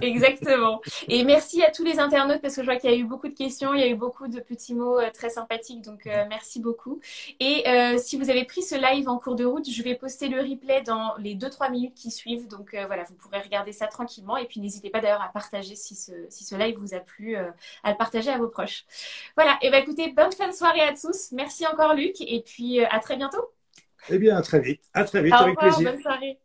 Exactement. 0.00 0.80
Et 1.08 1.24
merci 1.24 1.62
à 1.62 1.70
tous 1.70 1.84
les 1.84 1.98
internautes 1.98 2.40
parce 2.40 2.54
que 2.54 2.62
je 2.62 2.66
vois 2.66 2.76
qu'il 2.76 2.90
y 2.90 2.94
a 2.94 2.96
eu 2.96 3.04
beaucoup 3.04 3.28
de 3.28 3.34
questions, 3.34 3.74
il 3.74 3.80
y 3.80 3.84
a 3.84 3.88
eu 3.88 3.96
beaucoup 3.96 4.28
de 4.28 4.38
petits 4.38 4.61
mots 4.70 4.98
euh, 4.98 5.10
très 5.10 5.30
sympathiques. 5.30 5.82
Donc, 5.82 6.06
euh, 6.06 6.24
merci 6.28 6.60
beaucoup. 6.60 7.00
Et 7.40 7.68
euh, 7.68 7.98
si 7.98 8.16
vous 8.16 8.30
avez 8.30 8.44
pris 8.44 8.62
ce 8.62 8.74
live 8.74 9.08
en 9.08 9.18
cours 9.18 9.34
de 9.34 9.44
route, 9.44 9.68
je 9.68 9.82
vais 9.82 9.94
poster 9.94 10.28
le 10.28 10.40
replay 10.40 10.82
dans 10.82 11.14
les 11.18 11.34
2-3 11.34 11.70
minutes 11.70 11.94
qui 11.94 12.10
suivent. 12.10 12.48
Donc, 12.48 12.76
voilà, 12.86 13.04
vous 13.04 13.14
pourrez 13.14 13.40
regarder 13.40 13.72
ça 13.72 13.86
tranquillement. 13.86 14.36
Et 14.36 14.46
puis, 14.46 14.60
n'hésitez 14.60 14.90
pas 14.90 15.00
d'ailleurs 15.00 15.22
à 15.22 15.30
partager 15.32 15.74
si 15.74 15.94
ce, 15.94 16.12
si 16.28 16.44
ce 16.44 16.54
live 16.54 16.76
vous 16.78 16.94
a 16.94 17.00
plu, 17.00 17.36
à 17.36 17.90
le 17.90 17.96
partager 17.96 18.30
à 18.30 18.38
vos 18.38 18.48
proches. 18.48 18.84
Voilà. 19.36 19.58
Et 19.62 19.70
bien, 19.70 19.80
écoutez, 19.80 20.12
bonne 20.12 20.32
fin 20.32 20.48
de 20.48 20.54
soirée 20.54 20.82
à 20.82 20.92
tous. 20.92 21.32
Merci 21.32 21.66
encore, 21.66 21.94
Luc. 21.94 22.20
Et 22.20 22.42
puis, 22.42 22.84
à 22.84 23.00
très 23.00 23.16
bientôt. 23.16 23.50
Eh 24.08 24.18
bien, 24.18 24.36
à 24.36 24.42
très 24.42 24.60
vite. 24.60 24.82
À 24.94 25.04
très 25.04 25.22
vite, 25.22 25.34
avec 25.34 25.58
plaisir. 25.58 25.92
Bonne 25.92 26.00
soirée. 26.00 26.38